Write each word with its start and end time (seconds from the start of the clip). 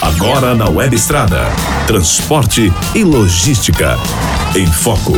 Agora 0.00 0.54
na 0.54 0.66
Web 0.70 0.96
Estrada. 0.96 1.42
Transporte 1.86 2.72
e 2.94 3.04
logística. 3.04 3.96
Em 4.56 4.66
foco. 4.66 5.12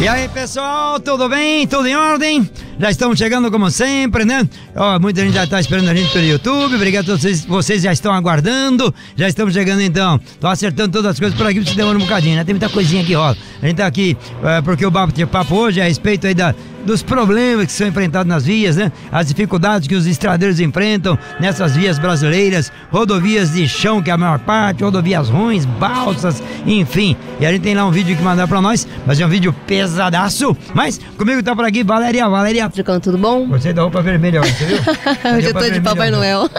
E 0.00 0.06
aí, 0.06 0.28
pessoal, 0.28 1.00
tudo 1.00 1.28
bem? 1.28 1.66
Tudo 1.66 1.88
em 1.88 1.96
ordem? 1.96 2.48
Já 2.78 2.90
estamos 2.92 3.18
chegando 3.18 3.50
como 3.50 3.68
sempre, 3.72 4.24
né? 4.24 4.48
Ó, 4.76 5.00
muita 5.00 5.22
gente 5.22 5.34
já 5.34 5.42
está 5.42 5.58
esperando 5.58 5.88
a 5.88 5.94
gente 5.94 6.12
pelo 6.12 6.24
YouTube. 6.24 6.76
Obrigado 6.76 7.02
a 7.02 7.06
todos 7.06 7.22
vocês, 7.22 7.44
vocês 7.44 7.82
já 7.82 7.92
estão 7.92 8.12
aguardando. 8.12 8.94
Já 9.16 9.28
estamos 9.28 9.52
chegando 9.52 9.82
então. 9.82 10.20
Tô 10.40 10.46
acertando 10.46 10.92
todas 10.92 11.10
as 11.10 11.18
coisas 11.18 11.36
por 11.36 11.44
aqui, 11.44 11.64
se 11.68 11.74
demora 11.74 11.98
um 11.98 12.02
bocadinho, 12.02 12.36
né? 12.36 12.44
Tem 12.44 12.54
muita 12.54 12.68
coisinha 12.68 13.02
aqui, 13.02 13.16
ó. 13.16 13.34
A 13.60 13.66
gente 13.66 13.78
tá 13.78 13.86
aqui 13.86 14.16
é, 14.44 14.60
porque 14.62 14.86
o 14.86 14.92
bate-papo 14.92 15.56
hoje 15.56 15.80
é 15.80 15.82
a 15.82 15.86
respeito 15.88 16.28
aí 16.28 16.34
da, 16.34 16.54
dos 16.84 17.02
problemas 17.02 17.66
que 17.66 17.72
são 17.72 17.86
enfrentados 17.86 18.28
nas 18.28 18.44
vias, 18.44 18.76
né? 18.76 18.92
As 19.10 19.28
dificuldades 19.28 19.88
que 19.88 19.94
os 19.94 20.06
estradeiros 20.06 20.60
enfrentam 20.60 21.18
nessas 21.40 21.76
vias 21.76 21.98
brasileiras, 21.98 22.72
rodovias 22.90 23.52
de 23.52 23.68
chão, 23.68 24.02
que 24.02 24.10
é 24.10 24.12
a 24.12 24.18
maior 24.18 24.38
parte, 24.38 24.82
rodovias 24.82 25.28
ruins, 25.28 25.64
balsas, 25.64 26.42
enfim. 26.66 27.16
E 27.40 27.46
a 27.46 27.52
gente 27.52 27.62
tem 27.62 27.74
lá 27.74 27.84
um 27.84 27.90
vídeo 27.90 28.16
que 28.16 28.22
mandar 28.22 28.48
pra 28.48 28.60
nós, 28.60 28.86
mas 29.06 29.20
é 29.20 29.26
um 29.26 29.28
vídeo 29.28 29.54
pesadaço. 29.66 30.56
Mas 30.74 31.00
comigo 31.16 31.42
tá 31.42 31.54
por 31.54 31.64
aqui 31.64 31.84
Valéria, 31.84 32.28
Valéria. 32.28 32.68
Tricão, 32.68 32.98
tudo 33.00 33.18
bom? 33.18 33.46
Você 33.48 33.72
da 33.72 33.82
roupa 33.82 34.02
vermelha 34.02 34.40
hoje, 34.40 34.52
você 34.52 34.64
viu? 34.64 34.78
Hoje 35.36 35.46
eu 35.48 35.54
tô 35.54 35.70
de 35.70 35.80
Papai 35.80 36.10
Noel. 36.10 36.48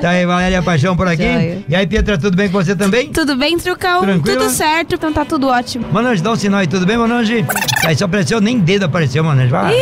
tá 0.00 0.10
aí, 0.10 0.26
Valéria 0.26 0.62
Paixão 0.62 0.96
por 0.96 1.08
aqui. 1.08 1.22
Joia. 1.22 1.62
E 1.68 1.74
aí, 1.74 1.86
Pietra, 1.86 2.18
tudo 2.18 2.36
bem 2.36 2.48
com 2.48 2.62
você 2.62 2.76
também? 2.76 3.10
Tudo 3.10 3.36
bem, 3.36 3.58
Trucão? 3.58 4.02
Tranquilo? 4.02 4.40
Tudo 4.40 4.50
certo, 4.50 4.94
então 4.94 5.12
tá 5.12 5.24
tudo 5.24 5.48
ótimo. 5.48 5.86
Manange, 5.92 6.22
dá 6.22 6.32
um 6.32 6.36
sinal 6.36 6.60
aí, 6.60 6.66
tudo 6.66 6.86
bem, 6.86 6.96
Manange? 6.96 7.44
Aí 7.84 7.96
só 7.96 8.04
apareceu, 8.04 8.40
nem 8.40 8.58
dedo 8.58 8.84
apareceu, 8.84 9.22
Manange. 9.22 9.50
Vai. 9.50 9.74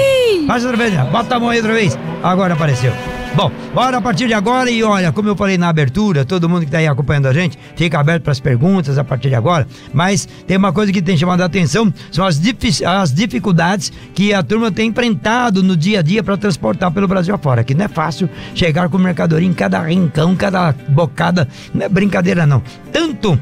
Faz 0.46 0.64
outra 0.64 0.76
vez, 0.76 0.94
bota 1.10 1.36
a 1.36 1.40
mão 1.40 1.50
aí 1.50 1.58
outra 1.58 1.72
vez. 1.72 1.98
Agora 2.22 2.54
apareceu. 2.54 2.92
Bom, 3.36 3.52
bora 3.74 3.98
a 3.98 4.00
partir 4.00 4.26
de 4.28 4.32
agora 4.32 4.70
e 4.70 4.82
olha, 4.82 5.12
como 5.12 5.28
eu 5.28 5.36
falei 5.36 5.58
na 5.58 5.68
abertura, 5.68 6.24
todo 6.24 6.48
mundo 6.48 6.64
que 6.64 6.70
tá 6.70 6.78
aí 6.78 6.86
acompanhando 6.86 7.26
a 7.26 7.34
gente, 7.34 7.58
fica 7.76 8.00
aberto 8.00 8.22
para 8.22 8.32
as 8.32 8.40
perguntas 8.40 8.96
a 8.96 9.04
partir 9.04 9.28
de 9.28 9.34
agora, 9.34 9.68
mas 9.92 10.26
tem 10.46 10.56
uma 10.56 10.72
coisa 10.72 10.90
que 10.90 11.02
tem 11.02 11.18
chamado 11.18 11.42
a 11.42 11.44
atenção, 11.44 11.92
são 12.10 12.24
as, 12.24 12.40
as 12.86 13.12
dificuldades 13.12 13.92
que 14.14 14.32
a 14.32 14.42
turma 14.42 14.72
tem 14.72 14.88
enfrentado 14.88 15.62
no 15.62 15.76
dia 15.76 15.98
a 15.98 16.02
dia 16.02 16.22
para 16.22 16.38
transportar 16.38 16.90
pelo 16.90 17.06
Brasil 17.06 17.34
afora, 17.34 17.62
que 17.62 17.74
não 17.74 17.84
é 17.84 17.88
fácil 17.88 18.26
chegar 18.54 18.88
com 18.88 18.96
mercadoria 18.96 19.46
em 19.46 19.52
cada 19.52 19.82
rincão, 19.82 20.34
cada 20.34 20.74
bocada, 20.88 21.46
não 21.74 21.84
é 21.84 21.90
brincadeira 21.90 22.46
não. 22.46 22.62
Tanto 22.90 23.38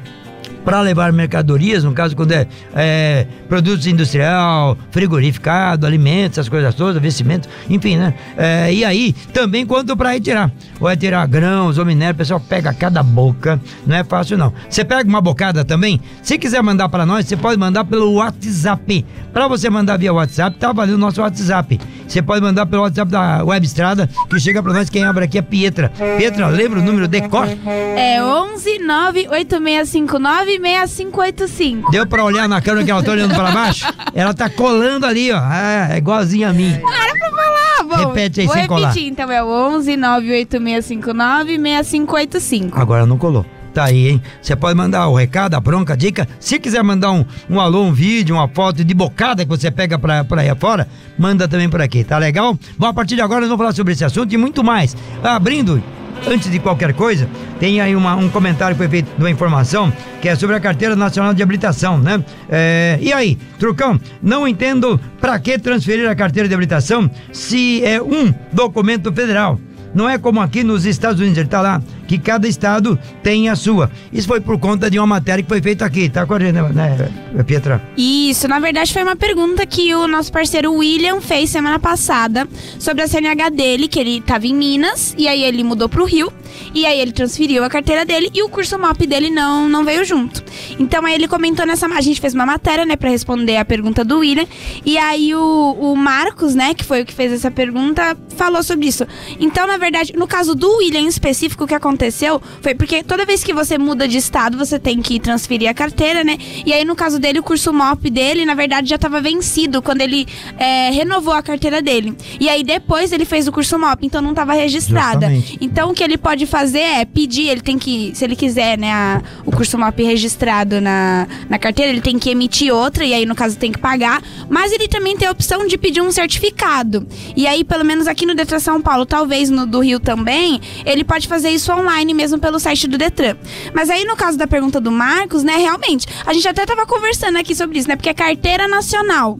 para 0.65 0.81
levar 0.81 1.13
mercadorias, 1.13 1.85
no 1.85 1.93
caso 1.93 2.17
quando 2.17 2.33
é, 2.33 2.47
é, 2.75 3.27
produtos 3.49 3.87
industrial, 3.87 4.77
frigorificado, 4.91 5.87
alimentos, 5.87 6.39
essas 6.39 6.49
coisas 6.49 6.75
todas, 6.75 7.01
vestimento, 7.01 7.49
enfim, 7.69 7.97
né? 7.97 8.15
É, 8.37 8.73
e 8.73 8.85
aí, 8.85 9.13
também 9.33 9.67
quanto 9.67 9.97
para 9.97 10.11
retirar. 10.11 10.51
Ou 10.81 10.89
é 10.89 10.97
tirar 10.97 11.27
grãos 11.27 11.79
ou 11.79 11.85
minério, 11.85 12.15
o 12.15 12.19
pessoal 12.19 12.41
pega 12.41 12.73
cada 12.73 13.03
boca, 13.03 13.61
não 13.87 13.97
é 13.97 14.03
fácil 14.03 14.39
não. 14.39 14.53
Você 14.69 14.85
pega 14.85 15.09
uma 15.09 15.21
bocada 15.21 15.65
também, 15.65 16.01
se 16.23 16.39
quiser 16.39 16.63
mandar 16.63 16.89
para 16.89 17.05
nós, 17.05 17.27
você 17.27 17.37
pode 17.37 17.59
mandar 17.59 17.85
pelo 17.85 18.15
WhatsApp. 18.15 19.05
Para 19.33 19.49
você 19.49 19.69
mandar 19.69 19.99
via 19.99 20.13
WhatsApp, 20.13 20.57
tá 20.59 20.73
valendo 20.73 20.95
o 20.95 20.99
nosso 20.99 21.21
WhatsApp. 21.21 21.79
Você 22.07 22.23
pode 22.23 22.41
mandar 22.41 22.67
pelo 22.67 22.83
WhatsApp 22.83 23.11
da 23.11 23.45
Web 23.45 23.67
Estrada, 23.67 24.09
que 24.29 24.41
chega 24.41 24.63
para 24.63 24.73
nós, 24.73 24.89
quem 24.89 25.05
abre 25.05 25.25
aqui 25.25 25.39
é 25.39 25.43
Pietra. 25.43 25.91
Pietra, 26.17 26.49
lembra 26.49 26.81
o 26.81 26.83
número 26.83 27.09
de 27.09 27.29
cor? 27.29 27.49
É 27.97 28.23
11 28.23 28.79
98659 28.79 30.54
6585. 30.61 31.91
Deu 31.91 32.07
pra 32.07 32.25
olhar 32.25 32.49
na 32.49 32.61
câmera 32.61 32.85
que 32.85 32.91
ela 32.91 33.03
tá 33.03 33.13
olhando 33.13 33.35
pra 33.35 33.51
baixo? 33.51 33.87
Ela 34.15 34.33
tá 34.35 34.49
colando 34.49 35.07
ali, 35.07 35.33
ó. 35.33 35.39
Ah, 35.41 35.89
é 35.93 35.99
igualzinha 35.99 36.51
a 36.51 36.53
mim. 36.53 36.79
Para 36.81 37.19
pra 37.19 37.31
falar, 37.31 37.85
bom. 38.03 38.09
Repete 38.09 38.41
aí 38.41 38.47
Vou 38.47 38.55
sem 38.55 38.67
colar. 38.67 38.89
repetir, 38.89 39.09
então 39.11 39.31
é 39.31 39.43
11 39.45 39.97
98659 39.97 41.57
6585. 41.59 42.81
Agora 42.81 43.07
não 43.07 43.19
colou. 43.19 43.45
Tá 43.73 43.87
aí, 43.87 44.09
hein? 44.09 44.23
Você 44.41 44.55
pode 44.55 44.77
mandar 44.77 45.09
o 45.09 45.17
recado, 45.17 45.55
a 45.55 45.61
bronca, 45.61 45.95
a 45.95 45.97
dica. 45.97 46.29
Se 46.39 46.61
quiser 46.61 46.81
mandar 46.85 47.11
um, 47.11 47.25
um 47.51 47.59
alô, 47.59 47.83
um 47.83 47.93
vídeo, 47.93 48.37
uma 48.37 48.47
foto 48.47 48.85
de 48.85 48.95
bocada 48.95 49.43
que 49.45 49.49
você 49.51 49.69
pega 49.69 49.99
pra, 49.99 50.23
pra 50.23 50.43
aí 50.43 50.49
afora, 50.49 50.87
manda 51.19 51.49
também 51.49 51.69
por 51.69 51.83
aqui, 51.83 52.05
tá 52.05 52.17
legal? 52.17 52.57
Bom, 52.79 52.87
a 52.87 52.95
partir 52.95 53.17
de 53.17 53.21
agora 53.21 53.41
nós 53.41 53.49
vamos 53.49 53.61
falar 53.61 53.75
sobre 53.75 53.93
esse 53.93 54.05
assunto 54.05 54.33
e 54.33 54.37
muito 54.37 54.63
mais. 54.63 54.97
Abrindo, 55.25 55.83
antes 56.27 56.51
de 56.51 56.59
qualquer 56.59 56.93
coisa, 56.95 57.29
tem 57.61 57.81
aí 57.81 57.95
uma- 57.95 58.15
um 58.17 58.29
comentário 58.29 58.75
que 58.75 58.79
foi 58.79 58.89
feito 58.89 59.07
de 59.17 59.23
uma 59.23 59.31
informação 59.31 59.93
que 60.21 60.29
é 60.29 60.35
sobre 60.35 60.57
a 60.57 60.61
Carteira 60.61 60.97
Nacional 60.97 61.35
de 61.35 61.43
Habilitação, 61.43 61.99
né? 61.99 62.23
É, 62.49 62.99
e 63.01 63.13
aí, 63.13 63.37
Trucão, 63.59 64.01
não 64.23 64.47
entendo 64.49 64.99
pra 65.21 65.39
que 65.39 65.59
transferir 65.59 66.09
a 66.09 66.15
carteira 66.15 66.49
de 66.49 66.55
habilitação 66.55 67.11
se 67.33 67.85
é 67.85 68.01
um 68.01 68.33
documento 68.53 69.13
federal. 69.13 69.59
Não 69.95 70.09
é 70.09 70.19
como 70.19 70.41
aqui 70.41 70.65
nos 70.65 70.85
Estados 70.85 71.21
Unidos, 71.21 71.39
ele 71.39 71.49
tá 71.49 71.61
lá, 71.61 71.81
que 72.07 72.19
cada 72.19 72.49
estado 72.49 72.99
tem 73.23 73.49
a 73.49 73.57
sua. 73.57 73.91
Isso 74.13 74.27
foi 74.27 74.41
por 74.41 74.59
conta 74.59 74.91
de 74.91 74.99
uma 74.99 75.07
matéria 75.07 75.43
que 75.43 75.49
foi 75.49 75.63
feita 75.63 75.85
aqui, 75.85 76.09
tá 76.09 76.27
com 76.27 76.35
a 76.35 76.41
gente, 76.41 76.53
né, 76.53 77.11
Pietra? 77.47 77.83
Isso, 77.97 78.49
na 78.49 78.59
verdade 78.59 78.93
foi 78.93 79.03
uma 79.03 79.17
pergunta 79.17 79.65
que 79.67 79.95
o 79.95 80.07
nosso 80.07 80.33
parceiro 80.33 80.73
William 80.73 81.21
fez 81.21 81.51
semana 81.51 81.79
passada 81.79 82.49
sobre 82.79 83.03
a 83.03 83.09
CNH 83.09 83.51
dele, 83.51 83.89
que 83.89 84.01
ele 84.01 84.21
tava 84.21 84.47
em 84.47 84.55
Minas, 84.55 85.15
e 85.17 85.29
aí 85.29 85.43
ele 85.43 85.63
mudou 85.63 85.89
pro 85.89 86.05
Rio, 86.05 86.33
e 86.75 86.87
aí 86.87 87.01
ele 87.01 87.13
transferiu 87.13 87.65
a 87.65 87.69
carteira 87.69 88.05
dele 88.05 88.31
e 88.35 88.43
o 88.43 88.49
curso 88.49 88.79
MOP 88.79 89.07
dele 89.07 89.31
não, 89.31 89.69
não 89.69 89.85
veio 89.85 90.05
junto. 90.05 90.43
Então 90.79 91.05
aí 91.05 91.15
ele 91.15 91.29
comentou 91.29 91.67
nessa. 91.67 91.87
A 91.87 92.01
gente 92.01 92.21
fez 92.21 92.35
uma 92.35 92.47
matéria, 92.47 92.85
né, 92.85 92.97
pra 92.97 93.11
responder 93.11 93.57
a 93.57 93.65
pergunta 93.65 94.05
do 94.05 94.19
William, 94.19 94.47
e 94.85 94.99
aí 94.99 95.35
o, 95.35 95.77
o 95.79 95.97
Marcos, 95.97 96.55
né, 96.55 96.75
que 96.75 96.85
foi 96.85 97.03
o 97.03 97.07
que 97.07 97.13
fez 97.13 97.33
essa 97.33 97.51
pergunta, 97.51 98.17
falou 98.37 98.63
sobre 98.63 98.87
isso. 98.87 99.07
Então, 99.39 99.67
na 99.67 99.77
verdade, 99.77 99.84
no 100.17 100.27
caso 100.27 100.55
do 100.55 100.77
William 100.79 101.01
em 101.01 101.07
específico, 101.07 101.65
o 101.65 101.67
que 101.67 101.75
aconteceu 101.75 102.41
foi 102.61 102.75
porque 102.75 103.03
toda 103.03 103.25
vez 103.25 103.43
que 103.45 103.53
você 103.53 103.77
muda 103.79 104.07
de 104.09 104.19
estado, 104.19 104.57
você 104.57 104.79
tem 104.79 105.01
que 105.03 105.19
transferir 105.21 105.69
a 105.69 105.75
carteira, 105.75 106.23
né? 106.25 106.37
E 106.65 106.73
aí, 106.73 106.85
no 106.85 106.95
caso 106.97 107.19
dele, 107.19 107.39
o 107.39 107.43
curso 107.43 107.73
MOP 107.73 108.11
dele, 108.11 108.45
na 108.45 108.55
verdade, 108.55 108.89
já 108.89 108.97
estava 108.97 109.21
vencido 109.21 109.81
quando 109.83 110.01
ele 110.01 110.27
é, 110.59 110.91
renovou 110.91 111.35
a 111.35 111.43
carteira 111.43 111.81
dele. 111.83 112.17
E 112.41 112.49
aí, 112.49 112.63
depois, 112.63 113.13
ele 113.13 113.25
fez 113.25 113.47
o 113.49 113.53
curso 113.53 113.79
MOP, 113.79 114.05
então 114.07 114.21
não 114.23 114.31
estava 114.31 114.55
registrada. 114.55 115.27
Justamente. 115.31 115.59
Então, 115.61 115.91
o 115.91 115.95
que 115.95 116.03
ele 116.03 116.17
pode 116.19 116.47
fazer 116.47 116.79
é 116.81 117.05
pedir, 117.05 117.49
ele 117.49 117.61
tem 117.61 117.79
que, 117.79 118.13
se 118.15 118.25
ele 118.25 118.37
quiser, 118.37 118.79
né, 118.79 118.93
a- 118.93 119.23
o 119.45 119.51
curso 119.53 119.79
MOP 119.79 120.03
registrado 120.03 120.81
na, 120.81 121.27
na 121.49 121.59
carteira, 121.59 121.91
ele 121.91 122.01
tem 122.01 122.19
que 122.19 122.31
emitir 122.31 122.73
outra, 122.73 123.05
e 123.05 123.13
aí, 123.15 123.27
no 123.27 123.35
caso, 123.35 123.57
tem 123.59 123.73
que 123.73 123.79
pagar. 123.79 124.23
Mas 124.49 124.73
ele 124.73 124.89
também 124.89 125.17
tem 125.17 125.27
a 125.29 125.31
opção 125.31 125.67
de 125.67 125.77
pedir 125.77 126.01
um 126.01 126.11
certificado. 126.13 127.07
E 127.37 127.47
aí, 127.47 127.65
pelo 127.65 127.85
menos 127.85 128.07
aqui 128.07 128.27
no 128.27 128.35
Detran 128.35 128.59
São 128.59 128.81
Paulo, 128.81 129.07
talvez 129.07 129.51
no 129.51 129.67
do 129.75 129.81
Rio 129.81 129.99
também, 129.99 130.61
ele 130.87 131.03
pode 131.03 131.27
fazer 131.27 131.51
isso 131.51 131.73
online 131.73 132.15
mesmo 132.15 132.39
pelo 132.39 132.59
site 132.61 132.87
do 132.87 132.97
Detran. 132.97 133.35
Mas 133.75 133.91
aí, 133.91 134.05
no 134.05 134.15
caso 134.17 134.39
da 134.39 134.47
pergunta 134.47 134.81
do 134.81 134.91
Marcos, 134.93 135.43
né, 135.43 135.57
realmente, 135.57 136.07
a 136.25 136.33
gente 136.33 136.47
até 136.47 136.65
tava 136.65 136.87
conversando 136.87 137.37
aqui 137.39 137.55
sobre 137.55 137.79
isso, 137.79 137.89
né, 137.89 137.97
porque 137.97 138.09
é 138.09 138.15
carteira 138.15 138.69
nacional. 138.69 139.39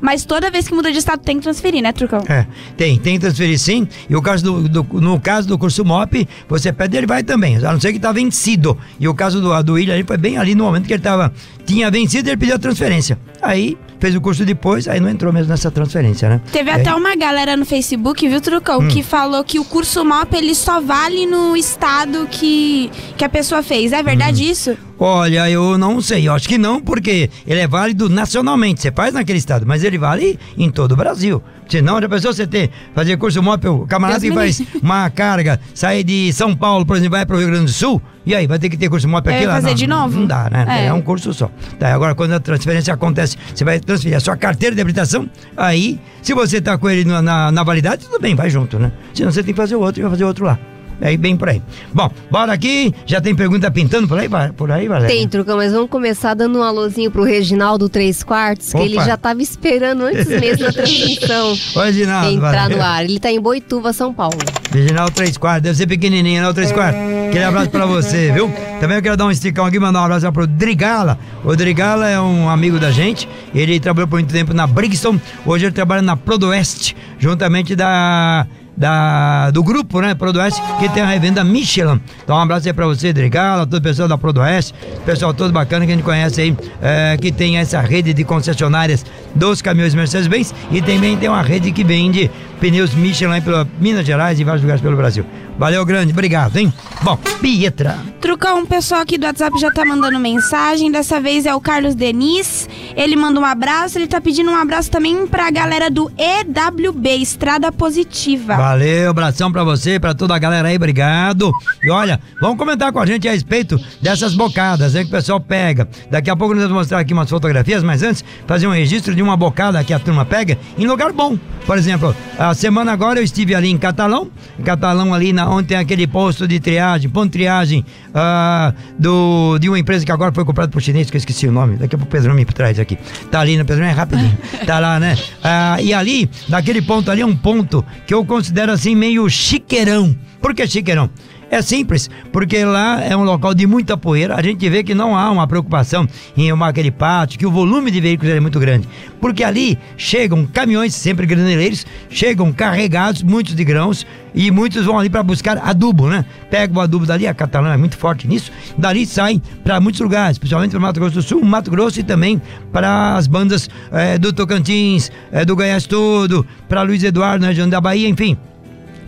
Mas 0.00 0.24
toda 0.24 0.50
vez 0.50 0.66
que 0.66 0.74
muda 0.74 0.90
de 0.90 0.98
estado 0.98 1.20
tem 1.20 1.36
que 1.36 1.42
transferir, 1.42 1.80
né, 1.82 1.92
Trucão? 1.92 2.20
É, 2.28 2.46
tem, 2.76 2.98
tem 2.98 3.14
que 3.14 3.20
transferir 3.20 3.58
sim. 3.58 3.86
E 4.08 4.16
o 4.16 4.22
caso 4.22 4.42
do, 4.42 4.68
do- 4.82 5.00
no 5.00 5.20
caso 5.20 5.46
do 5.46 5.56
curso 5.58 5.84
MOP, 5.84 6.26
você 6.48 6.72
pede, 6.72 6.96
ele 6.96 7.06
vai 7.06 7.22
também. 7.22 7.56
A 7.58 7.72
não 7.72 7.80
ser 7.80 7.92
que 7.92 8.00
tá 8.00 8.10
vencido. 8.10 8.76
E 8.98 9.06
o 9.06 9.14
caso 9.14 9.40
do, 9.40 9.62
do 9.62 9.74
William, 9.74 9.94
ele 9.94 10.04
foi 10.04 10.16
bem 10.16 10.36
ali 10.36 10.54
no 10.54 10.64
momento 10.64 10.86
que 10.86 10.94
ele 10.94 11.02
tava, 11.02 11.32
tinha 11.64 11.90
vencido, 11.90 12.28
ele 12.28 12.36
pediu 12.36 12.54
a 12.54 12.58
transferência. 12.58 13.18
Aí, 13.42 13.76
fez 14.00 14.14
o 14.14 14.20
curso 14.20 14.44
depois, 14.44 14.86
aí 14.88 15.00
não 15.00 15.08
entrou 15.08 15.32
mesmo 15.32 15.48
nessa 15.50 15.70
transferência, 15.70 16.28
né? 16.28 16.40
Teve 16.52 16.70
É, 16.70 16.74
até 16.74 16.94
uma 16.94 17.14
galera 17.16 17.56
no 17.56 17.64
Facebook, 17.64 18.26
viu, 18.28 18.40
Trucão, 18.40 18.80
Hum. 18.80 18.88
que 18.88 19.02
falou 19.02 19.42
que 19.44 19.58
o 19.58 19.64
curso 19.64 20.04
MOP 20.04 20.34
ele 20.36 20.54
só 20.54 20.80
vale 20.80 21.26
no 21.26 21.56
estado 21.56 22.26
que, 22.30 22.90
que 23.16 23.24
a 23.24 23.28
pessoa 23.28 23.62
fez. 23.62 23.92
É 23.92 24.02
verdade 24.02 24.42
Hum. 24.44 24.50
isso? 24.50 24.76
Olha, 24.98 25.50
eu 25.50 25.76
não 25.76 26.00
sei, 26.00 26.28
eu 26.28 26.32
acho 26.32 26.48
que 26.48 26.56
não, 26.56 26.80
porque 26.80 27.28
ele 27.46 27.60
é 27.60 27.66
válido 27.66 28.08
nacionalmente, 28.08 28.80
você 28.80 28.92
faz 28.92 29.12
naquele 29.12 29.38
estado, 29.38 29.66
mas 29.66 29.82
ele 29.82 29.98
vale 29.98 30.38
em 30.56 30.70
todo 30.70 30.92
o 30.92 30.96
Brasil. 30.96 31.42
Senão, 31.68 32.00
já 32.00 32.08
pensou 32.08 32.32
você 32.32 32.46
ter, 32.46 32.70
fazer 32.94 33.16
curso 33.16 33.42
MOP, 33.42 33.66
o 33.66 33.86
camarada 33.86 34.20
Deus 34.20 34.32
que 34.32 34.38
faz 34.38 34.62
uma 34.82 35.08
carga, 35.10 35.58
sair 35.74 36.04
de 36.04 36.32
São 36.32 36.54
Paulo, 36.54 36.84
por 36.86 36.96
exemplo, 36.96 37.16
vai 37.16 37.26
para 37.26 37.34
o 37.36 37.38
Rio 37.38 37.48
Grande 37.48 37.64
do 37.66 37.72
Sul, 37.72 38.00
e 38.24 38.34
aí, 38.34 38.46
vai 38.46 38.58
ter 38.58 38.68
que 38.68 38.76
ter 38.76 38.88
curso 38.88 39.08
MOP 39.08 39.28
aqui 39.28 39.44
lá? 39.46 39.54
fazer 39.54 39.68
não, 39.68 39.74
de 39.74 39.86
não- 39.86 40.00
novo? 40.02 40.20
Não 40.20 40.26
dá, 40.26 40.48
né? 40.50 40.64
É. 40.68 40.86
É. 40.86 40.92
um 40.92 41.00
curso 41.02 41.32
só. 41.34 41.50
Tá, 41.78 41.94
agora, 41.94 42.14
quando 42.14 42.32
a 42.32 42.40
transferência 42.40 42.92
acontece, 42.92 43.36
você 43.54 43.64
vai 43.64 43.80
transferir 43.80 44.16
a 44.16 44.20
sua 44.20 44.36
carteira 44.36 44.74
de 44.74 44.80
habilitação, 44.80 45.28
aí, 45.56 46.00
se 46.22 46.34
você 46.34 46.60
tá 46.60 46.76
com 46.78 46.88
ele 46.88 47.04
na, 47.04 47.20
na, 47.22 47.52
na 47.52 47.62
validade, 47.62 48.06
tudo 48.06 48.20
bem, 48.20 48.34
vai 48.34 48.50
junto, 48.50 48.78
né? 48.78 48.92
Senão 49.12 49.30
você 49.30 49.42
tem 49.42 49.52
que 49.54 49.60
fazer 49.60 49.76
o 49.76 49.80
outro 49.80 50.00
e 50.00 50.02
vai 50.02 50.10
fazer 50.10 50.24
o 50.24 50.28
outro 50.28 50.44
lá. 50.44 50.58
É 51.04 51.14
bem 51.18 51.36
por 51.36 51.50
aí. 51.50 51.60
Bom, 51.92 52.10
bora 52.30 52.54
aqui. 52.54 52.94
Já 53.04 53.20
tem 53.20 53.34
pergunta 53.34 53.70
pintando 53.70 54.08
por 54.08 54.18
aí, 54.18 54.26
por 54.56 54.72
aí, 54.72 54.88
Valéria? 54.88 55.14
Tem, 55.14 55.28
Trucão, 55.28 55.58
mas 55.58 55.70
vamos 55.70 55.90
começar 55.90 56.32
dando 56.32 56.58
um 56.58 56.62
alôzinho 56.62 57.10
pro 57.10 57.22
Reginaldo 57.22 57.90
Três 57.90 58.22
Quartos, 58.22 58.70
que 58.70 58.76
Opa. 58.78 58.86
ele 58.86 58.94
já 58.96 59.14
tava 59.18 59.42
esperando 59.42 60.02
antes 60.04 60.26
mesmo 60.26 60.64
da 60.64 60.72
transmissão 60.72 61.54
Reginaldo, 61.76 62.30
entrar 62.30 62.52
Valéria. 62.52 62.76
no 62.78 62.82
ar. 62.82 63.04
Ele 63.04 63.20
tá 63.20 63.30
em 63.30 63.38
Boituva, 63.38 63.92
São 63.92 64.14
Paulo. 64.14 64.38
Reginaldo 64.72 65.12
3 65.12 65.36
quartos, 65.36 65.62
deve 65.62 65.76
ser 65.76 65.86
pequenininho, 65.86 66.42
né? 66.42 66.48
O 66.48 66.54
3 66.54 66.72
quartos. 66.72 67.00
Aquele 67.28 67.44
abraço 67.44 67.68
pra 67.70 67.84
você, 67.84 68.32
viu? 68.32 68.50
Também 68.80 68.96
eu 68.96 69.02
quero 69.02 69.16
dar 69.16 69.26
um 69.26 69.30
esticão 69.30 69.66
aqui, 69.66 69.78
mandar 69.78 70.00
um 70.00 70.04
abraço 70.04 70.32
pro 70.32 70.46
Drigala. 70.46 71.18
O 71.44 71.54
Drigala 71.54 72.08
é 72.08 72.18
um 72.18 72.48
amigo 72.48 72.78
da 72.80 72.90
gente. 72.90 73.28
Ele 73.54 73.78
trabalhou 73.78 74.08
por 74.08 74.16
muito 74.16 74.32
tempo 74.32 74.54
na 74.54 74.66
Brixton. 74.66 75.20
Hoje 75.44 75.66
ele 75.66 75.72
trabalha 75.72 76.00
na 76.02 76.16
Prodoeste, 76.16 76.96
juntamente 77.18 77.76
da. 77.76 78.46
Da, 78.76 79.50
do 79.50 79.62
grupo, 79.62 80.00
né, 80.00 80.14
Prodoeste, 80.14 80.60
que 80.80 80.88
tem 80.88 81.02
a 81.02 81.06
revenda 81.06 81.44
Michelin. 81.44 82.00
Então, 82.22 82.36
um 82.36 82.40
abraço 82.40 82.66
aí 82.66 82.72
pra 82.72 82.86
você, 82.86 83.12
Drigala, 83.12 83.64
todo 83.64 83.78
o 83.78 83.82
pessoal 83.82 84.08
da 84.08 84.18
Prodoeste, 84.18 84.74
pessoal 85.06 85.32
todo 85.32 85.52
bacana 85.52 85.86
que 85.86 85.92
a 85.92 85.94
gente 85.94 86.04
conhece 86.04 86.40
aí, 86.40 86.56
é, 86.82 87.16
que 87.16 87.30
tem 87.30 87.58
essa 87.58 87.80
rede 87.80 88.12
de 88.12 88.24
concessionárias 88.24 89.04
dos 89.34 89.60
caminhões 89.60 89.94
Mercedes-Benz 89.94 90.54
e 90.70 90.80
também 90.80 91.16
tem 91.16 91.28
uma 91.28 91.42
rede 91.42 91.72
que 91.72 91.84
vende 91.84 92.30
pneus 92.60 92.94
Michelin 92.94 93.40
pela 93.42 93.68
Minas 93.78 94.06
Gerais 94.06 94.40
e 94.40 94.44
vários 94.44 94.62
lugares 94.62 94.80
pelo 94.80 94.96
Brasil. 94.96 95.24
Valeu, 95.58 95.84
grande, 95.84 96.12
obrigado, 96.12 96.56
hein? 96.56 96.72
Bom, 97.02 97.16
Pietra. 97.40 97.98
Trucão, 98.20 98.62
o 98.62 98.66
pessoal 98.66 99.02
aqui 99.02 99.16
do 99.16 99.26
WhatsApp 99.26 99.56
já 99.60 99.70
tá 99.70 99.84
mandando 99.84 100.18
mensagem. 100.18 100.90
Dessa 100.90 101.20
vez 101.20 101.46
é 101.46 101.54
o 101.54 101.60
Carlos 101.60 101.94
Denis. 101.94 102.68
Ele 102.96 103.14
manda 103.14 103.38
um 103.38 103.44
abraço. 103.44 103.98
Ele 103.98 104.08
tá 104.08 104.20
pedindo 104.20 104.50
um 104.50 104.56
abraço 104.56 104.90
também 104.90 105.26
pra 105.26 105.50
galera 105.50 105.90
do 105.90 106.10
EWB, 106.18 107.08
Estrada 107.20 107.70
Positiva. 107.70 108.56
Valeu, 108.56 109.10
abração 109.10 109.52
pra 109.52 109.62
você, 109.62 110.00
pra 110.00 110.14
toda 110.14 110.34
a 110.34 110.38
galera 110.38 110.68
aí, 110.68 110.76
obrigado. 110.76 111.52
E 111.82 111.90
olha, 111.90 112.18
vamos 112.40 112.56
comentar 112.56 112.90
com 112.90 112.98
a 112.98 113.06
gente 113.06 113.28
a 113.28 113.32
respeito 113.32 113.78
dessas 114.00 114.34
bocadas, 114.34 114.96
hein, 114.96 115.02
que 115.02 115.08
o 115.08 115.12
pessoal 115.12 115.38
pega. 115.38 115.88
Daqui 116.10 116.30
a 116.30 116.36
pouco 116.36 116.54
nós 116.54 116.64
vamos 116.64 116.78
mostrar 116.78 116.98
aqui 116.98 117.12
umas 117.12 117.30
fotografias, 117.30 117.84
mas 117.84 118.02
antes, 118.02 118.24
fazer 118.46 118.66
um 118.66 118.72
registro 118.72 119.14
de 119.14 119.22
uma 119.24 119.36
bocada 119.36 119.82
que 119.82 119.92
a 119.92 119.98
turma 119.98 120.24
pega 120.24 120.58
em 120.78 120.86
lugar 120.86 121.12
bom. 121.12 121.38
Por 121.66 121.78
exemplo, 121.78 122.14
a 122.38 122.52
semana 122.52 122.92
agora 122.92 123.18
eu 123.18 123.24
estive 123.24 123.54
ali 123.54 123.70
em 123.70 123.78
Catalão, 123.78 124.30
em 124.58 124.62
Catalão 124.62 125.14
ali 125.14 125.32
na, 125.32 125.48
onde 125.48 125.68
tem 125.68 125.78
aquele 125.78 126.06
posto 126.06 126.46
de 126.46 126.60
triagem, 126.60 127.08
ponto 127.08 127.24
de 127.24 127.30
triagem 127.30 127.84
ah, 128.14 128.74
do, 128.98 129.58
de 129.58 129.68
uma 129.70 129.78
empresa 129.78 130.04
que 130.04 130.12
agora 130.12 130.30
foi 130.32 130.44
comprada 130.44 130.70
por 130.70 130.82
chinês, 130.82 131.08
que 131.10 131.16
eu 131.16 131.18
esqueci 131.18 131.46
o 131.46 131.52
nome, 131.52 131.76
daqui 131.76 131.94
a 131.94 131.98
pouco 131.98 132.10
o 132.10 132.12
Pedro 132.12 132.34
me 132.34 132.44
traz 132.44 132.78
aqui. 132.78 132.98
Tá 133.30 133.40
ali, 133.40 133.56
né, 133.56 133.64
Pedro? 133.64 133.84
É 133.84 133.90
rapidinho. 133.90 134.36
Tá 134.66 134.78
lá, 134.78 134.98
né? 134.98 135.16
Ah, 135.42 135.76
e 135.80 135.92
ali, 135.92 136.28
naquele 136.48 136.80
ponto 136.80 137.10
ali, 137.10 137.20
é 137.20 137.26
um 137.26 137.36
ponto 137.36 137.84
que 138.06 138.14
eu 138.14 138.24
considero 138.24 138.72
assim 138.72 138.94
meio 138.94 139.28
chiqueirão. 139.28 140.16
Por 140.40 140.54
que 140.54 140.66
chiqueirão? 140.66 141.10
É 141.50 141.62
simples, 141.62 142.10
porque 142.32 142.64
lá 142.64 143.02
é 143.02 143.16
um 143.16 143.22
local 143.22 143.54
de 143.54 143.66
muita 143.66 143.96
poeira. 143.96 144.34
A 144.34 144.42
gente 144.42 144.68
vê 144.68 144.82
que 144.82 144.94
não 144.94 145.16
há 145.16 145.30
uma 145.30 145.46
preocupação 145.46 146.06
em 146.36 146.50
arrumar 146.50 146.68
aquele 146.68 146.90
pátio, 146.90 147.38
que 147.38 147.46
o 147.46 147.50
volume 147.50 147.90
de 147.90 148.00
veículos 148.00 148.34
é 148.34 148.40
muito 148.40 148.58
grande. 148.58 148.88
Porque 149.20 149.44
ali 149.44 149.78
chegam 149.96 150.46
caminhões, 150.46 150.94
sempre 150.94 151.26
graneleiros, 151.26 151.86
chegam 152.08 152.52
carregados, 152.52 153.22
muitos 153.22 153.54
de 153.54 153.64
grãos, 153.64 154.06
e 154.34 154.50
muitos 154.50 154.84
vão 154.84 154.98
ali 154.98 155.08
para 155.08 155.22
buscar 155.22 155.58
adubo, 155.58 156.08
né? 156.08 156.24
Pega 156.50 156.76
o 156.76 156.80
adubo 156.80 157.06
dali, 157.06 157.26
a 157.26 157.32
Catalã 157.32 157.72
é 157.72 157.76
muito 157.76 157.96
forte 157.96 158.26
nisso, 158.26 158.50
dali 158.76 159.06
saem 159.06 159.40
para 159.62 159.80
muitos 159.80 160.00
lugares, 160.00 160.38
principalmente 160.38 160.72
para 160.72 160.80
Mato 160.80 160.98
Grosso 160.98 161.14
do 161.14 161.22
Sul, 161.22 161.44
Mato 161.44 161.70
Grosso 161.70 162.00
e 162.00 162.02
também 162.02 162.42
para 162.72 163.16
as 163.16 163.28
bandas 163.28 163.70
eh, 163.92 164.18
do 164.18 164.32
Tocantins, 164.32 165.12
eh, 165.30 165.44
do 165.44 165.54
Goiás 165.54 165.86
todo, 165.86 166.44
para 166.68 166.82
Luiz 166.82 167.04
Eduardo, 167.04 167.42
na 167.42 167.48
região 167.48 167.68
da 167.68 167.80
Bahia, 167.80 168.08
enfim 168.08 168.36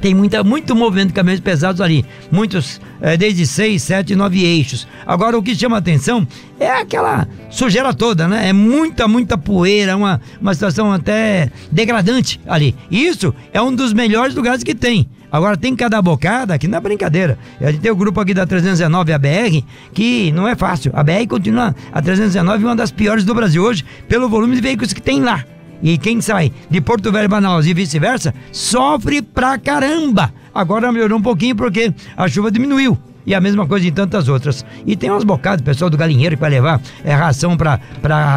tem 0.01 0.15
muita, 0.15 0.43
muito 0.45 0.75
movimento 0.75 1.09
de 1.09 1.15
caminhões 1.15 1.41
pesados 1.41 1.81
ali. 1.81 2.05
Muitos 2.31 2.81
eh, 3.01 3.17
desde 3.17 3.47
6, 3.47 3.83
7, 3.83 4.17
9 4.17 4.45
eixos. 4.45 4.87
Agora, 5.07 5.37
o 5.37 5.43
que 5.43 5.55
chama 5.55 5.77
atenção 5.77 6.27
é 6.59 6.71
aquela 6.71 7.27
sujeira 7.51 7.93
toda, 7.93 8.27
né? 8.29 8.49
É 8.49 8.53
muita, 8.53 9.07
muita 9.09 9.37
poeira, 9.37 9.97
uma, 9.97 10.21
uma 10.41 10.55
situação 10.55 10.93
até 10.93 11.51
degradante 11.71 12.41
ali. 12.47 12.75
Isso 12.91 13.35
é 13.53 13.61
um 13.61 13.75
dos 13.75 13.93
melhores 13.93 14.35
lugares 14.35 14.63
que 14.63 14.75
tem. 14.75 15.09
Agora 15.31 15.57
tem 15.57 15.75
cada 15.75 16.01
bocada 16.01 16.59
que 16.59 16.69
não 16.69 16.79
é 16.79 16.81
brincadeira. 16.81 17.39
A 17.61 17.71
gente 17.71 17.81
tem 17.81 17.91
o 17.91 17.97
grupo 17.97 18.21
aqui 18.21 18.33
da 18.33 18.47
319, 18.47 19.13
a 19.13 19.19
BR, 19.19 19.63
que 19.93 20.33
não 20.33 20.47
é 20.47 20.55
fácil. 20.55 20.93
A 20.95 21.03
BR 21.03 21.27
continua, 21.29 21.75
a 21.93 22.01
319 22.01 22.65
é 22.65 22.67
uma 22.67 22.77
das 22.77 22.91
piores 22.91 23.25
do 23.25 23.35
Brasil 23.35 23.63
hoje, 23.63 23.85
pelo 24.09 24.29
volume 24.29 24.55
de 24.55 24.63
veículos 24.63 24.93
que 24.93 25.03
tem 25.03 25.21
lá. 25.21 25.45
E 25.83 25.99
quem 25.99 26.21
sai 26.21 26.53
de 26.71 26.81
Porto 26.81 27.13
Velho 27.13 27.31
Manaus 27.31 27.67
e 27.67 27.75
vice-versa 27.75 28.35
sofre 28.51 29.21
pra 29.23 29.59
caramba. 29.59 30.33
Agora 30.55 30.91
melhorou 30.91 31.19
um 31.19 31.23
pouquinho 31.23 31.55
porque 31.55 31.93
a 32.17 32.27
chuva 32.29 32.51
diminuiu. 32.51 32.97
E 33.29 33.35
a 33.35 33.41
mesma 33.41 33.67
coisa 33.67 33.85
em 33.89 33.91
tantas 33.91 34.29
outras. 34.29 34.65
E 34.87 34.95
tem 34.95 35.11
umas 35.11 35.25
bocadas, 35.25 35.61
pessoal 35.61 35.91
do 35.91 35.97
galinheiro 35.97 36.37
que 36.37 36.41
vai 36.41 36.49
levar 36.49 36.81
é, 37.05 37.13
ração 37.13 37.57
pra 37.57 37.81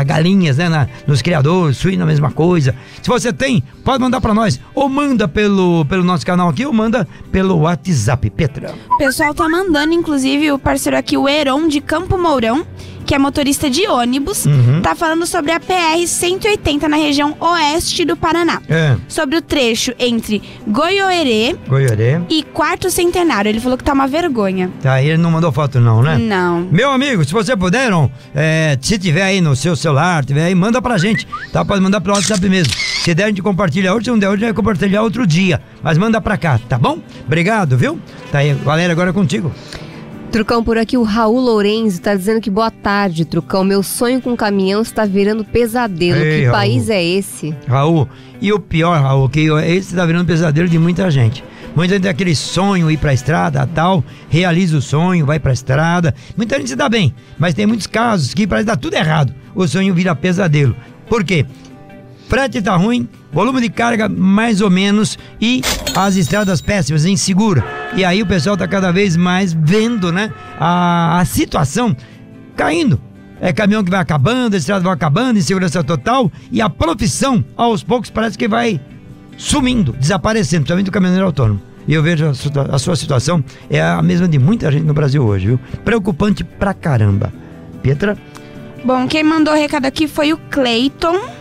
galinhas, 0.04 0.58
né? 0.58 0.68
na- 0.68 0.88
nos 1.06 1.22
criadores, 1.22 1.78
suíno, 1.78 2.02
a 2.02 2.08
mesma 2.08 2.32
coisa. 2.32 2.74
Se 3.00 3.08
você 3.08 3.32
tem, 3.32 3.64
pode 3.84 4.02
mandar 4.02 4.20
pra 4.20 4.34
nós. 4.34 4.60
Ou 4.74 4.90
manda 4.90 5.28
pelo, 5.28 5.86
pelo 5.86 6.04
nosso 6.04 6.26
canal 6.26 6.50
aqui, 6.50 6.66
ou 6.66 6.74
manda 6.74 7.08
pelo 7.32 7.58
WhatsApp, 7.60 8.32
Petra. 8.32 8.74
O 8.90 8.98
pessoal 8.98 9.32
tá 9.32 9.48
mandando, 9.48 9.94
inclusive, 9.94 10.52
o 10.52 10.58
parceiro 10.58 10.98
aqui, 10.98 11.16
o 11.16 11.30
Heron 11.30 11.68
de 11.68 11.82
Campo 11.82 12.18
Mourão, 12.18 12.66
que 13.10 13.16
é 13.16 13.18
motorista 13.18 13.72
de 13.72 13.88
ônibus, 13.88 14.46
Uhum. 14.46 14.82
tá 14.84 14.94
falando 14.94 15.26
sobre 15.26 15.52
a 15.52 15.60
PR-180 15.60 16.84
na 16.84 16.96
região 16.96 17.36
oeste 17.40 18.06
do 18.06 18.16
Paraná. 18.16 18.62
É, 18.70 18.96
Sobre 19.08 19.36
o 19.36 19.42
trecho 19.42 19.92
entre 19.98 20.44
Goiorê. 20.68 21.56
e 22.30 22.44
Quarto 22.44 22.92
Centenário. 22.92 23.50
Ele 23.50 23.60
falou 23.60 23.76
que 23.80 23.84
tá 23.84 23.94
uma 23.94 24.06
vergonha. 24.08 24.70
Tá, 24.80 25.02
ele 25.02 25.18
não 25.18 25.32
mandou 25.32 25.52
foto 25.52 25.80
não, 25.80 26.04
né? 26.04 26.20
Não. 26.20 26.68
Meu 26.72 26.92
amigo, 26.92 27.26
se 27.26 27.34
você 27.34 27.58
puder, 27.58 27.90
é, 28.36 28.78
se 28.80 29.00
tiver 29.00 29.24
aí 29.24 29.42
no 29.42 29.56
seu 29.56 29.76
celular, 29.76 30.24
tiver 30.24 30.46
aí, 30.46 30.54
manda 30.54 30.80
pra 30.80 30.96
gente, 31.00 31.26
tá? 31.52 31.66
Pode 31.66 31.82
mandar 31.82 32.02
pelo 32.02 32.14
WhatsApp 32.16 32.48
mesmo. 32.48 32.72
Se 33.04 33.16
der, 33.16 33.24
a 33.24 33.28
gente 33.30 33.42
compartilha 33.42 33.92
hoje, 33.92 34.04
se 34.06 34.12
não 34.12 34.20
der 34.20 34.28
hoje, 34.28 34.36
a 34.44 34.48
gente 34.48 34.54
vai 34.56 34.64
compartilhar 34.64 35.02
outro 35.02 35.26
dia. 35.26 35.60
Mas 35.82 35.98
manda 35.98 36.22
pra 36.22 36.38
cá, 36.38 36.60
tá 36.70 36.78
bom? 36.78 37.00
Obrigado, 37.26 37.76
viu? 37.76 38.00
Tá 38.32 38.38
aí, 38.38 38.54
Valéria, 38.54 38.92
agora 38.94 39.10
é 39.10 39.14
contigo. 39.14 39.52
Trucão, 40.32 40.64
por 40.64 40.78
aqui 40.78 40.96
o 40.96 41.02
Raul 41.02 41.40
Lourenço 41.40 42.00
tá 42.02 42.14
dizendo 42.14 42.40
que 42.40 42.52
boa 42.52 42.70
tarde, 42.70 43.26
Trucão. 43.26 43.64
Meu 43.64 43.82
sonho 43.82 44.22
com 44.22 44.38
caminhão 44.38 44.82
está 44.84 45.04
virando 45.04 45.44
pesadelo. 45.44 46.20
Ei, 46.20 46.42
que 46.42 46.46
Raul. 46.46 46.58
país 46.58 46.90
é 46.90 47.04
esse? 47.04 47.56
Raul, 47.68 48.08
e 48.40 48.54
o 48.54 48.60
pior, 48.60 49.02
Raul, 49.02 49.28
que 49.28 49.50
esse 49.66 49.96
tá 49.96 50.06
virando 50.06 50.28
pesadelo 50.28 50.70
de 50.70 50.78
muita 50.78 51.10
gente. 51.10 51.44
Muita 51.76 51.96
gente 51.96 52.04
tem 52.04 52.12
aquele 52.12 52.36
sonho 52.36 52.92
ir 52.92 52.98
pra 52.98 53.12
estrada, 53.12 53.68
tal, 53.74 54.04
realiza 54.30 54.78
o 54.78 54.82
sonho, 54.82 55.26
vai 55.26 55.40
pra 55.40 55.52
estrada. 55.52 56.14
Muita 56.38 56.58
gente 56.58 56.70
se 56.70 56.76
dá 56.76 56.88
bem, 56.88 57.14
mas 57.38 57.56
tem 57.56 57.66
muitos 57.66 57.88
casos 57.88 58.32
que 58.34 58.46
parece 58.46 58.66
que 58.66 58.72
dá 58.72 58.78
tudo 58.78 58.94
errado. 58.94 59.34
O 59.56 59.68
sonho 59.68 59.96
vira 59.96 60.16
pesadelo. 60.16 60.76
Por 61.08 61.24
quê? 61.24 61.44
Frete 62.30 62.62
tá 62.62 62.76
ruim, 62.76 63.10
volume 63.34 63.60
de 63.60 63.70
carga 63.70 64.08
mais 64.08 64.62
ou 64.62 64.70
menos 64.70 65.18
e 65.42 65.64
as 65.96 66.16
estradas 66.16 66.62
péssimas, 66.62 67.04
insegura. 67.04 67.66
E 67.96 68.06
aí 68.06 68.22
o 68.22 68.26
pessoal 68.26 68.56
tá 68.56 68.68
cada 68.68 68.92
vez 68.92 69.18
mais 69.18 69.52
vendo, 69.52 70.12
né, 70.12 70.32
a, 70.60 71.20
a 71.20 71.26
situação 71.26 71.98
caindo. 72.56 73.02
É 73.42 73.52
caminhão 73.52 73.84
que 73.84 73.90
vai 73.90 74.00
acabando, 74.00 74.56
estrada 74.56 74.84
vai 74.84 74.94
acabando, 74.94 75.40
insegurança 75.40 75.84
total 75.84 76.32
e 76.52 76.62
a 76.62 76.70
profissão, 76.70 77.44
aos 77.58 77.82
poucos, 77.82 78.12
parece 78.12 78.38
que 78.38 78.48
vai 78.48 78.80
sumindo, 79.36 79.94
desaparecendo, 79.94 80.62
principalmente 80.62 80.90
o 80.90 80.94
caminhoneiro 80.94 81.26
autônomo. 81.26 81.60
E 81.88 81.96
eu 81.96 82.04
vejo 82.04 82.28
a, 82.28 82.78
sua 82.78 82.96
situação 82.96 83.44
é 83.72 83.82
a 83.82 84.04
mesma 84.04 84.28
de 84.28 84.38
muita 84.38 84.72
gente 84.72 84.86
no 84.86 84.94
Brasil 84.94 85.26
hoje, 85.26 85.48
viu? 85.48 85.60
Preocupante 85.84 86.44
pra 86.44 86.76
caramba. 86.76 87.34
Pietra? 87.82 88.16
Bom, 88.86 89.08
quem 89.08 89.24
mandou 89.24 89.52
o 89.52 89.58
recado 89.58 89.88
aqui 89.88 90.08
foi 90.08 90.32
o 90.32 90.38
Cleiton. 90.38 91.39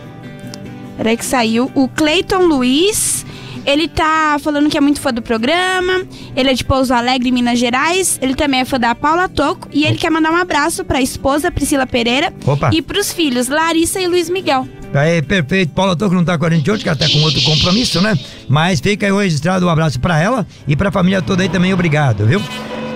Peraí 0.99 1.15
que 1.15 1.23
saiu. 1.23 1.71
O 1.75 1.87
Cleiton 1.87 2.45
Luiz. 2.45 3.25
Ele 3.65 3.87
tá 3.87 4.37
falando 4.41 4.69
que 4.69 4.77
é 4.77 4.81
muito 4.81 4.99
fã 4.99 5.13
do 5.13 5.21
programa. 5.21 6.05
Ele 6.35 6.49
é 6.49 6.53
de 6.53 6.65
Pouso 6.65 6.93
Alegre, 6.93 7.31
Minas 7.31 7.57
Gerais. 7.57 8.19
Ele 8.21 8.35
também 8.35 8.59
é 8.59 8.65
fã 8.65 8.77
da 8.77 8.93
Paula 8.93 9.29
Toco. 9.29 9.69
E 9.71 9.85
ele 9.85 9.95
quer 9.95 10.09
mandar 10.09 10.29
um 10.29 10.35
abraço 10.35 10.83
pra 10.83 11.01
esposa 11.01 11.49
Priscila 11.49 11.87
Pereira. 11.87 12.33
Opa. 12.45 12.69
E 12.73 12.81
pros 12.81 13.13
filhos 13.13 13.47
Larissa 13.47 14.01
e 14.01 14.07
Luiz 14.07 14.29
Miguel. 14.29 14.67
Aí, 14.93 15.21
perfeito. 15.21 15.71
Paula 15.71 15.95
Toco 15.95 16.13
não 16.13 16.25
tá 16.25 16.37
com 16.37 16.45
a 16.45 16.49
gente 16.49 16.69
hoje, 16.69 16.83
que 16.83 16.89
ela 16.89 16.97
tá 16.97 17.07
com 17.07 17.21
outro 17.21 17.41
compromisso, 17.43 18.01
né? 18.01 18.19
Mas 18.49 18.81
fica 18.81 19.05
aí 19.05 19.13
registrado 19.13 19.65
um 19.65 19.69
abraço 19.69 20.01
pra 20.01 20.19
ela 20.19 20.45
e 20.67 20.75
pra 20.75 20.91
família 20.91 21.21
toda 21.21 21.43
aí 21.43 21.47
também, 21.47 21.73
obrigado, 21.73 22.25
viu? 22.25 22.41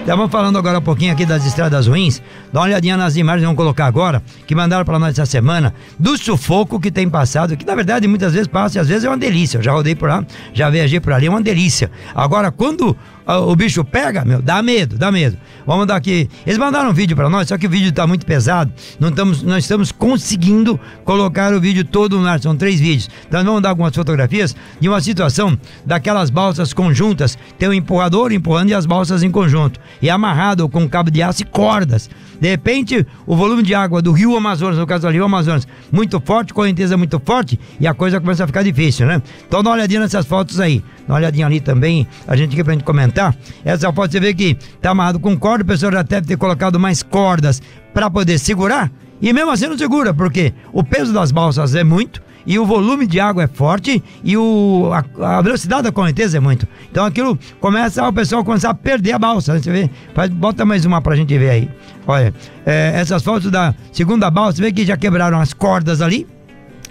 Estavam 0.03 0.27
falando 0.27 0.57
agora 0.57 0.79
um 0.79 0.81
pouquinho 0.81 1.13
aqui 1.13 1.25
das 1.25 1.45
estradas 1.45 1.88
ruins. 1.88 2.22
Dá 2.51 2.60
uma 2.60 2.65
olhadinha 2.65 2.98
nas 2.98 3.15
imagens, 3.15 3.43
vamos 3.43 3.55
colocar 3.55 3.86
agora, 3.86 4.22
que 4.45 4.53
mandaram 4.53 4.83
para 4.83 5.00
nós 5.00 5.12
essa 5.12 5.25
semana, 5.25 5.74
do 5.98 6.17
sufoco 6.17 6.77
que 6.77 6.91
tem 6.91 7.10
passado, 7.10 7.55
que 7.55 7.65
na 7.65 7.74
verdade 7.74 8.05
muitas 8.05 8.33
vezes 8.33 8.48
passa 8.50 8.77
e 8.77 8.81
às 8.81 8.89
vezes 8.89 9.05
é 9.05 9.10
uma 9.10 9.17
delícia. 9.17 9.60
Eu 9.60 9.63
já 9.63 9.72
rodei 9.72 9.95
por 9.95 10.10
lá, 10.10 10.25
já 10.53 10.69
viajei 10.69 11.00
por 11.00 11.13
ali, 11.13 11.27
é 11.27 11.29
uma 11.29 11.41
delícia. 11.41 11.89
Agora, 12.13 12.51
quando 12.51 12.98
ah, 13.25 13.39
o 13.39 13.55
bicho 13.55 13.83
pega, 13.86 14.25
meu, 14.25 14.41
dá 14.41 14.62
medo, 14.62 14.98
dá 14.98 15.12
medo. 15.12 15.38
Vamos 15.65 15.88
dar 15.88 15.95
aqui. 15.95 16.29
Eles 16.45 16.57
mandaram 16.57 16.89
um 16.89 16.93
vídeo 16.93 17.15
para 17.15 17.29
nós, 17.29 17.48
só 17.48 17.57
que 17.57 17.67
o 17.67 17.69
vídeo 17.69 17.91
tá 17.91 18.05
muito 18.05 18.25
pesado. 18.25 18.72
Não 19.00 19.10
estamos, 19.10 19.41
nós 19.41 19.63
estamos 19.63 19.91
conseguindo 19.91 20.77
colocar 21.05 21.53
o 21.53 21.62
vídeo 21.62 21.86
todo 21.86 22.19
no 22.19 22.27
ar. 22.27 22.41
São 22.41 22.55
três 22.55 22.79
vídeos. 22.79 23.10
Então 23.25 23.43
vamos 23.43 23.62
dar 23.62 23.69
algumas 23.69 23.95
fotografias 23.95 24.53
de 24.79 24.89
uma 24.89 25.00
situação 25.00 25.57
daquelas 25.86 26.29
balsas 26.29 26.74
conjuntas. 26.74 27.38
Tem 27.57 27.69
um 27.69 27.74
empurrador 27.74 28.33
empurrando 28.33 28.72
e 28.72 28.74
as 28.74 28.86
balsas 28.86 29.24
em 29.24 29.31
conjunto. 29.31 29.79
E 30.01 30.09
amarrado 30.09 30.67
com 30.69 30.88
cabo 30.88 31.09
de 31.09 31.21
aço 31.21 31.41
e 31.41 31.45
cordas. 31.45 32.09
De 32.39 32.50
repente, 32.50 33.05
o 33.25 33.35
volume 33.35 33.63
de 33.63 33.73
água 33.73 34.01
do 34.01 34.12
rio 34.12 34.35
Amazonas, 34.35 34.77
no 34.77 34.85
caso 34.85 35.07
do 35.07 35.13
rio 35.13 35.23
Amazonas, 35.23 35.67
muito 35.91 36.19
forte, 36.19 36.53
correnteza 36.53 36.97
muito 36.97 37.21
forte, 37.23 37.59
e 37.79 37.88
a 37.88 37.93
coisa 37.93 38.19
começa 38.19 38.43
a 38.43 38.47
ficar 38.47 38.63
difícil, 38.63 39.05
né? 39.05 39.21
Então 39.47 39.63
dá 39.63 39.69
uma 39.69 39.75
olhadinha 39.77 40.01
nessas 40.01 40.25
fotos 40.25 40.59
aí. 40.59 40.83
Dá 41.07 41.13
uma 41.13 41.19
olhadinha 41.19 41.45
ali 41.45 41.59
também, 41.59 42.07
a 42.27 42.35
gente 42.35 42.53
aqui 42.53 42.63
pra 42.63 42.73
gente 42.73 42.83
comentar. 42.83 43.35
Essa 43.63 43.91
foto 43.93 44.12
você 44.12 44.19
vê 44.19 44.33
que 44.33 44.55
tá 44.81 44.89
amarrado 44.89 45.19
com 45.19 45.38
corda, 45.38 45.63
o 45.63 45.67
pessoal 45.67 45.91
já 45.91 46.01
deve 46.01 46.27
ter 46.27 46.38
colocado 46.38 46.79
mais 46.79 47.03
cordas 47.03 47.62
para 47.93 48.09
poder 48.09 48.38
segurar. 48.38 48.91
E 49.21 49.31
mesmo 49.31 49.51
assim 49.51 49.67
não 49.67 49.77
segura, 49.77 50.13
porque 50.13 50.53
o 50.71 50.83
peso 50.83 51.13
das 51.13 51.31
balsas 51.31 51.75
é 51.75 51.83
muito 51.83 52.21
e 52.45 52.59
o 52.59 52.65
volume 52.65 53.07
de 53.07 53.19
água 53.19 53.43
é 53.43 53.47
forte 53.47 54.03
e 54.23 54.38
o, 54.38 54.91
a, 54.93 55.38
a 55.38 55.41
velocidade 55.41 55.83
da 55.83 55.91
correnteza 55.91 56.38
é 56.38 56.39
muito. 56.39 56.67
Então 56.91 57.05
aquilo 57.05 57.38
começa, 57.59 58.07
o 58.07 58.13
pessoal 58.13 58.43
começar 58.43 58.69
a 58.69 58.73
perder 58.73 59.13
a 59.13 59.19
balsa. 59.19 59.53
Né? 59.53 59.59
Você 59.59 59.71
vê? 59.71 59.89
Faz, 60.13 60.29
bota 60.29 60.65
mais 60.65 60.85
uma 60.85 61.01
pra 61.01 61.15
gente 61.15 61.38
ver 61.38 61.50
aí. 61.50 61.69
Olha, 62.05 62.33
é, 62.65 62.93
essas 62.95 63.23
fotos 63.23 63.50
da 63.50 63.73
segunda 63.91 64.29
balsa, 64.29 64.57
você 64.57 64.63
vê 64.63 64.71
que 64.71 64.85
já 64.85 64.97
quebraram 64.97 65.39
as 65.39 65.53
cordas 65.53 66.01
ali 66.01 66.27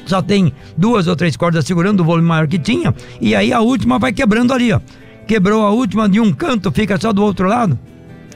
só 0.06 0.20
tem 0.20 0.52
duas 0.76 1.06
ou 1.06 1.16
três 1.16 1.36
cordas 1.36 1.64
segurando 1.64 2.00
o 2.00 2.04
volume 2.04 2.26
maior 2.26 2.46
que 2.46 2.58
tinha, 2.58 2.94
e 3.20 3.34
aí 3.34 3.52
a 3.52 3.60
última 3.60 3.98
vai 3.98 4.12
quebrando 4.12 4.52
ali, 4.52 4.72
ó. 4.72 4.80
Quebrou 5.26 5.64
a 5.64 5.70
última 5.70 6.08
de 6.08 6.20
um 6.20 6.32
canto, 6.32 6.72
fica 6.72 6.98
só 7.00 7.12
do 7.12 7.22
outro 7.22 7.46
lado. 7.46 7.78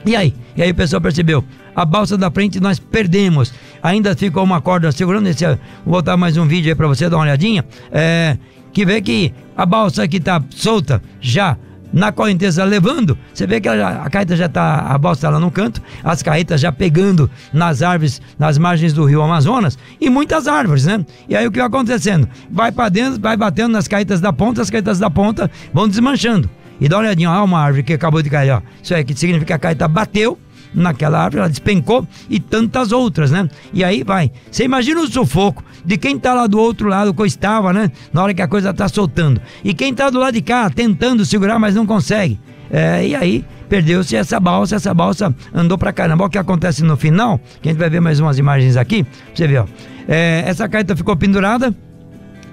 E 0.05 0.15
aí? 0.15 0.33
E 0.55 0.61
aí 0.61 0.71
o 0.71 0.75
pessoal 0.75 1.01
percebeu, 1.01 1.43
a 1.75 1.83
balsa 1.83 2.17
da 2.17 2.31
frente 2.31 2.59
nós 2.59 2.79
perdemos. 2.79 3.53
Ainda 3.81 4.15
ficou 4.15 4.43
uma 4.43 4.61
corda 4.61 4.91
segurando. 4.91 5.27
Esse, 5.27 5.45
vou 5.45 5.57
botar 5.85 6.17
mais 6.17 6.37
um 6.37 6.45
vídeo 6.45 6.69
aí 6.69 6.75
pra 6.75 6.87
você 6.87 7.09
dar 7.09 7.17
uma 7.17 7.23
olhadinha. 7.23 7.65
É, 7.91 8.37
que 8.73 8.85
vê 8.85 9.01
que 9.01 9.33
a 9.55 9.65
balsa 9.65 10.07
que 10.07 10.19
tá 10.19 10.41
solta 10.49 11.01
já 11.19 11.57
na 11.91 12.11
correnteza 12.11 12.63
levando, 12.63 13.17
você 13.33 13.47
vê 13.47 13.61
que 13.61 13.67
a, 13.67 14.03
a 14.03 14.09
carreta 14.09 14.35
já 14.35 14.49
tá, 14.49 14.79
a 14.79 14.97
balsa 14.97 15.21
tá 15.21 15.29
lá 15.29 15.39
no 15.39 15.49
canto, 15.49 15.81
as 16.03 16.21
carretas 16.21 16.59
já 16.61 16.71
pegando 16.71 17.29
nas 17.53 17.81
árvores, 17.81 18.21
nas 18.37 18.57
margens 18.57 18.93
do 18.93 19.05
rio 19.05 19.21
Amazonas, 19.21 19.77
e 19.99 20.09
muitas 20.09 20.47
árvores, 20.47 20.85
né? 20.85 21.05
E 21.29 21.35
aí 21.35 21.47
o 21.47 21.51
que 21.51 21.57
vai 21.57 21.67
acontecendo? 21.67 22.27
Vai 22.51 22.71
para 22.71 22.89
dentro, 22.89 23.19
vai 23.19 23.37
batendo 23.37 23.71
nas 23.71 23.87
carretas 23.87 24.19
da 24.19 24.33
ponta, 24.33 24.61
as 24.61 24.69
carretas 24.69 24.99
da 24.99 25.09
ponta 25.09 25.49
vão 25.73 25.87
desmanchando. 25.87 26.49
E 26.79 26.87
dá 26.87 26.97
uma 26.97 27.03
olhadinha, 27.03 27.31
ó, 27.31 27.43
uma 27.43 27.59
árvore 27.59 27.83
que 27.83 27.93
acabou 27.93 28.21
de 28.21 28.29
cair, 28.29 28.51
ó. 28.51 28.61
Isso 28.81 28.93
aí 28.93 29.03
que 29.03 29.15
significa 29.15 29.45
que 29.47 29.53
a 29.53 29.59
carreta 29.59 29.87
bateu, 29.87 30.37
naquela 30.77 31.19
árvore, 31.19 31.39
ela 31.39 31.49
despencou 31.49 32.07
e 32.29 32.39
tantas 32.39 32.91
outras, 32.91 33.31
né? 33.31 33.49
E 33.73 33.83
aí 33.83 34.03
vai. 34.03 34.31
Você 34.49 34.63
imagina 34.63 35.01
o 35.01 35.07
sufoco 35.07 35.63
de 35.83 35.97
quem 35.97 36.17
tá 36.17 36.33
lá 36.33 36.47
do 36.47 36.59
outro 36.59 36.87
lado, 36.87 37.13
que 37.13 37.23
estava, 37.23 37.73
né? 37.73 37.91
Na 38.13 38.23
hora 38.23 38.33
que 38.33 38.41
a 38.41 38.47
coisa 38.47 38.73
tá 38.73 38.87
soltando. 38.87 39.41
E 39.63 39.73
quem 39.73 39.93
tá 39.93 40.09
do 40.09 40.19
lado 40.19 40.35
de 40.35 40.41
cá, 40.41 40.69
tentando 40.69 41.25
segurar, 41.25 41.57
mas 41.57 41.75
não 41.75 41.85
consegue. 41.85 42.39
É, 42.69 43.07
e 43.07 43.15
aí 43.15 43.45
perdeu-se 43.69 44.15
essa 44.15 44.39
balsa, 44.39 44.75
essa 44.75 44.93
balsa 44.93 45.33
andou 45.53 45.77
pra 45.77 45.91
caramba. 45.91 46.25
O 46.25 46.29
que 46.29 46.37
acontece 46.37 46.83
no 46.83 46.95
final, 46.95 47.39
que 47.61 47.69
a 47.69 47.71
gente 47.71 47.79
vai 47.79 47.89
ver 47.89 47.99
mais 47.99 48.19
umas 48.19 48.37
imagens 48.37 48.77
aqui, 48.77 49.05
você 49.33 49.47
vê, 49.47 49.57
ó. 49.57 49.65
É, 50.07 50.43
essa 50.45 50.69
carta 50.69 50.95
ficou 50.95 51.15
pendurada, 51.17 51.75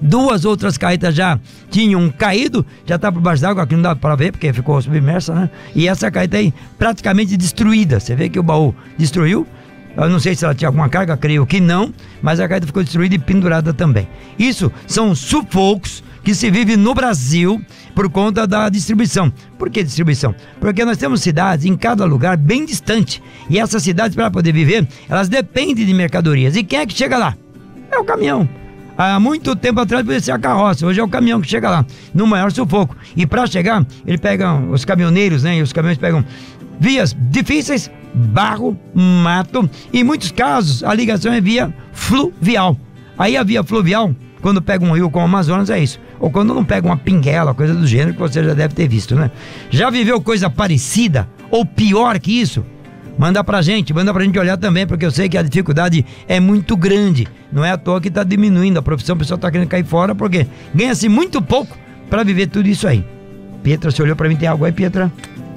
Duas 0.01 0.45
outras 0.45 0.77
carretas 0.77 1.15
já 1.15 1.39
tinham 1.71 2.11
caído, 2.11 2.65
já 2.85 2.97
está 2.97 3.11
por 3.11 3.21
baixo 3.21 3.43
d'água, 3.43 3.63
aqui 3.63 3.75
não 3.75 3.83
dá 3.83 3.97
para 3.97 4.15
ver 4.17 4.33
porque 4.33 4.53
ficou 4.53 4.81
submersa, 4.81 5.35
né? 5.35 5.51
E 5.75 5.89
essa 5.89 6.11
carreta 6.11 6.37
aí 6.37 6.53
praticamente 6.79 7.37
destruída. 7.37 8.01
Você 8.01 8.15
vê 8.15 8.29
que 8.29 8.39
o 8.39 8.43
baú 8.43 8.75
destruiu. 8.99 9.47
Eu 9.97 10.09
não 10.09 10.19
sei 10.19 10.35
se 10.35 10.45
ela 10.45 10.55
tinha 10.55 10.69
alguma 10.69 10.89
carga, 10.89 11.17
creio 11.17 11.47
que 11.47 11.61
não, 11.61 11.95
mas 12.21 12.41
a 12.41 12.49
carreta 12.49 12.67
ficou 12.67 12.83
destruída 12.83 13.15
e 13.15 13.19
pendurada 13.19 13.73
também. 13.73 14.09
Isso 14.39 14.71
são 14.87 15.15
sufocos 15.15 16.03
que 16.25 16.35
se 16.35 16.51
vive 16.51 16.77
no 16.77 16.95
Brasil 16.95 17.63
por 17.95 18.11
conta 18.11 18.47
da 18.47 18.69
distribuição. 18.69 19.33
Por 19.59 19.71
que 19.71 19.85
distribuição? 19.85 20.35
Porque 20.59 20.85
nós 20.85 20.97
temos 20.97 21.21
cidades 21.21 21.67
em 21.67 21.77
cada 21.77 22.05
lugar 22.05 22.37
bem 22.37 22.65
distante. 22.65 23.23
E 23.49 23.59
essas 23.59 23.83
cidades, 23.83 24.17
para 24.17 24.31
poder 24.31 24.53
viver, 24.53 24.89
elas 25.09 25.29
dependem 25.29 25.87
de 25.87 25.95
mercadorias. 25.95 26.57
E 26.57 26.65
quem 26.65 26.81
é 26.81 26.87
que 26.87 26.95
chega 26.95 27.17
lá? 27.17 27.37
É 27.93 27.99
o 27.99 28.05
caminhão. 28.05 28.49
Há 28.97 29.19
muito 29.19 29.57
tempo 29.57 29.81
atrás 29.81 30.05
podia 30.05 30.21
ser 30.21 30.33
a 30.33 30.39
carroça, 30.39 30.87
hoje 30.87 31.01
é 31.01 31.03
o 31.03 31.09
caminhão 31.09 31.41
que 31.41 31.49
chega 31.49 31.69
lá, 31.69 31.87
no 32.15 32.27
maior 32.27 32.53
sufoco. 32.53 32.97
E 33.17 33.27
para 33.27 33.47
chegar, 33.47 33.85
ele 34.07 34.19
pega 34.19 34.55
os 34.55 34.85
caminhoneiros, 34.85 35.43
né? 35.43 35.59
E 35.59 35.63
os 35.63 35.73
caminhões 35.73 35.99
pegam 35.99 36.25
vias 36.79 37.17
difíceis, 37.19 37.91
barro, 38.15 38.79
mato, 38.95 39.69
e 39.93 40.01
em 40.01 40.05
muitos 40.05 40.31
casos 40.31 40.85
a 40.85 40.95
ligação 40.95 41.33
é 41.33 41.41
via 41.41 41.75
fluvial. 41.93 42.79
Aí 43.19 43.37
a 43.37 43.43
via 43.43 43.65
fluvial, 43.65 44.15
quando 44.41 44.63
pega 44.63 44.85
um 44.85 44.93
rio 44.93 45.11
como 45.11 45.25
o 45.25 45.29
Amazonas, 45.29 45.71
é 45.71 45.83
isso. 45.83 46.01
Ou 46.21 46.31
quando 46.31 46.55
não 46.55 46.65
pega 46.65 46.87
uma 46.87 46.97
pinguela, 46.97 47.53
coisa 47.53 47.75
do 47.75 47.87
gênero 47.87 48.15
que 48.15 48.21
você 48.21 48.45
já 48.45 48.55
deve 48.55 48.75
ter 48.75 48.89
visto, 48.89 49.17
né? 49.17 49.31
Já 49.71 49.91
viveu 49.91 50.21
coisa 50.21 50.49
parecida 50.49 51.29
ou 51.51 51.67
pior 51.67 52.19
que 52.21 52.41
isso? 52.41 52.65
Manda 53.17 53.45
pra 53.45 53.63
gente, 53.63 53.95
manda 53.95 54.13
pra 54.13 54.25
gente 54.25 54.39
olhar 54.39 54.57
também, 54.57 54.87
porque 54.87 55.07
eu 55.07 55.11
sei 55.11 55.29
que 55.29 55.39
a 55.39 55.43
dificuldade 55.43 56.05
é 56.27 56.41
muito 56.41 56.77
grande. 56.77 57.29
Não 57.53 57.65
é 57.65 57.71
à 57.71 57.77
toa 57.77 58.01
que 58.01 58.11
tá 58.11 58.25
diminuindo 58.25 58.79
a 58.79 58.83
profissão, 58.83 59.15
o 59.15 59.19
pessoal 59.19 59.39
tá 59.39 59.51
querendo 59.51 59.69
cair 59.69 59.85
fora, 59.85 60.15
porque 60.15 60.47
ganha-se 60.75 61.09
muito 61.09 61.41
pouco 61.41 61.77
para 62.11 62.25
viver 62.25 62.49
tudo 62.49 62.69
isso 62.69 62.89
aí. 62.89 63.05
Pietra, 63.63 63.91
você 63.91 64.03
olhou 64.03 64.17
pra 64.17 64.29
mim, 64.29 64.37
tem 64.37 64.49
algo 64.49 64.65
aí, 64.65 64.73
Pietra? 64.73 65.11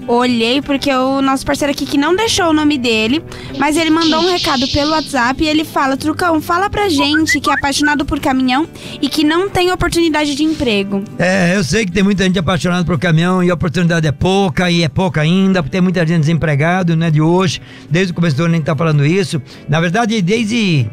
Olhei 0.07 0.61
porque 0.61 0.91
o 0.93 1.21
nosso 1.21 1.45
parceiro 1.45 1.71
aqui 1.71 1.85
que 1.85 1.97
não 1.97 2.15
deixou 2.15 2.47
o 2.47 2.53
nome 2.53 2.77
dele, 2.77 3.21
mas 3.59 3.75
ele 3.75 3.89
mandou 3.89 4.21
um 4.21 4.31
recado 4.31 4.65
pelo 4.69 4.91
WhatsApp 4.91 5.43
e 5.43 5.47
ele 5.47 5.65
fala: 5.65 5.97
Trucão, 5.97 6.41
fala 6.41 6.69
pra 6.69 6.87
gente 6.87 7.39
que 7.41 7.49
é 7.49 7.53
apaixonado 7.53 8.05
por 8.05 8.19
caminhão 8.19 8.67
e 9.01 9.09
que 9.09 9.23
não 9.23 9.49
tem 9.49 9.71
oportunidade 9.71 10.33
de 10.33 10.43
emprego. 10.43 11.03
É, 11.19 11.55
eu 11.55 11.63
sei 11.63 11.85
que 11.85 11.91
tem 11.91 12.03
muita 12.03 12.23
gente 12.23 12.39
apaixonada 12.39 12.85
por 12.85 12.97
caminhão 12.97 13.43
e 13.43 13.51
a 13.51 13.53
oportunidade 13.53 14.07
é 14.07 14.11
pouca 14.11 14.71
e 14.71 14.83
é 14.83 14.89
pouca 14.89 15.21
ainda, 15.21 15.61
porque 15.61 15.73
tem 15.73 15.81
muita 15.81 16.05
gente 16.05 16.21
desempregado, 16.21 16.95
né, 16.95 17.11
de 17.11 17.21
hoje. 17.21 17.61
Desde 17.89 18.11
o 18.11 18.15
começo 18.15 18.37
do 18.37 18.45
ano 18.45 18.53
a 18.53 18.57
gente 18.57 18.65
tá 18.65 18.75
falando 18.75 19.05
isso. 19.05 19.41
Na 19.67 19.81
verdade, 19.81 20.21
desde 20.21 20.87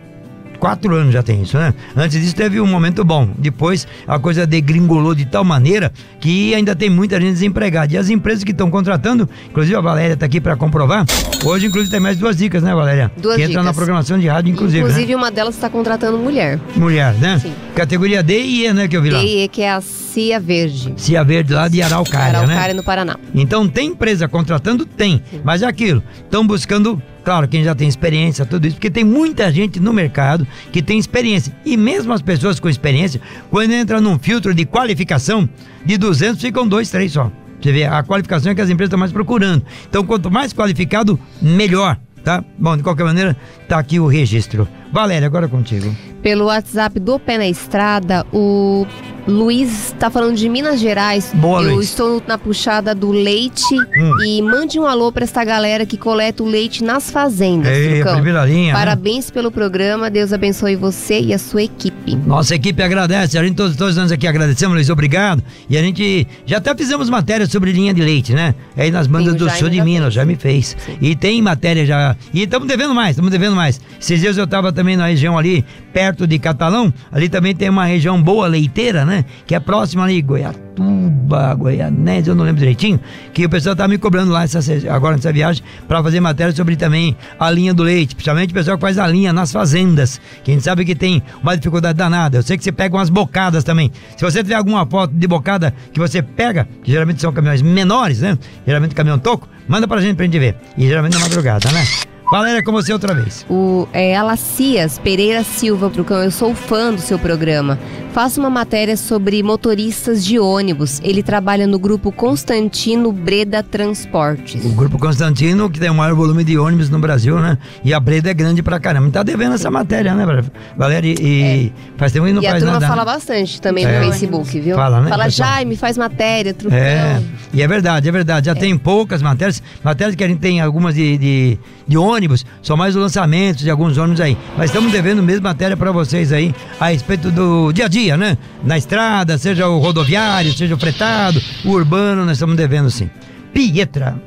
quatro 0.58 0.94
anos 0.94 1.12
já 1.12 1.22
tem 1.22 1.42
isso, 1.42 1.56
né? 1.58 1.74
Antes 1.96 2.20
disso 2.20 2.34
teve 2.34 2.60
um 2.60 2.66
momento 2.66 3.04
bom. 3.04 3.28
Depois 3.38 3.86
a 4.06 4.18
coisa 4.18 4.46
degringolou 4.46 5.14
de 5.14 5.24
tal 5.24 5.44
maneira 5.44 5.92
que 6.20 6.54
ainda 6.54 6.74
tem 6.74 6.90
muita 6.90 7.20
gente 7.20 7.32
desempregada. 7.32 7.92
E 7.92 7.96
as 7.96 8.10
empresas 8.10 8.44
que 8.44 8.52
estão 8.52 8.70
contratando, 8.70 9.28
inclusive 9.48 9.76
a 9.76 9.80
Valéria 9.80 10.14
está 10.14 10.26
aqui 10.26 10.40
para 10.40 10.56
comprovar. 10.56 11.04
Hoje, 11.44 11.66
inclusive, 11.66 11.90
tem 11.90 12.00
mais 12.00 12.18
duas 12.18 12.36
dicas, 12.36 12.62
né, 12.62 12.74
Valéria? 12.74 13.12
Duas 13.16 13.36
que 13.36 13.42
entra 13.42 13.50
dicas. 13.50 13.64
na 13.64 13.74
programação 13.74 14.18
de 14.18 14.26
rádio, 14.26 14.50
inclusive. 14.50 14.80
Inclusive, 14.80 15.12
né? 15.12 15.16
uma 15.16 15.30
delas 15.30 15.54
está 15.54 15.68
contratando 15.68 16.18
mulher. 16.18 16.58
Mulher, 16.74 17.14
né? 17.14 17.38
Sim. 17.38 17.52
Categoria 17.74 18.22
D 18.22 18.40
e 18.40 18.66
E, 18.66 18.72
né, 18.72 18.88
que 18.88 18.96
eu 18.96 19.02
vi 19.02 19.10
lá. 19.10 19.22
E 19.22 19.48
que 19.48 19.62
é 19.62 19.72
a 19.72 19.80
Cia 19.80 20.40
Verde. 20.40 20.94
Cia 20.96 21.22
Verde 21.22 21.52
lá 21.52 21.68
de 21.68 21.82
Araucária, 21.82 22.40
né? 22.40 22.54
Araucária, 22.54 22.74
no 22.74 22.82
Paraná. 22.82 23.16
Então 23.34 23.68
tem 23.68 23.88
empresa 23.88 24.28
contratando? 24.28 24.86
Tem. 24.86 25.22
Mas 25.42 25.62
é 25.62 25.66
aquilo. 25.66 26.02
Estão 26.24 26.46
buscando, 26.46 27.02
claro, 27.24 27.48
quem 27.48 27.64
já 27.64 27.74
tem 27.74 27.88
experiência, 27.88 28.44
tudo 28.44 28.66
isso, 28.66 28.76
porque 28.76 28.90
tem 28.90 29.04
muita 29.04 29.50
gente 29.50 29.80
no 29.80 29.92
mercado 29.92 30.46
que 30.70 30.82
tem 30.82 30.98
experiência. 30.98 31.56
E 31.64 31.76
mesmo 31.76 32.12
as 32.12 32.22
pessoas 32.22 32.60
com 32.60 32.68
experiência, 32.68 33.20
quando 33.50 33.72
entra 33.72 34.00
num 34.00 34.18
filtro 34.18 34.54
de 34.54 34.64
qualificação, 34.64 35.48
de 35.84 35.96
200 35.96 36.40
ficam 36.40 36.68
dois, 36.68 36.90
três 36.90 37.12
só. 37.12 37.30
Você 37.60 37.72
vê, 37.72 37.84
a 37.84 38.02
qualificação 38.02 38.52
é 38.52 38.54
que 38.54 38.60
as 38.60 38.68
empresas 38.68 38.88
estão 38.88 38.98
mais 38.98 39.10
procurando. 39.10 39.64
Então, 39.88 40.04
quanto 40.04 40.30
mais 40.30 40.52
qualificado, 40.52 41.18
melhor, 41.40 41.98
tá? 42.22 42.44
Bom, 42.58 42.76
de 42.76 42.82
qualquer 42.82 43.04
maneira, 43.04 43.34
tá 43.66 43.78
aqui 43.78 43.98
o 43.98 44.06
registro. 44.06 44.68
Valéria, 44.92 45.26
agora 45.26 45.48
contigo. 45.48 45.94
Pelo 46.22 46.46
WhatsApp 46.46 47.00
do 47.00 47.18
Pé 47.18 47.38
na 47.38 47.48
Estrada, 47.48 48.26
o 48.32 48.86
Luiz 49.26 49.86
está 49.86 50.10
falando 50.10 50.36
de 50.36 50.48
Minas 50.50 50.78
Gerais. 50.78 51.32
Boa, 51.34 51.62
Eu 51.62 51.76
Luiz. 51.76 51.88
estou 51.88 52.22
na 52.26 52.36
puxada 52.36 52.94
do 52.94 53.10
leite 53.10 53.74
Hum. 53.74 54.22
e 54.24 54.42
mande 54.42 54.78
um 54.78 54.84
alô 54.86 55.10
para 55.10 55.24
essa 55.24 55.42
galera 55.42 55.86
que 55.86 55.96
coleta 55.96 56.42
o 56.42 56.46
leite 56.46 56.84
nas 56.84 57.10
fazendas. 57.10 57.72
Ei, 57.72 58.02
a 58.02 58.12
primeira 58.12 58.44
linha. 58.44 58.72
né? 58.72 58.78
Parabéns 58.78 59.30
pelo 59.30 59.50
programa, 59.50 60.10
Deus 60.10 60.32
abençoe 60.32 60.76
você 60.76 61.20
e 61.20 61.32
a 61.32 61.38
sua 61.38 61.62
equipe. 61.62 62.16
Nossa 62.16 62.54
equipe 62.54 62.82
agradece, 62.82 63.38
a 63.38 63.42
gente 63.44 63.56
todos, 63.56 63.76
todos 63.76 63.96
nós 63.96 64.12
aqui 64.12 64.26
agradecemos, 64.26 64.74
Luiz, 64.74 64.90
obrigado. 64.90 65.42
E 65.70 65.78
a 65.78 65.82
gente 65.82 66.26
já 66.44 66.58
até 66.58 66.74
fizemos 66.74 67.08
matéria 67.08 67.46
sobre 67.46 67.72
linha 67.72 67.94
de 67.94 68.02
leite, 68.02 68.34
né? 68.34 68.54
Aí 68.76 68.90
nas 68.90 69.06
bandas 69.06 69.32
Sim, 69.32 69.38
do 69.38 69.50
sul 69.50 69.70
de 69.70 69.80
Minas, 69.80 70.12
já 70.12 70.24
me 70.26 70.36
fez. 70.36 70.76
Sim. 70.84 70.98
E 71.00 71.16
tem 71.16 71.40
matéria 71.40 71.86
já. 71.86 72.14
E 72.32 72.42
estamos 72.42 72.68
devendo 72.68 72.94
mais, 72.94 73.10
estamos 73.10 73.30
devendo 73.30 73.56
mais. 73.56 73.80
Esses 73.98 74.20
dias 74.20 74.36
eu 74.36 74.44
estava 74.44 74.70
também 74.72 74.96
na 74.96 75.06
região 75.06 75.38
ali, 75.38 75.64
perto 75.94 76.26
de 76.26 76.38
Catalão, 76.38 76.92
ali 77.10 77.28
também 77.28 77.54
tem 77.54 77.70
uma 77.70 77.86
região 77.86 78.20
boa 78.20 78.46
leiteira, 78.46 79.04
né? 79.06 79.13
Né? 79.14 79.24
Que 79.46 79.54
é 79.54 79.60
próximo 79.60 80.02
ali, 80.02 80.20
Goiatuba, 80.20 81.54
Goianese, 81.54 82.28
eu 82.28 82.34
não 82.34 82.44
lembro 82.44 82.58
direitinho. 82.58 83.00
Que 83.32 83.46
o 83.46 83.48
pessoal 83.48 83.76
tá 83.76 83.86
me 83.86 83.96
cobrando 83.98 84.32
lá 84.32 84.42
essa, 84.42 84.60
agora 84.92 85.16
nessa 85.16 85.32
viagem 85.32 85.62
para 85.86 86.02
fazer 86.02 86.20
matéria 86.20 86.54
sobre 86.54 86.76
também 86.76 87.16
a 87.38 87.50
linha 87.50 87.72
do 87.72 87.82
leite. 87.82 88.14
Principalmente 88.14 88.50
o 88.50 88.54
pessoal 88.54 88.76
que 88.76 88.80
faz 88.80 88.98
a 88.98 89.06
linha 89.06 89.32
nas 89.32 89.52
fazendas. 89.52 90.20
Que 90.42 90.50
a 90.50 90.54
gente 90.54 90.64
sabe 90.64 90.84
que 90.84 90.94
tem 90.94 91.22
uma 91.42 91.56
dificuldade 91.56 91.96
danada. 91.96 92.38
Eu 92.38 92.42
sei 92.42 92.56
que 92.56 92.64
você 92.64 92.72
pega 92.72 92.96
umas 92.96 93.10
bocadas 93.10 93.62
também. 93.62 93.90
Se 94.16 94.24
você 94.24 94.42
tiver 94.42 94.56
alguma 94.56 94.84
foto 94.86 95.14
de 95.14 95.26
bocada 95.26 95.72
que 95.92 96.00
você 96.00 96.22
pega, 96.22 96.68
que 96.82 96.90
geralmente 96.90 97.20
são 97.20 97.32
caminhões 97.32 97.62
menores, 97.62 98.20
né? 98.20 98.36
Geralmente 98.66 98.94
caminhão 98.94 99.18
toco, 99.18 99.48
manda 99.68 99.86
pra 99.86 100.00
gente 100.00 100.16
pra 100.16 100.24
gente 100.24 100.38
ver. 100.38 100.56
E 100.76 100.86
geralmente 100.86 101.14
na 101.14 101.20
madrugada, 101.20 101.70
né? 101.70 101.84
Valéria, 102.30 102.62
com 102.62 102.72
você 102.72 102.92
outra 102.92 103.14
vez. 103.14 103.44
O 103.48 103.86
é, 103.92 104.16
Alacias 104.16 104.98
Pereira 104.98 105.44
Silva 105.44 105.90
Trucão, 105.90 106.22
eu 106.22 106.30
sou 106.30 106.54
fã 106.54 106.92
do 106.92 107.00
seu 107.00 107.18
programa. 107.18 107.78
Faço 108.14 108.38
uma 108.38 108.48
matéria 108.48 108.96
sobre 108.96 109.42
motoristas 109.42 110.24
de 110.24 110.38
ônibus. 110.38 111.00
Ele 111.02 111.20
trabalha 111.20 111.66
no 111.66 111.80
grupo 111.80 112.12
Constantino 112.12 113.10
Breda 113.10 113.60
Transportes. 113.60 114.64
O 114.64 114.68
grupo 114.68 115.00
Constantino, 115.00 115.68
que 115.68 115.80
tem 115.80 115.90
o 115.90 115.94
maior 115.94 116.14
volume 116.14 116.44
de 116.44 116.56
ônibus 116.56 116.88
no 116.88 117.00
Brasil, 117.00 117.40
né? 117.40 117.58
E 117.82 117.92
a 117.92 117.98
Breda 117.98 118.30
é 118.30 118.34
grande 118.34 118.62
pra 118.62 118.78
caramba. 118.78 119.10
Tá 119.10 119.24
devendo 119.24 119.56
essa 119.56 119.68
matéria, 119.68 120.14
né, 120.14 120.44
Valéria? 120.76 121.12
E 121.20 121.72
é. 121.74 121.98
faz 121.98 122.12
tempo 122.12 122.24
que 122.26 122.32
não 122.32 122.40
e 122.40 122.46
faz 122.46 122.62
nada. 122.62 122.64
E 122.64 122.68
a 122.68 122.78
turma 122.78 122.80
nada, 122.80 122.86
fala 122.86 123.04
né? 123.04 123.18
bastante 123.18 123.60
também 123.60 123.84
é. 123.84 123.98
no 123.98 124.04
Facebook, 124.04 124.60
viu? 124.60 124.76
Fala, 124.76 125.00
né? 125.00 125.10
Fala, 125.10 125.28
Jaime, 125.28 125.74
faz 125.74 125.98
matéria, 125.98 126.54
Trucão. 126.54 126.78
É, 126.78 127.20
e 127.52 127.62
é 127.62 127.66
verdade, 127.66 128.08
é 128.08 128.12
verdade. 128.12 128.46
Já 128.46 128.52
é. 128.52 128.54
tem 128.54 128.78
poucas 128.78 129.22
matérias. 129.22 129.60
Matérias 129.82 130.14
que 130.14 130.22
a 130.22 130.28
gente 130.28 130.38
tem 130.38 130.60
algumas 130.60 130.94
de, 130.94 131.18
de, 131.18 131.58
de 131.84 131.98
ônibus, 131.98 132.46
são 132.62 132.76
mais 132.76 132.94
os 132.94 133.02
lançamentos 133.02 133.64
de 133.64 133.70
alguns 133.70 133.98
ônibus 133.98 134.20
aí. 134.20 134.38
Mas 134.56 134.66
estamos 134.66 134.92
devendo 134.92 135.20
mesmo 135.20 135.42
matéria 135.42 135.76
pra 135.76 135.90
vocês 135.90 136.32
aí 136.32 136.54
a 136.78 136.90
respeito 136.90 137.32
do 137.32 137.72
dia 137.72 137.86
a 137.86 137.88
dia 137.88 138.03
né? 138.12 138.36
Na 138.62 138.76
estrada, 138.76 139.38
seja 139.38 139.68
o 139.68 139.78
rodoviário, 139.78 140.52
seja 140.52 140.74
o 140.74 140.78
fretado, 140.78 141.40
o 141.64 141.70
urbano, 141.70 142.24
nós 142.24 142.36
estamos 142.36 142.56
devendo 142.56 142.90
sim. 142.90 143.08
Pietra. 143.52 144.20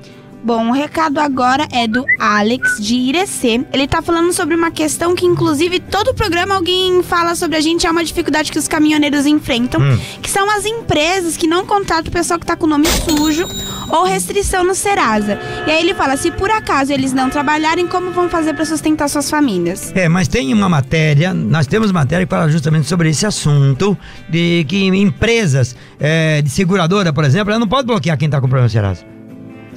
Bom, 0.44 0.70
o 0.70 0.72
recado 0.72 1.20
agora 1.20 1.67
é 1.72 1.88
do 1.88 2.06
Alex 2.20 2.77
de 2.79 2.96
Irecê. 2.96 3.65
Ele 3.74 3.88
tá 3.88 4.01
falando 4.01 4.32
sobre 4.32 4.56
uma 4.56 4.72
questão 4.72 5.15
que, 5.15 5.25
inclusive, 5.25 5.79
todo 5.79 6.13
programa 6.13 6.56
alguém 6.56 7.01
fala 7.03 7.36
sobre 7.36 7.58
a 7.58 7.62
gente, 7.62 7.86
é 7.86 7.91
uma 7.91 8.03
dificuldade 8.03 8.51
que 8.51 8.60
os 8.60 8.67
caminhoneiros 8.67 9.25
enfrentam, 9.25 9.82
hum. 9.82 10.00
que 10.22 10.29
são 10.29 10.50
as 10.50 10.65
empresas 10.65 11.36
que 11.36 11.48
não 11.48 11.65
contratam 11.65 12.10
o 12.10 12.12
pessoal 12.12 12.39
que 12.39 12.46
tá 12.46 12.56
com 12.56 12.65
o 12.65 12.70
nome 12.70 12.86
sujo 12.88 13.46
ou 13.89 14.06
restrição 14.06 14.63
no 14.63 14.75
Serasa. 14.75 15.39
E 15.65 15.72
aí 15.72 15.82
ele 15.82 15.94
fala: 15.94 16.15
se 16.15 16.29
por 16.32 16.51
acaso 16.51 16.94
eles 16.94 17.13
não 17.13 17.29
trabalharem, 17.29 17.88
como 17.88 18.12
vão 18.12 18.29
fazer 18.29 18.53
para 18.53 18.65
sustentar 18.65 19.10
suas 19.10 19.29
famílias? 19.29 19.91
É, 19.96 20.08
mas 20.08 20.27
tem 20.27 20.53
uma 20.53 20.70
matéria, 20.70 21.34
nós 21.34 21.67
temos 21.67 21.91
matéria 21.91 22.25
que 22.25 22.29
fala 22.29 22.50
justamente 22.50 22.88
sobre 22.88 23.10
esse 23.10 23.25
assunto, 23.25 23.98
de 24.29 24.65
que 24.67 24.86
empresas 24.86 25.75
é, 26.00 26.41
de 26.41 26.50
seguradora, 26.50 27.12
por 27.12 27.24
exemplo, 27.24 27.51
ela 27.51 27.60
não 27.60 27.67
pode 27.67 27.88
bloquear 27.88 28.17
quem 28.17 28.29
tá 28.29 28.39
com 28.39 28.48
problema 28.48 28.65
no 28.65 28.70
Serasa 28.70 29.17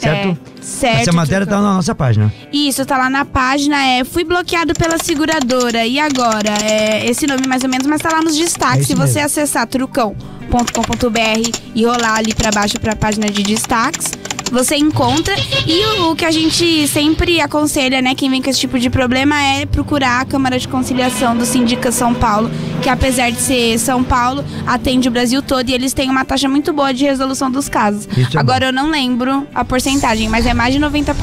certo? 0.00 0.28
É, 0.28 0.62
certo. 0.62 1.00
Essa 1.02 1.12
matéria 1.12 1.46
tá 1.46 1.60
na 1.60 1.74
nossa 1.74 1.94
página. 1.94 2.32
Isso, 2.52 2.84
tá 2.86 2.96
lá 2.96 3.10
na 3.10 3.24
página. 3.24 3.76
É, 3.84 4.04
fui 4.04 4.24
bloqueado 4.24 4.72
pela 4.74 4.98
seguradora. 4.98 5.86
E 5.86 5.98
agora? 5.98 6.54
É 6.62 7.06
esse 7.08 7.26
nome 7.26 7.46
mais 7.46 7.62
ou 7.62 7.68
menos, 7.70 7.86
mas 7.86 8.00
tá 8.00 8.10
lá 8.10 8.22
nos 8.22 8.36
destaques. 8.36 8.82
É 8.82 8.84
Se 8.84 8.94
você 8.94 9.14
mesmo. 9.20 9.26
acessar 9.26 9.66
trucão.com.br 9.66 11.58
e 11.74 11.84
rolar 11.84 12.14
ali 12.18 12.34
para 12.34 12.50
baixo 12.50 12.78
para 12.80 12.92
a 12.92 12.96
página 12.96 13.28
de 13.30 13.42
destaques, 13.42 14.12
você 14.50 14.76
encontra. 14.76 15.34
E 15.66 15.84
o, 15.84 16.10
o, 16.10 16.16
que 16.16 16.24
a 16.24 16.30
gente 16.30 16.86
sempre 16.88 17.40
aconselha, 17.40 18.02
né, 18.02 18.14
quem 18.14 18.30
vem 18.30 18.42
com 18.42 18.50
esse 18.50 18.60
tipo 18.60 18.78
de 18.78 18.90
problema 18.90 19.40
é 19.40 19.66
procurar 19.66 20.20
a 20.20 20.24
Câmara 20.24 20.58
de 20.58 20.68
Conciliação 20.68 21.36
do 21.36 21.44
Sindica 21.46 21.92
São 21.92 22.14
Paulo, 22.14 22.50
que 22.82 22.88
apesar 22.88 23.30
de 23.30 23.40
ser 23.40 23.78
São 23.78 24.02
Paulo, 24.02 24.44
atende 24.66 25.08
o 25.08 25.10
Brasil 25.10 25.42
todo 25.42 25.68
e 25.68 25.72
eles 25.72 25.92
têm 25.92 26.10
uma 26.10 26.24
taxa 26.24 26.48
muito 26.48 26.72
boa 26.72 26.92
de 26.92 27.04
resolução 27.04 27.50
dos 27.50 27.68
casos. 27.68 28.08
É 28.16 28.38
Agora 28.38 28.66
eu 28.66 28.72
não 28.72 28.90
lembro 28.90 29.46
a 29.54 29.64
porcentagem, 29.64 30.28
mas 30.28 30.46
é 30.46 30.54
mais 30.54 30.74
de 30.74 30.80
90%. 30.80 31.14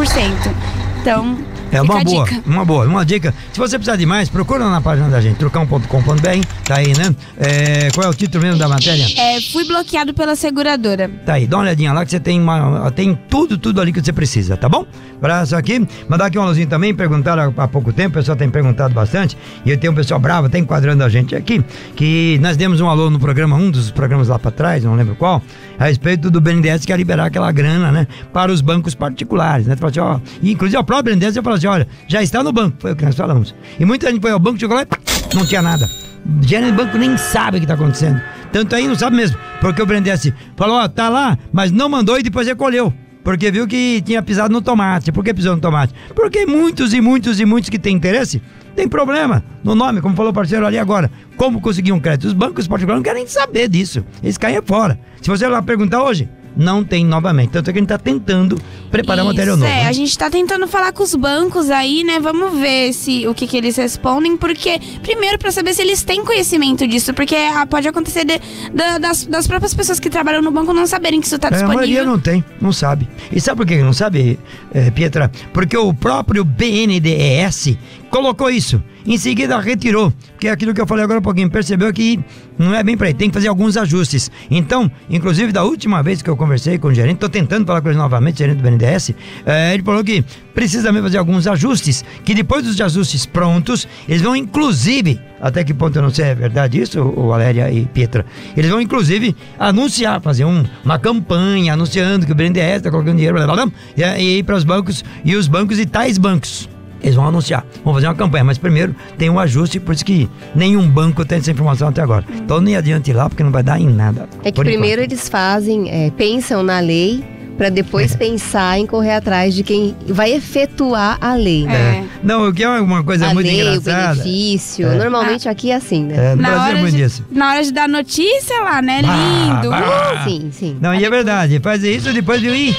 Então, 1.02 1.38
é 1.72 1.82
uma 1.82 2.04
boa, 2.04 2.26
dica. 2.26 2.44
uma 2.46 2.66
boa, 2.66 2.86
uma 2.86 3.06
dica. 3.06 3.34
Se 3.52 3.60
você 3.60 3.78
precisar 3.78 3.98
de 3.98 4.06
mais, 4.06 4.30
procura 4.30 4.70
na 4.70 4.82
página 4.82 5.10
da 5.10 5.20
gente, 5.20 5.38
trucão.com.br, 5.38 6.48
tá 6.64 6.76
aí, 6.78 6.98
né? 6.98 7.16
É, 7.38 7.90
qual 7.94 8.08
é 8.08 8.10
o 8.10 8.14
título 8.14 8.44
mesmo 8.44 8.60
da 8.60 8.68
matéria? 8.68 9.06
É, 9.18 9.42
fui 9.42 9.66
bloqueado 9.66 10.14
pela 10.14 10.36
seguradora. 10.36 11.10
Tá 11.26 11.34
aí, 11.34 11.48
dá 11.48 11.58
uma 11.58 11.64
olhadinha 11.64 11.94
lá 11.94 12.06
que 12.06 12.12
você 12.12 12.20
tem, 12.20 12.40
uma, 12.40 12.90
tem 12.92 13.18
tudo, 13.30 13.58
tudo 13.58 13.82
ali 13.82 13.92
que 13.92 14.02
você 14.02 14.14
precisa, 14.14 14.56
tá 14.56 14.70
bom? 14.70 14.86
Abraço 15.18 15.56
aqui, 15.56 15.86
mandar 16.08 16.28
aqui 16.28 16.38
um 16.38 16.44
alôzinho 16.44 16.68
também, 16.68 16.94
perguntaram 16.94 17.54
há, 17.58 17.64
há 17.64 17.68
pouco 17.68 17.92
tempo, 17.92 18.12
o 18.12 18.20
pessoal 18.20 18.38
tem 18.38 18.50
perguntado 18.50 18.94
bastante, 18.94 19.38
e 19.66 19.72
eu 19.72 19.78
tenho 19.78 19.92
um 19.92 19.96
pessoal 19.96 20.20
bravo, 20.20 20.50
tá 20.50 20.60
enquadrando 20.60 21.04
a 21.04 21.10
gente 21.10 21.36
aqui, 21.36 21.64
que 21.96 22.38
nós 22.42 22.56
demos 22.56 22.80
um 22.82 22.88
alô 22.88 23.10
no 23.10 23.20
programa, 23.20 23.56
um 23.56 23.72
dos 23.72 23.92
programas 23.92 24.28
lá 24.28 24.38
pra 24.38 24.52
trás, 24.52 24.84
não 24.84 24.96
lembro 24.96 25.16
qual, 25.16 25.42
a 25.80 25.86
respeito 25.86 26.30
do 26.30 26.40
BNDES 26.40 26.86
que 26.86 26.92
ia 26.92 26.96
liberar 26.96 27.26
aquela 27.26 27.52
grana, 27.52 27.92
né, 27.92 28.08
para 28.32 28.52
os 28.52 28.62
bancos 28.62 28.96
particulares, 28.96 29.68
né? 29.68 29.76
Assim, 29.82 30.00
ó, 30.00 30.20
inclusive 30.42 30.78
o 30.78 30.84
próprio 30.84 31.16
BNDES 31.16 31.36
já 31.36 31.42
falou 31.60 31.76
assim, 31.76 31.84
olha, 31.84 31.88
já 32.08 32.22
está 32.22 32.44
no 32.44 32.52
banco, 32.52 32.78
foi 32.80 32.92
o 32.92 32.96
que 32.96 33.06
nós 33.06 33.16
falamos. 33.16 33.56
E 33.80 33.86
muita 33.86 34.10
gente 34.10 34.22
foi 34.22 34.32
ao 34.32 34.40
banco, 34.40 34.60
chegou 34.60 34.76
lá 34.76 34.84
e 34.84 35.36
não 35.36 35.46
tinha 35.46 35.62
nada. 35.62 35.90
O 36.26 36.46
gerente 36.46 36.74
banco 36.74 36.98
nem 36.98 37.16
sabe 37.18 37.58
o 37.58 37.60
que 37.60 37.66
está 37.66 37.76
acontecendo. 37.76 38.22
Tanto 38.52 38.76
aí 38.76 38.88
não 38.88 38.96
sabe 38.96 39.16
mesmo, 39.16 39.38
porque 39.62 39.82
o 39.82 39.86
BNDES 39.86 40.34
falou, 40.56 40.78
ó, 40.78 40.88
tá 40.88 41.10
lá, 41.10 41.38
mas 41.52 41.72
não 41.72 41.90
mandou 41.90 42.20
e 42.20 42.24
depois 42.24 42.48
recolheu. 42.48 42.94
Porque 43.24 43.52
viu 43.52 43.68
que 43.68 44.02
tinha 44.06 44.22
pisado 44.22 44.54
no 44.54 44.62
tomate. 44.62 45.12
Por 45.12 45.22
que 45.22 45.34
pisou 45.34 45.54
no 45.54 45.62
tomate? 45.62 45.94
Porque 46.16 46.46
muitos 46.46 46.94
e 46.94 47.02
muitos 47.02 47.42
e 47.42 47.46
muitos 47.46 47.70
que 47.70 47.78
têm 47.78 47.94
interesse 47.94 48.42
tem 48.74 48.88
problema 48.88 49.44
no 49.64 49.76
nome, 49.76 50.00
como 50.00 50.16
falou 50.16 50.32
o 50.32 50.34
parceiro 50.34 50.66
ali 50.66 50.80
agora. 50.80 51.12
Como 51.36 51.60
conseguir 51.60 51.92
um 51.92 52.00
crédito? 52.00 52.28
Os 52.28 52.34
bancos 52.34 52.70
particulares 52.70 53.00
não 53.00 53.04
querem 53.04 53.28
saber 53.28 53.68
disso. 53.68 54.06
Eles 54.24 54.38
caem 54.38 54.62
fora. 54.64 54.98
Se 55.22 55.30
você 55.30 55.46
lá 55.46 55.62
perguntar 55.62 56.04
hoje, 56.04 56.30
não 56.58 56.84
tem 56.84 57.06
novamente. 57.06 57.52
Tanto 57.52 57.70
é 57.70 57.74
que 57.74 57.80
a 57.80 57.82
gente 57.82 57.92
está 57.92 57.98
tentando 57.98 58.60
preparar 58.90 59.24
Isso, 59.24 59.34
material 59.34 59.58
novo. 59.58 59.72
É, 59.72 59.84
né? 59.84 59.88
a 59.88 59.91
gente 59.91 60.10
está 60.10 60.30
tentando 60.30 60.67
falar 60.67 60.91
com 60.91 61.04
os 61.04 61.13
bancos 61.15 61.70
aí, 61.70 62.04
né? 62.04 62.20
Vamos 62.20 62.60
ver 62.60 62.93
se 62.93 63.28
o 63.28 63.34
que, 63.34 63.48
que 63.48 63.58
eles 63.58 63.76
respondem, 63.78 64.36
porque 64.38 64.80
primeiro 65.02 65.38
para 65.38 65.52
saber 65.52 65.74
se 65.74 65.82
eles 65.82 66.04
têm 66.04 66.24
conhecimento 66.24 66.88
disso, 66.88 67.13
porque 67.13 67.36
ah, 67.36 67.65
pode 67.65 67.88
acontecer 67.88 68.26
de, 68.26 68.39
de, 68.39 69.00
das, 69.00 69.26
das 69.26 69.48
próprias 69.48 69.74
pessoas 69.74 70.00
que 70.00 70.10
trabalham 70.10 70.41
no 70.41 70.52
banco 70.52 70.74
não 70.74 70.88
saberem 70.88 71.20
que 71.20 71.28
isso 71.28 71.36
está 71.36 71.50
disponível. 71.50 71.80
É, 71.80 71.84
a 71.84 71.88
maioria 71.88 72.04
não 72.04 72.20
tem, 72.20 72.43
não 72.60 72.72
sabe. 72.72 73.08
E 73.32 73.39
sabe 73.39 73.58
por 73.58 73.67
que 73.67 73.78
não 73.82 73.93
sabe, 73.93 74.39
é, 74.74 74.89
Pietra? 74.91 75.32
Porque 75.54 75.78
o 75.78 75.93
próprio 75.93 76.43
BNDES 76.43 77.78
colocou 78.10 78.50
isso. 78.50 78.82
Em 79.08 79.17
seguida 79.17 79.58
retirou, 79.58 80.12
que 80.38 80.50
é 80.50 80.52
aquilo 80.52 80.74
que 80.74 80.82
eu 80.82 80.86
falei 80.86 81.06
agora 81.06 81.20
um 81.20 81.24
pouquinho, 81.24 81.50
percebeu 81.50 81.93
que 81.93 82.20
não 82.60 82.76
é 82.76 82.84
bem 82.84 82.98
para 82.98 83.08
aí, 83.08 83.13
tem 83.13 83.30
que 83.30 83.34
fazer 83.34 83.48
alguns 83.48 83.78
ajustes. 83.78 84.30
Então, 84.52 84.91
inclusive 85.10 85.54
da 85.54 85.63
última 85.63 86.04
vez 86.04 86.22
que 86.22 86.30
eu 86.30 86.36
conversei 86.36 86.78
com 86.78 86.89
o 86.89 86.93
gerente, 86.93 87.13
estou 87.13 87.30
tentando 87.30 87.65
falar 87.65 87.80
com 87.80 87.88
ele 87.88 87.98
novamente, 87.98 88.39
gerente 88.39 88.58
do 88.58 88.63
BNDES, 88.63 89.13
é, 89.46 89.74
ele 89.74 89.82
falou 89.82 90.04
que 90.04 90.26
precisa 90.54 90.91
mesmo 90.91 91.08
fazer 91.08 91.20
alguns 91.20 91.48
ajustes, 91.48 92.04
que 92.26 92.36
depois 92.36 92.65
dos 92.65 92.82
ajustes 92.82 93.26
prontos, 93.26 93.88
eles 94.10 94.22
vão 94.22 94.36
inclusive, 94.36 95.17
até 95.39 95.63
que 95.63 95.74
ponto 95.74 95.96
eu 95.96 96.02
não 96.02 96.10
sei 96.10 96.26
é 96.26 96.36
verdade 96.36 96.78
isso, 96.82 97.02
o 97.02 97.30
Valéria 97.30 97.72
e 97.72 97.86
Pietra, 97.86 98.26
eles 98.58 98.70
vão 98.70 98.82
inclusive 98.82 99.34
anunciar, 99.58 100.20
fazer 100.20 100.43
um, 100.43 100.65
uma 100.84 101.00
campanha 101.00 101.72
anunciando 101.72 102.26
que 102.26 102.34
o 102.34 102.36
BNDES 102.36 102.78
está 102.80 102.91
colocando 102.91 103.15
dinheiro, 103.15 103.38
blá, 103.38 103.46
blá, 103.46 103.67
blá, 103.67 103.74
e 104.20 104.39
ir 104.39 104.43
para 104.43 104.58
os 104.58 104.65
bancos, 104.65 105.06
e 105.24 105.34
os 105.34 105.48
bancos 105.48 105.80
e 105.80 105.86
tais 105.86 106.17
bancos 106.17 106.67
eles 107.02 107.16
vão 107.16 107.28
anunciar, 107.28 107.66
vão 107.84 107.94
fazer 107.94 108.08
uma 108.08 108.16
campanha, 108.16 108.44
mas 108.44 108.58
primeiro 108.58 108.96
tem 109.18 109.30
um 109.30 109.40
ajuste, 109.40 109.80
por 109.80 109.94
isso 109.94 110.06
que 110.06 110.30
nenhum 110.56 110.88
banco 110.90 111.26
tem 111.26 111.38
essa 111.38 111.52
informação 111.52 111.90
até 111.90 112.02
agora. 112.02 112.26
Então 112.34 112.60
nem 112.60 112.76
adianta 112.76 113.10
ir 113.10 113.14
lá, 113.14 113.30
porque 113.30 113.44
não 113.44 113.52
vai 113.52 113.64
dar 113.64 113.80
em 113.80 113.90
nada. 113.90 114.28
É 114.44 114.52
que 114.52 114.60
primeiro 114.60 115.02
enquanto. 115.02 115.12
eles 115.12 115.30
fazem, 115.30 115.90
é, 115.90 116.12
pensam 116.12 116.64
na 116.64 116.80
lei, 116.80 117.24
para 117.58 117.70
depois 117.70 118.14
é. 118.14 118.18
pensar 118.18 118.78
em 118.78 118.86
correr 118.86 119.16
atrás 119.16 119.54
de 119.54 119.64
quem 119.64 119.96
vai 120.08 120.32
efetuar 120.32 121.18
a 121.20 121.34
lei. 121.34 121.66
É. 121.68 121.72
É. 121.72 122.04
Não, 122.24 122.48
o 122.48 122.54
que 122.54 122.64
é 122.64 122.70
uma 122.70 123.04
coisa 123.04 123.28
a 123.28 123.34
muito 123.34 123.48
lei, 123.48 123.62
engraçada. 123.62 124.14
O 124.14 124.24
benefício. 124.24 124.88
É. 124.88 124.96
Normalmente 124.96 125.48
ah. 125.48 125.52
aqui 125.52 125.72
é 125.72 125.76
assim, 125.76 126.04
né? 126.06 126.32
É, 126.32 126.36
no 126.36 126.42
na 126.42 126.50
Brasil 126.50 126.78
é 126.78 126.82
muito 126.82 126.96
disso. 126.96 127.26
Na 127.32 127.52
hora 127.52 127.64
de 127.64 127.72
dar 127.72 127.90
notícia 127.90 128.62
lá, 128.62 128.82
né? 128.82 129.02
Lindo. 129.02 129.70
Bah. 129.70 130.24
sim, 130.24 130.50
sim. 130.52 130.78
Não, 130.80 130.94
e 130.94 131.04
é 131.04 131.10
verdade. 131.10 131.60
Fazer 131.60 131.96
isso 131.96 132.14
depois 132.14 132.40
de 132.40 132.48
ir. 132.48 132.78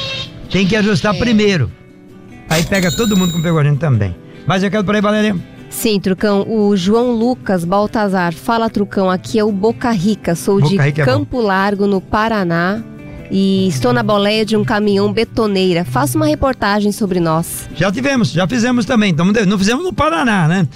Tem 0.50 0.66
que 0.66 0.76
ajustar 0.76 1.14
é. 1.14 1.18
primeiro. 1.18 1.70
Aí 2.48 2.64
pega 2.64 2.90
todo 2.90 3.16
mundo 3.16 3.32
que 3.32 3.42
pegou 3.42 3.58
a 3.58 3.64
gente 3.64 3.78
também. 3.78 4.14
Mas 4.46 4.62
eu 4.62 4.70
quero 4.70 4.84
por 4.84 4.94
aí, 4.94 5.00
Valéria. 5.00 5.36
Sim, 5.68 6.00
Trucão. 6.00 6.46
O 6.48 6.74
João 6.76 7.12
Lucas 7.12 7.64
Baltazar. 7.64 8.32
Fala, 8.32 8.70
Trucão. 8.70 9.10
Aqui 9.10 9.38
é 9.38 9.44
o 9.44 9.52
Boca 9.52 9.90
Rica. 9.90 10.34
Sou 10.34 10.60
Boca 10.60 10.68
de 10.68 10.76
Rica 10.78 11.02
é 11.02 11.04
Campo 11.04 11.40
é 11.40 11.44
Largo, 11.44 11.86
no 11.86 12.00
Paraná. 12.00 12.82
E 13.30 13.68
estou 13.68 13.92
na 13.92 14.02
boleia 14.02 14.44
de 14.44 14.56
um 14.56 14.64
caminhão 14.64 15.12
betoneira. 15.12 15.84
Faça 15.84 16.16
uma 16.16 16.26
reportagem 16.26 16.92
sobre 16.92 17.20
nós. 17.20 17.68
Já 17.74 17.90
tivemos, 17.90 18.30
já 18.32 18.46
fizemos 18.46 18.84
também. 18.84 19.14
Não 19.46 19.58
fizemos 19.58 19.84
no 19.84 19.92
Paraná, 19.92 20.48
né? 20.48 20.68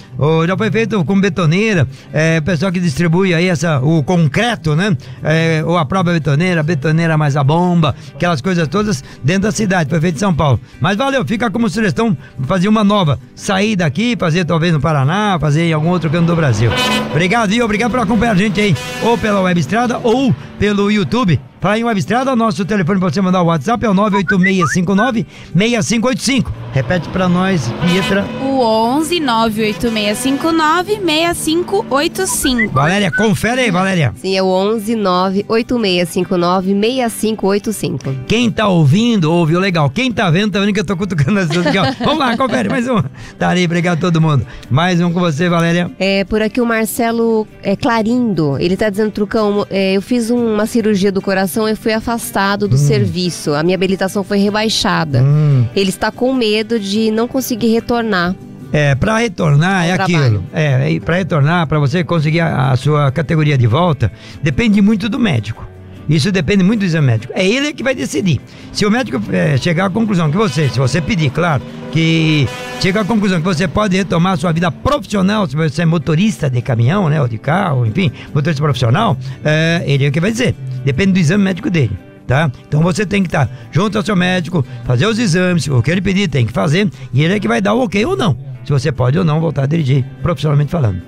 Já 0.47 0.57
foi 0.57 0.71
feito 0.71 1.03
com 1.05 1.19
betoneira, 1.19 1.87
é, 2.11 2.39
pessoal 2.41 2.71
que 2.71 2.79
distribui 2.79 3.33
aí 3.33 3.47
essa, 3.47 3.79
o 3.79 4.03
concreto, 4.03 4.75
né? 4.75 4.95
É, 5.23 5.63
ou 5.65 5.77
a 5.77 5.85
própria 5.85 6.13
betoneira, 6.13 6.63
betoneira 6.63 7.17
mais 7.17 7.35
a 7.35 7.43
bomba, 7.43 7.95
aquelas 8.13 8.41
coisas 8.41 8.67
todas 8.67 9.03
dentro 9.23 9.43
da 9.43 9.51
cidade. 9.51 9.89
Foi 9.89 9.99
feito 9.99 10.15
em 10.15 10.19
São 10.19 10.33
Paulo. 10.33 10.59
Mas 10.79 10.97
valeu, 10.97 11.25
fica 11.25 11.49
como 11.49 11.69
sugestão 11.69 12.15
fazer 12.43 12.67
uma 12.67 12.83
nova. 12.83 13.19
Sair 13.35 13.75
daqui, 13.75 14.15
fazer 14.17 14.45
talvez 14.45 14.73
no 14.73 14.79
Paraná, 14.79 15.37
fazer 15.39 15.63
em 15.63 15.73
algum 15.73 15.89
outro 15.89 16.09
canto 16.09 16.27
do 16.27 16.35
Brasil. 16.35 16.71
Obrigado, 17.11 17.51
e 17.53 17.61
obrigado 17.61 17.91
por 17.91 17.99
acompanhar 17.99 18.33
a 18.33 18.35
gente 18.35 18.59
aí, 18.59 18.75
ou 19.01 19.17
pela 19.17 19.41
web 19.41 19.59
estrada 19.59 19.99
ou 19.99 20.33
pelo 20.59 20.89
YouTube. 20.91 21.39
Para 21.63 21.79
em 21.79 21.83
Web 21.85 21.97
Estrada, 21.97 22.35
nosso 22.35 22.65
telefone 22.65 22.99
para 22.99 23.09
você 23.09 23.21
mandar 23.21 23.41
o 23.41 23.45
WhatsApp 23.45 23.85
é 23.85 23.89
o 23.89 23.93
98659-6585. 23.93 26.51
Repete 26.73 27.07
para 27.07 27.29
nós, 27.29 27.71
Pietra. 27.85 28.25
O 28.41 28.59
11 28.59 29.21
98659 29.21 30.99
6585. 30.99 32.73
Valéria, 32.73 33.09
confere 33.09 33.61
aí, 33.61 33.71
Valéria. 33.71 34.13
Sim, 34.17 34.35
é 34.35 34.43
o 34.43 34.47
11 34.47 34.97
98659 34.97 36.77
6585. 36.81 38.13
Quem 38.27 38.51
tá 38.51 38.67
ouvindo, 38.67 39.31
ouviu 39.31 39.57
legal. 39.57 39.89
Quem 39.89 40.11
tá 40.11 40.29
vendo, 40.29 40.51
tá 40.51 40.59
vendo 40.59 40.73
que 40.73 40.81
eu 40.81 40.85
tô 40.85 40.97
cutucando 40.97 41.39
as 41.39 41.47
duas 41.47 41.65
aqui, 41.65 41.77
Vamos 42.03 42.19
lá, 42.19 42.35
confere, 42.35 42.67
mais 42.67 42.89
um. 42.89 43.01
Tá 43.39 43.51
aí, 43.51 43.63
obrigado 43.63 43.99
a 43.99 44.01
todo 44.01 44.19
mundo. 44.19 44.45
Mais 44.69 44.99
um 44.99 45.13
com 45.13 45.21
você, 45.21 45.47
Valéria. 45.47 45.89
É, 45.97 46.25
por 46.25 46.41
aqui 46.41 46.59
o 46.59 46.65
Marcelo 46.65 47.47
é, 47.61 47.77
Clarindo, 47.77 48.57
ele 48.59 48.75
tá 48.75 48.89
dizendo, 48.89 49.11
Trucão, 49.11 49.65
é, 49.69 49.93
eu 49.93 50.01
fiz 50.01 50.29
uma 50.29 50.65
cirurgia 50.65 51.09
do 51.09 51.21
coração 51.21 51.52
habilitação 51.53 51.67
eu 51.67 51.77
fui 51.77 51.93
afastado 51.93 52.67
do 52.67 52.75
hum. 52.75 52.79
serviço. 52.79 53.53
A 53.53 53.63
minha 53.63 53.75
habilitação 53.75 54.23
foi 54.23 54.39
rebaixada. 54.39 55.21
Hum. 55.21 55.65
Ele 55.75 55.89
está 55.89 56.11
com 56.11 56.33
medo 56.33 56.79
de 56.79 57.11
não 57.11 57.27
conseguir 57.27 57.71
retornar. 57.71 58.35
É, 58.71 58.95
para 58.95 59.19
retornar 59.19 59.85
é 59.85 59.91
aquilo. 59.93 60.43
É, 60.51 60.99
para 60.99 61.17
retornar, 61.17 61.67
para 61.67 61.77
você 61.77 62.03
conseguir 62.03 62.39
a, 62.39 62.71
a, 62.71 62.75
sua 62.75 63.11
categoria 63.11 63.55
de 63.55 63.67
volta, 63.67 64.11
depende 64.41 64.81
muito 64.81 65.07
do 65.07 65.19
médico. 65.19 65.67
Isso 66.09 66.31
depende 66.31 66.63
muito 66.63 66.79
do 66.81 66.85
exame 66.85 67.07
médico. 67.07 67.31
É 67.35 67.47
ele 67.47 67.71
que 67.71 67.83
vai 67.83 67.95
decidir. 67.95 68.41
Se 68.73 68.85
o 68.85 68.91
médico 68.91 69.21
é, 69.31 69.57
chegar 69.57 69.85
à 69.85 69.89
conclusão 69.89 70.29
que 70.29 70.35
você, 70.35 70.67
se 70.67 70.77
você 70.77 70.99
pedir, 70.99 71.29
claro, 71.29 71.61
que 71.93 72.45
chega 72.81 73.01
à 73.01 73.05
conclusão 73.05 73.39
que 73.39 73.45
você 73.45 73.67
pode 73.67 73.95
retomar 73.95 74.33
a 74.33 74.37
sua 74.37 74.51
vida 74.51 74.69
profissional, 74.69 75.47
se 75.47 75.55
você 75.55 75.83
é 75.83 75.85
motorista 75.85 76.49
de 76.49 76.61
caminhão, 76.61 77.07
né, 77.07 77.21
ou 77.21 77.27
de 77.27 77.37
carro, 77.37 77.85
enfim, 77.85 78.11
motorista 78.33 78.61
profissional, 78.61 79.15
é, 79.45 79.83
ele 79.85 80.03
é 80.03 80.09
o 80.09 80.11
que 80.11 80.19
vai 80.19 80.31
dizer. 80.31 80.55
Depende 80.83 81.13
do 81.13 81.19
exame 81.19 81.43
médico 81.43 81.69
dele. 81.69 81.97
Tá? 82.25 82.49
Então 82.65 82.81
você 82.81 83.05
tem 83.05 83.21
que 83.21 83.27
estar 83.27 83.49
junto 83.69 83.97
ao 83.97 84.03
seu 84.03 84.15
médico, 84.15 84.65
fazer 84.85 85.05
os 85.05 85.19
exames, 85.19 85.67
o 85.67 85.81
que 85.81 85.91
ele 85.91 86.01
pedir 86.01 86.29
tem 86.29 86.45
que 86.45 86.53
fazer, 86.53 86.89
e 87.13 87.21
ele 87.21 87.33
é 87.33 87.39
que 87.39 87.49
vai 87.49 87.59
dar 87.59 87.73
o 87.73 87.83
ok 87.83 88.05
ou 88.05 88.15
não. 88.15 88.37
Se 88.63 88.71
você 88.71 88.93
pode 88.93 89.19
ou 89.19 89.25
não 89.25 89.41
voltar 89.41 89.63
a 89.63 89.65
dirigir, 89.65 90.05
profissionalmente 90.21 90.71
falando. 90.71 91.01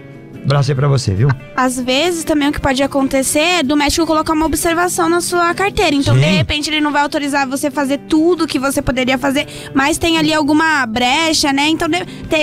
Abraço 0.43 0.69
aí 0.71 0.75
pra 0.75 0.87
você, 0.87 1.15
viu? 1.15 1.29
Às 1.55 1.79
vezes 1.79 2.23
também 2.23 2.49
o 2.49 2.51
que 2.51 2.59
pode 2.59 2.83
acontecer 2.83 3.39
é 3.39 3.63
do 3.63 3.75
médico 3.75 4.05
colocar 4.05 4.33
uma 4.33 4.45
observação 4.45 5.09
na 5.09 5.19
sua 5.19 5.53
carteira. 5.55 5.95
Então, 5.95 6.13
Sim. 6.13 6.19
de 6.19 6.27
repente, 6.27 6.69
ele 6.69 6.81
não 6.81 6.91
vai 6.91 7.01
autorizar 7.01 7.47
você 7.47 7.71
fazer 7.71 7.97
tudo 8.07 8.45
que 8.45 8.59
você 8.59 8.79
poderia 8.79 9.17
fazer, 9.17 9.47
mas 9.73 9.97
tem 9.97 10.19
ali 10.19 10.31
alguma 10.31 10.85
brecha, 10.85 11.51
né? 11.51 11.67
Então, 11.69 11.87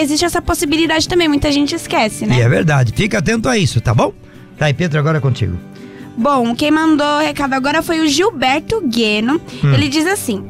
existe 0.01 0.25
essa 0.25 0.43
possibilidade 0.43 1.07
também. 1.07 1.29
Muita 1.29 1.53
gente 1.53 1.77
esquece, 1.77 2.27
né? 2.27 2.39
E 2.39 2.41
é 2.41 2.49
verdade. 2.49 2.93
Fica 2.93 3.19
atento 3.19 3.49
a 3.49 3.57
isso, 3.57 3.81
tá 3.81 3.95
bom? 3.95 4.13
Tá, 4.59 4.69
e 4.69 4.75
Pedro, 4.75 4.99
agora 4.99 5.19
é 5.19 5.21
contigo. 5.21 5.57
Bom, 6.17 6.55
quem 6.55 6.71
mandou 6.71 7.19
o 7.19 7.21
recado 7.21 7.55
agora 7.55 7.83
foi 7.83 8.01
o 8.01 8.09
Gilberto 8.09 8.81
Gueno. 8.87 9.41
Hum. 9.65 9.75
Ele 9.75 9.89
diz 9.89 10.07
assim: 10.07 10.49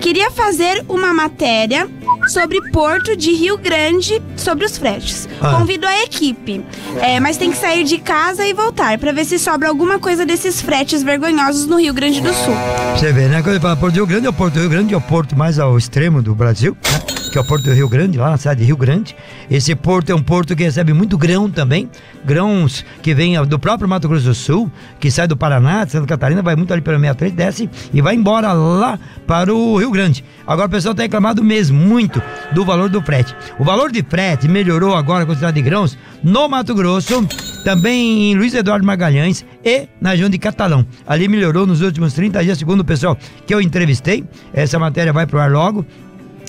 queria 0.00 0.30
fazer 0.30 0.84
uma 0.88 1.12
matéria 1.14 1.88
sobre 2.28 2.60
Porto 2.70 3.16
de 3.16 3.32
Rio 3.32 3.56
Grande, 3.56 4.20
sobre 4.36 4.64
os 4.64 4.76
fretes. 4.76 5.28
Ah. 5.40 5.54
Convido 5.54 5.86
a 5.86 6.02
equipe, 6.02 6.64
é, 7.00 7.20
mas 7.20 7.36
tem 7.36 7.50
que 7.50 7.56
sair 7.56 7.84
de 7.84 7.98
casa 7.98 8.46
e 8.46 8.52
voltar 8.52 8.98
para 8.98 9.12
ver 9.12 9.24
se 9.24 9.38
sobra 9.38 9.68
alguma 9.68 9.98
coisa 9.98 10.24
desses 10.24 10.60
fretes 10.60 11.02
vergonhosos 11.02 11.66
no 11.66 11.78
Rio 11.78 11.94
Grande 11.94 12.20
do 12.20 12.32
Sul. 12.32 12.54
Você 12.96 13.12
vê, 13.12 13.28
né? 13.28 13.42
Quando 13.42 13.54
ele 13.54 13.60
fala 13.60 13.76
Porto 13.76 13.94
Rio 13.94 14.06
Grande, 14.06 14.26
é 14.26 14.30
o 14.30 14.32
Porto 14.32 14.58
Rio 14.58 14.68
Grande 14.68 14.94
é 14.94 14.96
o 14.96 15.00
porto 15.00 15.36
mais 15.36 15.58
ao 15.58 15.76
extremo 15.76 16.22
do 16.22 16.34
Brasil, 16.34 16.76
né? 16.90 17.13
Que 17.34 17.38
é 17.38 17.40
o 17.40 17.44
Porto 17.44 17.64
do 17.64 17.72
Rio 17.72 17.88
Grande, 17.88 18.16
lá 18.16 18.30
na 18.30 18.36
cidade 18.36 18.60
de 18.60 18.66
Rio 18.66 18.76
Grande. 18.76 19.16
Esse 19.50 19.74
porto 19.74 20.08
é 20.08 20.14
um 20.14 20.22
porto 20.22 20.54
que 20.54 20.62
recebe 20.62 20.92
muito 20.92 21.18
grão 21.18 21.50
também, 21.50 21.90
grãos 22.24 22.84
que 23.02 23.12
vêm 23.12 23.44
do 23.44 23.58
próprio 23.58 23.88
Mato 23.88 24.08
Grosso 24.08 24.26
do 24.26 24.34
Sul, 24.36 24.70
que 25.00 25.10
sai 25.10 25.26
do 25.26 25.36
Paraná, 25.36 25.84
de 25.84 25.90
Santa 25.90 26.06
Catarina, 26.06 26.42
vai 26.42 26.54
muito 26.54 26.72
ali 26.72 26.80
pela 26.80 26.96
63, 26.96 27.32
desce 27.32 27.68
e 27.92 28.00
vai 28.00 28.14
embora 28.14 28.52
lá 28.52 29.00
para 29.26 29.52
o 29.52 29.76
Rio 29.76 29.90
Grande. 29.90 30.24
Agora 30.46 30.68
o 30.68 30.70
pessoal 30.70 30.92
está 30.92 31.02
reclamado 31.02 31.42
mesmo, 31.42 31.76
muito, 31.76 32.22
do 32.52 32.64
valor 32.64 32.88
do 32.88 33.02
frete. 33.02 33.34
O 33.58 33.64
valor 33.64 33.90
de 33.90 34.04
frete 34.04 34.46
melhorou 34.46 34.94
agora 34.94 35.24
a 35.24 35.34
cidade 35.34 35.56
de 35.56 35.62
grãos 35.62 35.98
no 36.22 36.48
Mato 36.48 36.72
Grosso, 36.72 37.26
também 37.64 38.30
em 38.30 38.36
Luiz 38.36 38.54
Eduardo 38.54 38.86
Magalhães 38.86 39.44
e 39.64 39.88
na 40.00 40.10
região 40.10 40.28
de 40.28 40.38
Catalão. 40.38 40.86
Ali 41.04 41.26
melhorou 41.26 41.66
nos 41.66 41.80
últimos 41.80 42.12
30 42.12 42.44
dias, 42.44 42.58
segundo 42.58 42.82
o 42.82 42.84
pessoal 42.84 43.18
que 43.44 43.52
eu 43.52 43.60
entrevistei. 43.60 44.24
Essa 44.52 44.78
matéria 44.78 45.12
vai 45.12 45.26
pro 45.26 45.40
ar 45.40 45.50
logo. 45.50 45.84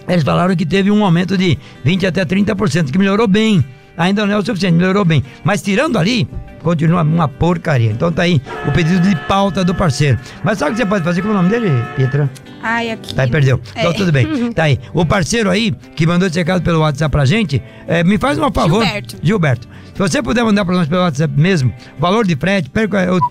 Eles 0.08 0.24
falaram 0.24 0.56
que 0.56 0.66
teve 0.66 0.92
um 0.92 1.04
aumento 1.04 1.38
de 1.38 1.58
20 1.84 2.06
até 2.08 2.24
30%, 2.26 2.92
que 2.92 2.98
melhorou 2.98 3.28
bem. 3.28 3.64
Ainda 3.98 4.26
não 4.26 4.34
é 4.34 4.38
o 4.38 4.46
suficiente, 4.46 4.76
melhorou 4.76 5.06
bem. 5.06 5.24
Mas 5.44 5.62
tirando 5.62 5.98
ali, 5.98 6.28
continua 6.62 7.02
uma 7.02 7.28
porcaria. 7.28 7.92
Então 7.92 8.12
tá 8.12 8.24
aí 8.24 8.42
o 8.68 8.72
pedido 8.72 9.08
de 9.08 9.16
pauta 9.28 9.64
do 9.64 9.74
parceiro. 9.74 10.20
Mas 10.44 10.58
sabe 10.58 10.72
o 10.72 10.74
que 10.74 10.82
você 10.82 10.86
pode 10.86 11.04
fazer 11.04 11.22
com 11.22 11.30
o 11.30 11.34
nome 11.34 11.50
dele, 11.50 11.70
Pietra? 11.96 12.30
Ai, 12.62 12.92
aqui. 12.92 13.14
Tá 13.16 13.24
aí, 13.24 13.30
perdeu. 13.30 13.62
É. 13.74 13.80
Então 13.80 13.94
tudo 13.94 14.12
bem. 14.12 14.26
Tá 14.54 14.64
aí. 14.64 14.80
O 14.94 15.06
parceiro 15.06 15.50
aí, 15.50 15.72
que 15.96 16.06
mandou 16.06 16.28
esse 16.28 16.38
recado 16.38 16.62
pelo 16.62 16.80
WhatsApp 16.80 17.12
pra 17.12 17.26
gente, 17.26 17.62
é, 17.88 18.04
me 18.04 18.18
faz 18.18 18.38
um 18.38 18.52
favor. 18.52 18.84
Gilberto. 18.84 19.18
Gilberto. 19.22 19.68
Se 19.96 20.00
você 20.00 20.22
puder 20.22 20.44
mandar 20.44 20.66
para 20.66 20.76
nós 20.76 20.90
pelo 20.90 21.04
WhatsApp 21.04 21.34
mesmo, 21.40 21.74
valor 21.98 22.28
de 22.28 22.36
frete, 22.36 22.70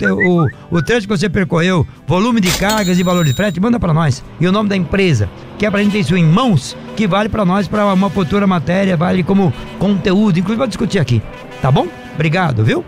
o, 0.01 0.41
o, 0.41 0.79
o 0.79 0.83
trecho 0.83 1.07
que 1.07 1.15
você 1.15 1.29
percorreu, 1.29 1.87
volume 2.07 2.41
de 2.41 2.51
cargas 2.57 2.99
e 2.99 3.03
valor 3.03 3.23
de 3.23 3.35
frete, 3.35 3.61
manda 3.61 3.79
para 3.79 3.93
nós. 3.93 4.25
E 4.41 4.47
o 4.47 4.53
nome 4.53 4.71
da 4.71 4.75
empresa, 4.75 5.29
que 5.59 5.67
é 5.67 5.71
pra 5.71 5.83
gente 5.83 5.93
ter 5.93 5.99
isso 5.99 6.17
em 6.17 6.25
mãos, 6.25 6.75
que 6.97 7.07
vale 7.07 7.29
para 7.29 7.45
nós, 7.45 7.69
para 7.69 7.93
uma 7.93 8.09
futura 8.09 8.47
matéria, 8.47 8.97
vale 8.97 9.23
como 9.23 9.53
conteúdo, 9.79 10.39
inclusive 10.39 10.57
para 10.57 10.67
discutir 10.67 10.99
aqui. 10.99 11.21
Tá 11.61 11.71
bom? 11.71 11.87
Obrigado, 12.15 12.65
viu? 12.65 12.83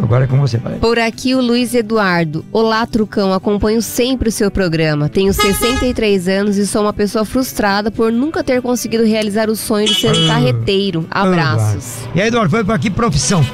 Agora 0.00 0.24
é 0.24 0.26
com 0.26 0.38
você, 0.38 0.58
pai. 0.58 0.78
Por 0.80 0.98
aqui 0.98 1.34
o 1.34 1.40
Luiz 1.40 1.74
Eduardo. 1.74 2.44
Olá, 2.52 2.86
Trucão. 2.86 3.32
Acompanho 3.32 3.82
sempre 3.82 4.28
o 4.28 4.32
seu 4.32 4.50
programa. 4.50 5.08
Tenho 5.08 5.32
63 5.32 6.28
anos 6.28 6.56
e 6.56 6.66
sou 6.66 6.82
uma 6.82 6.92
pessoa 6.92 7.24
frustrada 7.24 7.90
por 7.90 8.12
nunca 8.12 8.42
ter 8.42 8.60
conseguido 8.62 9.04
realizar 9.04 9.48
o 9.48 9.56
sonho 9.56 9.86
de 9.86 9.94
ser 9.94 10.12
um 10.12 10.26
carreteiro. 10.26 11.06
Abraços. 11.10 12.08
E 12.14 12.20
aí, 12.20 12.28
Eduardo, 12.28 12.50
foi 12.50 12.64
para 12.64 12.78
que 12.78 12.90
profissão? 12.90 13.44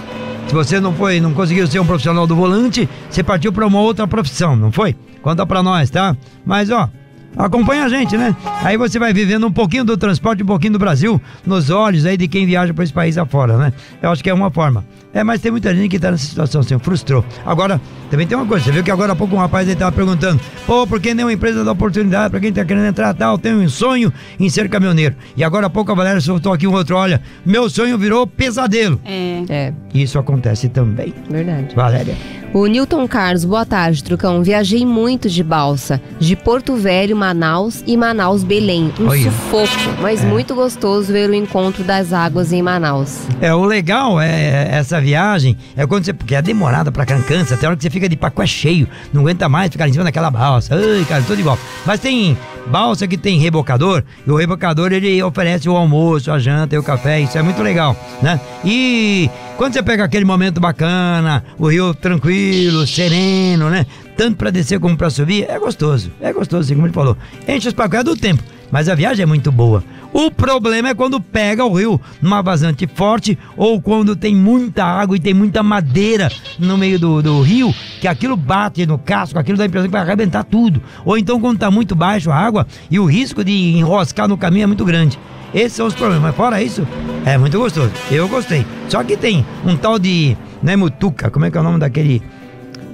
Se 0.48 0.54
você 0.54 0.80
não 0.80 0.94
foi, 0.94 1.20
não 1.20 1.34
conseguiu 1.34 1.66
ser 1.66 1.78
um 1.78 1.86
profissional 1.86 2.26
do 2.26 2.34
volante, 2.34 2.88
você 3.10 3.22
partiu 3.22 3.52
para 3.52 3.66
uma 3.66 3.80
outra 3.80 4.06
profissão, 4.06 4.56
não 4.56 4.72
foi? 4.72 4.96
Conta 5.20 5.44
para 5.44 5.62
nós, 5.62 5.90
tá? 5.90 6.16
Mas 6.44 6.70
ó, 6.70 6.88
acompanha 7.36 7.84
a 7.84 7.88
gente, 7.88 8.16
né? 8.16 8.34
Aí 8.62 8.76
você 8.76 8.98
vai 8.98 9.12
vivendo 9.12 9.46
um 9.46 9.52
pouquinho 9.52 9.84
do 9.84 9.96
transporte, 9.96 10.42
um 10.42 10.46
pouquinho 10.46 10.74
do 10.74 10.78
Brasil, 10.78 11.20
nos 11.46 11.70
olhos 11.70 12.04
aí 12.06 12.16
de 12.16 12.28
quem 12.28 12.46
viaja 12.46 12.72
para 12.74 12.84
esse 12.84 12.92
país 12.92 13.16
afora, 13.16 13.56
né? 13.56 13.72
Eu 14.02 14.10
acho 14.10 14.22
que 14.22 14.30
é 14.30 14.34
uma 14.34 14.50
forma. 14.50 14.84
É, 15.12 15.24
mas 15.24 15.40
tem 15.40 15.50
muita 15.50 15.74
gente 15.74 15.88
que 15.88 15.98
tá 15.98 16.10
nessa 16.10 16.26
situação 16.26 16.60
assim, 16.60 16.78
frustrou. 16.78 17.24
Agora, 17.44 17.80
também 18.10 18.26
tem 18.26 18.36
uma 18.36 18.46
coisa, 18.46 18.64
você 18.64 18.72
viu 18.72 18.84
que 18.84 18.90
agora 18.90 19.12
há 19.12 19.16
pouco 19.16 19.34
um 19.34 19.38
rapaz 19.38 19.68
aí 19.68 19.74
tava 19.74 19.90
perguntando, 19.90 20.40
pô, 20.66 20.86
por 20.86 21.00
que 21.00 21.14
nenhuma 21.14 21.32
empresa 21.32 21.64
dá 21.64 21.72
oportunidade 21.72 22.30
para 22.30 22.40
quem 22.40 22.52
tá 22.52 22.64
querendo 22.64 22.86
entrar 22.86 23.14
tal, 23.14 23.38
tem 23.38 23.54
um 23.54 23.68
sonho 23.68 24.12
em 24.38 24.48
ser 24.50 24.68
caminhoneiro. 24.68 25.16
E 25.36 25.42
agora 25.42 25.66
há 25.66 25.70
pouco 25.70 25.90
a 25.90 25.94
Valéria 25.94 26.20
soltou 26.20 26.52
aqui 26.52 26.66
um 26.66 26.72
outro, 26.72 26.96
olha, 26.96 27.22
meu 27.44 27.70
sonho 27.70 27.96
virou 27.96 28.26
pesadelo. 28.26 29.00
É. 29.04 29.44
é. 29.48 29.72
Isso 29.94 30.18
acontece 30.18 30.68
também. 30.68 31.14
Verdade. 31.28 31.74
Valéria. 31.74 32.14
O 32.52 32.66
Newton 32.66 33.06
Carlos, 33.06 33.44
boa 33.44 33.66
tarde, 33.66 34.02
Trucão. 34.02 34.42
Viajei 34.42 34.84
muito 34.86 35.28
de 35.28 35.44
balsa, 35.44 36.00
de 36.18 36.34
Porto 36.34 36.76
Velho, 36.76 37.14
Manaus 37.14 37.84
e 37.86 37.94
Manaus 37.94 38.42
Belém. 38.42 38.90
Um 38.98 39.06
Olha. 39.06 39.22
sufoco, 39.30 40.00
mas 40.00 40.24
é. 40.24 40.26
muito 40.26 40.54
gostoso 40.54 41.12
ver 41.12 41.28
o 41.28 41.34
encontro 41.34 41.84
das 41.84 42.10
águas 42.12 42.50
em 42.50 42.62
Manaus. 42.62 43.18
É, 43.42 43.52
o 43.54 43.64
legal 43.64 44.18
é 44.18 44.66
essa 44.70 44.98
viagem, 44.98 45.58
é 45.76 45.86
quando 45.86 46.06
você. 46.06 46.14
Porque 46.14 46.34
é 46.34 46.40
demorada 46.40 46.90
pra 46.90 47.04
cansa, 47.04 47.54
até 47.54 47.66
a 47.66 47.68
hora 47.68 47.76
que 47.76 47.82
você 47.82 47.90
fica 47.90 48.08
de 48.08 48.16
pacoé 48.16 48.46
cheio, 48.46 48.88
não 49.12 49.20
aguenta 49.20 49.46
mais 49.46 49.70
ficar 49.70 49.86
em 49.86 49.92
cima 49.92 50.04
daquela 50.04 50.30
balsa. 50.30 50.74
Ai, 50.74 51.04
cara, 51.06 51.22
tudo 51.22 51.38
igual. 51.38 51.58
Mas 51.84 52.00
tem 52.00 52.36
balsa 52.68 53.08
que 53.08 53.16
tem 53.16 53.38
rebocador, 53.38 54.02
e 54.26 54.30
o 54.30 54.36
rebocador 54.36 54.92
ele 54.92 55.22
oferece 55.22 55.68
o 55.68 55.76
almoço, 55.76 56.30
a 56.30 56.38
janta 56.38 56.74
e 56.74 56.78
o 56.78 56.82
café, 56.82 57.20
isso 57.20 57.36
é 57.38 57.42
muito 57.42 57.62
legal, 57.62 57.96
né? 58.22 58.40
E 58.64 59.30
quando 59.56 59.72
você 59.72 59.82
pega 59.82 60.04
aquele 60.04 60.24
momento 60.24 60.60
bacana, 60.60 61.42
o 61.58 61.68
rio 61.68 61.94
tranquilo, 61.94 62.86
sereno, 62.86 63.70
né? 63.70 63.86
Tanto 64.16 64.36
para 64.36 64.50
descer 64.50 64.80
como 64.80 64.96
para 64.96 65.10
subir, 65.10 65.46
é 65.48 65.58
gostoso. 65.58 66.10
É 66.20 66.32
gostoso, 66.32 66.62
assim 66.62 66.74
como 66.74 66.86
ele 66.86 66.94
falou. 66.94 67.16
Enche 67.46 67.68
os 67.68 67.74
pacotes 67.74 68.04
do 68.04 68.16
tempo. 68.16 68.42
Mas 68.70 68.88
a 68.88 68.94
viagem 68.94 69.22
é 69.22 69.26
muito 69.26 69.50
boa. 69.50 69.82
O 70.12 70.30
problema 70.30 70.88
é 70.88 70.94
quando 70.94 71.20
pega 71.20 71.64
o 71.64 71.72
rio 71.74 72.00
numa 72.20 72.42
vazante 72.42 72.86
forte 72.86 73.38
ou 73.56 73.80
quando 73.80 74.16
tem 74.16 74.34
muita 74.34 74.84
água 74.84 75.16
e 75.16 75.20
tem 75.20 75.34
muita 75.34 75.62
madeira 75.62 76.30
no 76.58 76.78
meio 76.78 76.98
do, 76.98 77.22
do 77.22 77.40
rio, 77.42 77.74
que 78.00 78.08
aquilo 78.08 78.36
bate 78.36 78.86
no 78.86 78.98
casco, 78.98 79.38
aquilo 79.38 79.58
dá 79.58 79.64
a 79.64 79.66
impressão 79.66 79.88
que 79.88 79.92
vai 79.92 80.02
arrebentar 80.02 80.44
tudo. 80.44 80.82
Ou 81.04 81.18
então 81.18 81.40
quando 81.40 81.56
está 81.56 81.70
muito 81.70 81.94
baixo 81.94 82.30
a 82.30 82.36
água 82.36 82.66
e 82.90 82.98
o 82.98 83.04
risco 83.04 83.44
de 83.44 83.52
enroscar 83.52 84.26
no 84.26 84.38
caminho 84.38 84.64
é 84.64 84.66
muito 84.66 84.84
grande. 84.84 85.18
Esses 85.54 85.72
são 85.74 85.86
os 85.86 85.94
problemas. 85.94 86.22
Mas 86.22 86.36
fora 86.36 86.62
isso, 86.62 86.86
é 87.24 87.38
muito 87.38 87.58
gostoso. 87.58 87.90
Eu 88.10 88.28
gostei. 88.28 88.66
Só 88.88 89.02
que 89.02 89.16
tem 89.16 89.44
um 89.64 89.76
tal 89.76 89.98
de. 89.98 90.36
Não 90.62 90.72
é 90.72 90.76
mutuca? 90.76 91.30
Como 91.30 91.44
é 91.44 91.50
que 91.50 91.56
é 91.56 91.60
o 91.60 91.64
nome 91.64 91.78
daquele. 91.78 92.22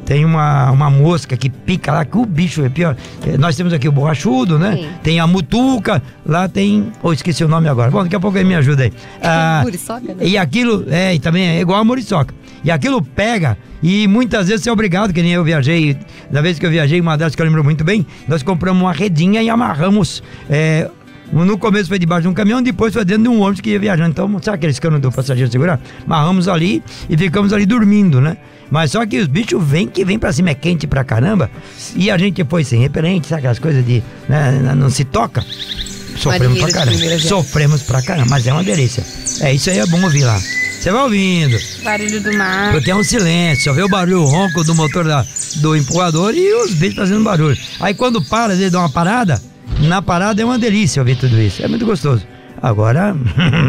Tem 0.05 0.25
uma, 0.25 0.71
uma 0.71 0.91
mosca 0.91 1.37
que 1.37 1.49
pica 1.49 1.93
lá, 1.93 2.05
que 2.05 2.17
o 2.17 2.25
bicho 2.27 2.65
é 2.65 2.69
pior. 2.69 2.97
É, 3.27 3.39
Nós 3.39 3.57
temos 3.57 3.73
aqui 3.73 3.89
o 3.89 3.93
borrachudo, 3.93 4.59
né? 4.59 4.77
Sim. 4.77 4.89
Tem 5.03 5.21
a 5.21 5.27
mutuca, 5.27 6.03
lá 6.27 6.49
tem. 6.49 6.93
Oh, 7.03 7.13
esqueci 7.13 7.43
o 7.45 7.49
nome 7.49 7.69
agora. 7.69 7.91
Bom, 7.91 8.03
daqui 8.03 8.17
a 8.17 8.21
pouco 8.21 8.37
ele 8.37 8.49
me 8.49 8.55
ajuda 8.55 8.85
aí. 8.85 8.93
Ah, 9.27 9.61
Muriçoca, 9.65 10.15
né? 10.15 10.17
e 10.21 10.37
aquilo, 10.37 10.85
é, 10.91 11.15
e 11.15 11.19
também 11.19 11.47
é 11.47 11.61
igual 11.61 11.81
a 11.81 11.85
muriçoca. 11.85 12.35
E 12.63 12.71
aquilo 12.71 13.03
pega, 13.03 13.57
e 13.83 14.07
muitas 14.07 14.49
vezes 14.49 14.63
você 14.63 14.71
é 14.71 14.73
obrigado, 14.73 15.13
que 15.13 15.23
nem 15.23 15.33
eu 15.33 15.43
viajei, 15.45 15.97
da 16.31 16.41
vez 16.41 16.59
que 16.59 16.67
eu 16.67 16.71
viajei, 16.71 17.01
uma 17.01 17.17
delas 17.17 17.35
que 17.35 17.41
eu 17.41 17.47
lembro 17.47 17.65
muito 17.65 17.85
bem, 17.85 18.07
nós 18.29 18.43
compramos 18.43 18.83
uma 18.83 18.93
redinha 18.93 19.43
e 19.43 19.49
amarramos. 19.51 20.23
é, 20.49 20.91
no 21.33 21.59
começo 21.59 21.89
foi 21.89 21.99
debaixo 21.99 22.23
de 22.23 22.29
um 22.29 22.35
caminhão, 22.35 22.63
depois 22.63 22.93
foi 22.93 23.05
dentro 23.05 23.25
de 23.25 23.29
um 23.29 23.41
ônibus 23.41 23.61
que 23.61 23.71
ia 23.71 23.79
viajando. 23.79 24.11
Então, 24.11 24.29
sabe 24.43 24.57
aqueles 24.57 24.79
canos 24.79 25.01
do 25.01 25.11
passageiro 25.11 25.51
segurar? 25.51 25.81
Amarramos 26.05 26.49
ali 26.49 26.83
e 27.09 27.17
ficamos 27.17 27.53
ali 27.53 27.67
dormindo, 27.67 28.21
né? 28.21 28.37
Mas 28.71 28.91
só 28.93 29.05
que 29.07 29.19
os 29.19 29.27
bichos 29.27 29.63
vêm 29.63 29.87
que 29.87 30.05
vem 30.05 30.19
pra 30.19 30.33
cima, 30.33 30.51
é 30.51 30.55
quente 30.55 30.87
pra 30.87 31.05
caramba. 31.05 31.51
E 31.95 32.11
a 32.11 32.19
gente 32.19 32.45
foi 32.45 32.65
sem 32.65 32.81
repelente, 32.81 33.27
sabe 33.27 33.41
aquelas 33.41 33.59
coisas 33.59 33.85
de. 33.85 34.03
né, 34.29 34.75
não 34.77 34.91
se 34.91 35.05
toca. 35.05 35.45
Sofremos 36.17 36.59
Marinheiro 36.59 36.73
pra 36.73 36.85
caramba. 36.85 37.19
Sofremos 37.19 37.83
pra 37.83 38.03
caramba, 38.03 38.31
mas 38.31 38.47
é 38.47 38.53
uma 38.53 38.63
delícia. 38.63 39.05
É, 39.41 39.53
isso 39.53 39.71
aí 39.71 39.79
é 39.79 39.87
bom 39.87 40.03
ouvir 40.03 40.25
lá. 40.25 40.41
Você 40.81 40.91
vai 40.91 41.03
ouvindo. 41.03 41.57
Barulho 41.83 42.21
do 42.21 42.33
mar. 42.37 42.73
Porque 42.73 42.91
é 42.91 42.95
um 42.95 43.03
silêncio, 43.03 43.65
só 43.65 43.73
vê 43.73 43.83
o 43.83 43.89
barulho 43.89 44.21
o 44.21 44.27
ronco 44.27 44.63
do 44.65 44.75
motor 44.75 45.05
da, 45.05 45.25
do 45.57 45.75
empurrador 45.75 46.35
e 46.35 46.53
os 46.63 46.75
bichos 46.75 46.97
fazendo 46.97 47.25
barulho. 47.25 47.57
Aí 47.81 47.95
quando 47.95 48.23
para, 48.23 48.53
às 48.53 48.59
vezes 48.59 48.73
dá 48.73 48.81
uma 48.81 48.91
parada, 48.91 49.41
na 49.81 50.03
parada 50.03 50.43
é 50.43 50.45
uma 50.45 50.59
delícia 50.59 51.01
ouvir 51.01 51.17
tudo 51.17 51.41
isso. 51.41 51.63
É 51.63 51.69
muito 51.69 51.87
gostoso. 51.87 52.27
Agora, 52.61 53.15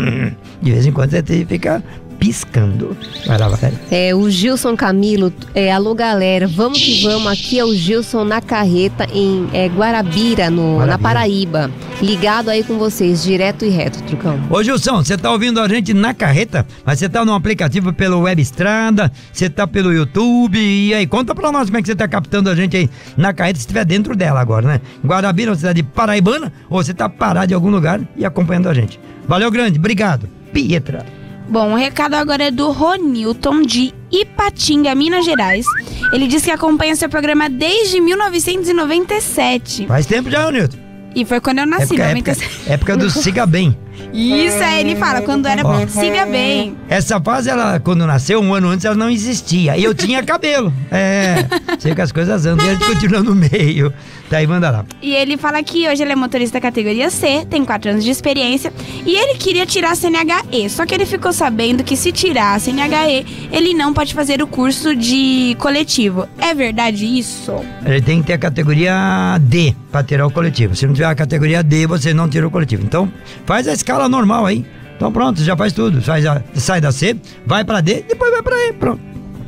de 0.61 0.71
vez 0.71 0.85
em 0.85 0.91
quando 0.91 1.11
você 1.11 1.23
tem 1.23 1.39
que 1.39 1.45
ficar 1.45 1.81
piscando. 2.19 2.95
Vai 3.25 3.37
lá, 3.37 3.47
Valéria. 3.47 3.79
É, 3.91 4.13
o 4.15 4.29
Gilson 4.29 4.75
Camilo, 4.75 5.31
é, 5.53 5.71
alô 5.71 5.93
galera, 5.93 6.47
vamos 6.47 6.79
que 6.79 7.03
vamos, 7.03 7.27
aqui 7.27 7.59
é 7.59 7.65
o 7.65 7.73
Gilson 7.73 8.23
na 8.23 8.41
carreta 8.41 9.07
em 9.13 9.47
é, 9.53 9.67
Guarabira, 9.67 10.49
no, 10.49 10.79
na 10.79 10.85
Guarabira. 10.85 10.97
Paraíba. 10.97 11.71
Ligado 12.01 12.49
aí 12.49 12.63
com 12.63 12.77
vocês, 12.77 13.23
direto 13.23 13.63
e 13.63 13.69
reto, 13.69 14.01
Trucão. 14.03 14.39
Ô 14.49 14.61
Gilson, 14.61 15.03
você 15.03 15.17
tá 15.17 15.31
ouvindo 15.31 15.59
a 15.61 15.67
gente 15.67 15.93
na 15.93 16.13
carreta, 16.13 16.65
mas 16.85 16.99
você 16.99 17.07
tá 17.07 17.23
no 17.23 17.33
aplicativo 17.33 17.93
pelo 17.93 18.21
Web 18.21 18.41
Estrada, 18.41 19.11
você 19.31 19.49
tá 19.49 19.65
pelo 19.65 19.93
YouTube, 19.93 20.59
e 20.59 20.93
aí, 20.93 21.07
conta 21.07 21.33
pra 21.33 21.51
nós 21.51 21.67
como 21.67 21.77
é 21.77 21.81
que 21.81 21.87
você 21.87 21.95
tá 21.95 22.07
captando 22.07 22.49
a 22.49 22.55
gente 22.55 22.75
aí 22.75 22.89
na 23.15 23.33
carreta, 23.33 23.57
se 23.57 23.61
estiver 23.61 23.85
dentro 23.85 24.15
dela 24.15 24.41
agora, 24.41 24.67
né? 24.67 24.81
Guarabira, 25.05 25.51
uma 25.51 25.57
cidade 25.57 25.83
paraibana, 25.83 26.51
ou 26.69 26.83
você 26.83 26.93
tá 26.93 27.07
parado 27.07 27.51
em 27.51 27.55
algum 27.55 27.69
lugar 27.69 28.01
e 28.17 28.25
acompanhando 28.25 28.67
a 28.67 28.73
gente. 28.73 28.99
Valeu, 29.27 29.49
grande, 29.49 29.79
obrigado. 29.79 30.29
Pietra. 30.51 31.05
Bom, 31.47 31.73
o 31.73 31.75
recado 31.75 32.15
agora 32.15 32.45
é 32.45 32.51
do 32.51 32.71
Ronilton 32.71 33.61
de 33.61 33.93
Ipatinga, 34.11 34.95
Minas 34.95 35.25
Gerais. 35.25 35.65
Ele 36.11 36.27
diz 36.27 36.43
que 36.43 36.51
acompanha 36.51 36.95
seu 36.95 37.07
programa 37.09 37.47
desde 37.49 37.99
1997. 38.01 39.87
Faz 39.87 40.05
tempo 40.05 40.29
já, 40.29 40.51
Nilton. 40.51 40.77
E 41.15 41.23
foi 41.23 41.39
quando 41.39 41.59
eu 41.59 41.65
nasci, 41.65 41.93
Época, 41.95 42.03
época, 42.03 42.31
97. 42.33 42.71
época 42.71 42.97
do 42.97 43.09
Siga 43.09 43.45
Bem. 43.45 43.77
Isso, 44.13 44.63
aí 44.63 44.79
ele 44.79 44.95
fala, 44.95 45.21
quando 45.21 45.45
era 45.45 45.65
Ó. 45.65 45.87
siga 45.87 46.25
bem. 46.25 46.75
Essa 46.87 47.19
fase, 47.19 47.49
ela, 47.49 47.79
quando 47.79 48.05
nasceu, 48.07 48.39
um 48.39 48.53
ano 48.53 48.69
antes, 48.69 48.85
ela 48.85 48.95
não 48.95 49.09
existia. 49.09 49.77
E 49.77 49.83
eu 49.83 49.93
tinha 49.93 50.23
cabelo. 50.23 50.73
É, 50.91 51.45
sei 51.79 51.93
que 51.93 52.01
as 52.01 52.11
coisas 52.11 52.45
andam, 52.45 52.65
e 52.65 52.69
a 52.69 52.73
gente 52.73 52.85
continua 52.85 53.21
no 53.21 53.35
meio. 53.35 53.93
Daí 54.29 54.47
manda 54.47 54.71
lá. 54.71 54.85
E 55.01 55.13
ele 55.13 55.37
fala 55.37 55.61
que 55.61 55.87
hoje 55.87 56.01
ele 56.01 56.11
é 56.11 56.15
motorista 56.15 56.59
categoria 56.59 57.09
C, 57.09 57.45
tem 57.49 57.63
4 57.63 57.91
anos 57.91 58.03
de 58.03 58.09
experiência, 58.09 58.73
e 59.05 59.15
ele 59.15 59.35
queria 59.35 59.65
tirar 59.65 59.91
a 59.91 59.95
CNHE, 59.95 60.69
só 60.69 60.85
que 60.85 60.95
ele 60.95 61.05
ficou 61.05 61.31
sabendo 61.31 61.83
que 61.83 61.95
se 61.95 62.11
tirar 62.11 62.55
a 62.55 62.59
CNHE, 62.59 63.49
ele 63.51 63.73
não 63.73 63.93
pode 63.93 64.13
fazer 64.13 64.41
o 64.41 64.47
curso 64.47 64.95
de 64.95 65.55
coletivo. 65.59 66.27
É 66.39 66.53
verdade 66.53 67.05
isso? 67.05 67.53
Ele 67.85 68.01
tem 68.01 68.21
que 68.21 68.27
ter 68.27 68.33
a 68.33 68.37
categoria 68.37 69.37
D 69.41 69.75
para 69.91 70.03
tirar 70.03 70.25
o 70.25 70.31
coletivo. 70.31 70.75
Se 70.75 70.87
não 70.87 70.93
tiver 70.93 71.05
a 71.05 71.15
categoria 71.15 71.61
D, 71.61 71.85
você 71.85 72.13
não 72.13 72.27
tira 72.27 72.47
o 72.47 72.51
coletivo. 72.51 72.83
Então, 72.83 73.11
faz 73.45 73.67
a 73.67 73.73
escala 73.85 74.09
normal 74.09 74.45
aí. 74.47 74.65
Então 74.97 75.11
pronto, 75.11 75.41
já 75.43 75.55
faz 75.55 75.71
tudo. 75.71 76.01
Faz 76.01 76.25
a- 76.25 76.41
sai 76.55 76.81
da 76.81 76.91
C, 76.91 77.15
vai 77.45 77.63
para 77.63 77.81
D, 77.81 78.03
depois 78.07 78.31
vai 78.31 78.41
para 78.41 78.55
E. 78.67 78.73
Pronto. 78.73 78.99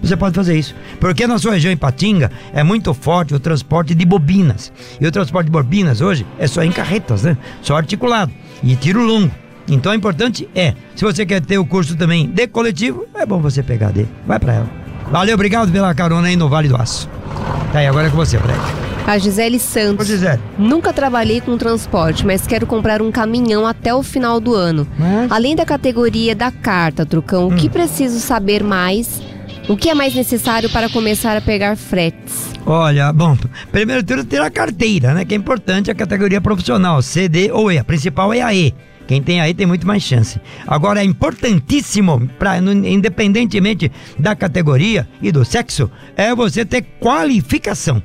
Você 0.01 0.15
pode 0.15 0.35
fazer 0.35 0.55
isso. 0.57 0.75
Porque 0.99 1.25
na 1.25 1.39
sua 1.39 1.53
região 1.53 1.71
em 1.71 1.77
Patinga 1.77 2.31
é 2.53 2.63
muito 2.63 2.93
forte 2.93 3.33
o 3.33 3.39
transporte 3.39 3.95
de 3.95 4.05
bobinas. 4.05 4.71
E 5.01 5.07
o 5.07 5.11
transporte 5.11 5.47
de 5.47 5.51
bobinas 5.51 6.01
hoje 6.01 6.23
é 6.37 6.45
só 6.45 6.63
em 6.63 6.71
carretas, 6.71 7.23
né? 7.23 7.35
Só 7.63 7.75
articulado. 7.75 8.31
E 8.63 8.75
tiro 8.75 9.03
longo. 9.03 9.31
Então 9.67 9.91
o 9.91 9.95
importante 9.95 10.47
é, 10.55 10.75
se 10.95 11.03
você 11.03 11.25
quer 11.25 11.41
ter 11.41 11.57
o 11.57 11.65
curso 11.65 11.95
também 11.97 12.27
de 12.29 12.47
coletivo, 12.47 13.05
é 13.15 13.25
bom 13.25 13.41
você 13.41 13.63
pegar 13.63 13.91
D. 13.91 14.05
Vai 14.25 14.39
para 14.39 14.53
ela. 14.53 14.86
Valeu, 15.11 15.35
obrigado 15.35 15.71
pela 15.71 15.93
carona 15.93 16.27
aí 16.27 16.35
no 16.35 16.49
Vale 16.49 16.67
do 16.67 16.75
Aço. 16.75 17.09
Tá 17.71 17.79
aí, 17.79 17.87
agora 17.87 18.07
é 18.07 18.09
com 18.09 18.17
você, 18.17 18.37
Fred. 18.37 18.59
A 19.05 19.17
Gisele 19.17 19.55
Ô, 19.55 19.59
Santos. 19.59 20.07
Gisele. 20.07 20.41
Nunca 20.57 20.91
trabalhei 20.91 21.39
com 21.39 21.57
transporte, 21.57 22.25
mas 22.25 22.45
quero 22.45 22.65
comprar 22.67 23.01
um 23.01 23.09
caminhão 23.09 23.65
até 23.65 23.93
o 23.95 24.03
final 24.03 24.39
do 24.39 24.53
ano. 24.53 24.85
Mas- 24.99 25.31
Além 25.31 25.55
da 25.55 25.65
categoria 25.65 26.35
da 26.35 26.51
carta, 26.51 27.05
Trucão, 27.05 27.47
o 27.47 27.53
Hum. 27.53 27.55
que 27.55 27.69
preciso 27.69 28.19
saber 28.19 28.63
mais? 28.63 29.21
O 29.67 29.75
que 29.75 29.89
é 29.89 29.93
mais 29.93 30.15
necessário 30.15 30.69
para 30.69 30.87
começar 30.87 31.35
a 31.35 31.41
pegar 31.41 31.75
fretes? 31.75 32.53
Olha, 32.65 33.11
bom, 33.11 33.37
primeiro 33.69 34.01
tudo 34.01 34.23
ter 34.23 34.41
a 34.41 34.49
carteira, 34.49 35.13
né? 35.13 35.25
Que 35.25 35.33
é 35.33 35.37
importante 35.37 35.91
a 35.91 35.95
categoria 35.95 36.39
profissional, 36.39 37.01
C, 37.01 37.27
D 37.27 37.51
ou 37.51 37.69
E. 37.69 37.77
A 37.77 37.83
principal 37.83 38.33
é 38.33 38.41
a 38.41 38.53
E. 38.53 38.73
Quem 39.05 39.21
tem 39.21 39.41
a 39.41 39.49
E 39.49 39.53
tem 39.53 39.67
muito 39.67 39.85
mais 39.85 40.03
chance. 40.03 40.39
Agora 40.65 41.01
é 41.01 41.03
importantíssimo, 41.03 42.29
pra, 42.39 42.57
independentemente 42.59 43.91
da 44.17 44.37
categoria 44.37 45.05
e 45.21 45.33
do 45.33 45.43
sexo, 45.43 45.91
é 46.15 46.33
você 46.33 46.63
ter 46.63 46.83
qualificação. 46.99 48.01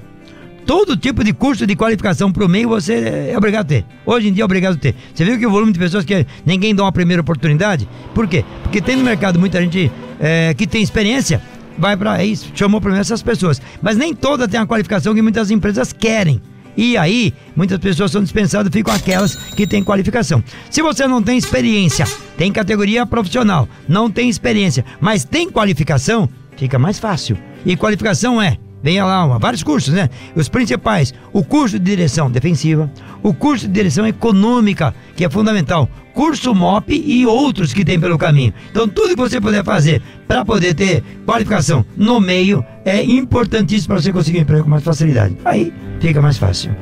Todo 0.66 0.96
tipo 0.96 1.22
de 1.24 1.32
curso 1.32 1.66
de 1.66 1.74
qualificação 1.76 2.32
para 2.32 2.44
o 2.44 2.48
meio 2.48 2.68
você 2.68 3.30
é 3.32 3.36
obrigado 3.36 3.66
a 3.66 3.68
ter. 3.68 3.84
Hoje 4.06 4.28
em 4.28 4.32
dia 4.32 4.42
é 4.42 4.44
obrigado 4.44 4.74
a 4.74 4.78
ter. 4.78 4.94
Você 5.14 5.24
viu 5.24 5.38
que 5.38 5.46
o 5.46 5.50
volume 5.50 5.72
de 5.72 5.78
pessoas 5.78 6.04
que 6.04 6.26
ninguém 6.46 6.74
dá 6.74 6.84
uma 6.84 6.92
primeira 6.92 7.20
oportunidade? 7.20 7.88
Por 8.14 8.26
quê? 8.28 8.44
Porque 8.62 8.80
tem 8.80 8.96
no 8.96 9.04
mercado 9.04 9.40
muita 9.40 9.60
gente 9.60 9.90
é, 10.20 10.54
que 10.54 10.66
tem 10.66 10.80
experiência, 10.80 11.42
vai 11.78 11.96
para 11.96 12.24
isso, 12.24 12.50
chamou 12.54 12.80
primeiro 12.80 13.02
essas 13.02 13.22
pessoas. 13.22 13.60
Mas 13.80 13.96
nem 13.96 14.14
toda 14.14 14.48
tem 14.48 14.58
a 14.60 14.66
qualificação 14.66 15.14
que 15.14 15.22
muitas 15.22 15.50
empresas 15.50 15.92
querem. 15.92 16.40
E 16.76 16.96
aí, 16.96 17.34
muitas 17.54 17.78
pessoas 17.78 18.10
são 18.10 18.22
dispensadas, 18.22 18.72
ficam 18.72 18.94
aquelas 18.94 19.36
que 19.36 19.66
têm 19.66 19.84
qualificação. 19.84 20.42
Se 20.70 20.80
você 20.80 21.06
não 21.06 21.22
tem 21.22 21.36
experiência, 21.36 22.06
tem 22.36 22.50
categoria 22.50 23.04
profissional, 23.04 23.68
não 23.86 24.10
tem 24.10 24.28
experiência, 24.28 24.84
mas 25.00 25.24
tem 25.24 25.50
qualificação, 25.50 26.28
fica 26.56 26.78
mais 26.78 26.98
fácil. 26.98 27.36
E 27.66 27.76
qualificação 27.76 28.40
é 28.40 28.56
Venha 28.82 29.04
lá, 29.04 29.24
ó, 29.24 29.38
vários 29.38 29.62
cursos, 29.62 29.94
né? 29.94 30.10
Os 30.34 30.48
principais, 30.48 31.14
o 31.32 31.44
curso 31.44 31.78
de 31.78 31.84
direção 31.84 32.28
defensiva, 32.28 32.90
o 33.22 33.32
curso 33.32 33.68
de 33.68 33.72
direção 33.72 34.04
econômica, 34.04 34.92
que 35.14 35.24
é 35.24 35.30
fundamental, 35.30 35.88
curso 36.14 36.54
MOP 36.54 36.92
e 36.92 37.26
outros 37.26 37.72
que 37.72 37.84
tem 37.84 37.98
pelo 37.98 38.18
caminho. 38.18 38.52
Então, 38.70 38.88
tudo 38.88 39.10
que 39.10 39.16
você 39.16 39.40
puder 39.40 39.64
fazer 39.64 40.02
para 40.26 40.44
poder 40.44 40.74
ter 40.74 41.02
qualificação 41.26 41.84
no 41.96 42.20
meio 42.20 42.64
é 42.84 43.02
importantíssimo 43.02 43.94
para 43.94 44.02
você 44.02 44.12
conseguir 44.12 44.38
um 44.38 44.42
emprego 44.42 44.64
com 44.64 44.70
mais 44.70 44.84
facilidade. 44.84 45.36
Aí 45.44 45.72
fica 46.00 46.20
mais 46.20 46.38
fácil. 46.38 46.74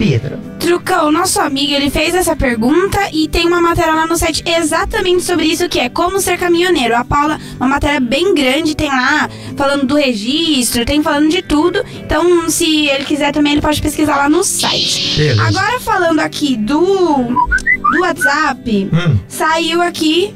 Pietro. 0.00 0.38
Trucão, 0.58 1.12
nosso 1.12 1.40
amigo, 1.40 1.74
ele 1.74 1.90
fez 1.90 2.14
essa 2.14 2.34
pergunta 2.34 2.98
e 3.12 3.28
tem 3.28 3.46
uma 3.46 3.60
matéria 3.60 3.94
lá 3.94 4.06
no 4.06 4.16
site 4.16 4.42
exatamente 4.46 5.22
sobre 5.22 5.44
isso, 5.44 5.68
que 5.68 5.78
é 5.78 5.90
como 5.90 6.20
ser 6.20 6.38
caminhoneiro. 6.38 6.96
A 6.96 7.04
Paula, 7.04 7.38
uma 7.56 7.68
matéria 7.68 8.00
bem 8.00 8.34
grande, 8.34 8.74
tem 8.74 8.88
lá 8.88 9.28
falando 9.56 9.86
do 9.86 9.96
registro, 9.96 10.86
tem 10.86 11.02
falando 11.02 11.28
de 11.28 11.42
tudo. 11.42 11.84
Então, 12.02 12.48
se 12.48 12.86
ele 12.88 13.04
quiser 13.04 13.32
também, 13.32 13.52
ele 13.52 13.60
pode 13.60 13.80
pesquisar 13.82 14.16
lá 14.16 14.28
no 14.28 14.42
site. 14.42 15.18
Beleza. 15.18 15.42
Agora 15.42 15.80
falando 15.80 16.20
aqui 16.20 16.56
do, 16.56 17.28
do 17.90 18.00
WhatsApp, 18.00 18.88
Hum. 18.92 19.16
saiu 19.28 19.80
aqui 19.82 20.34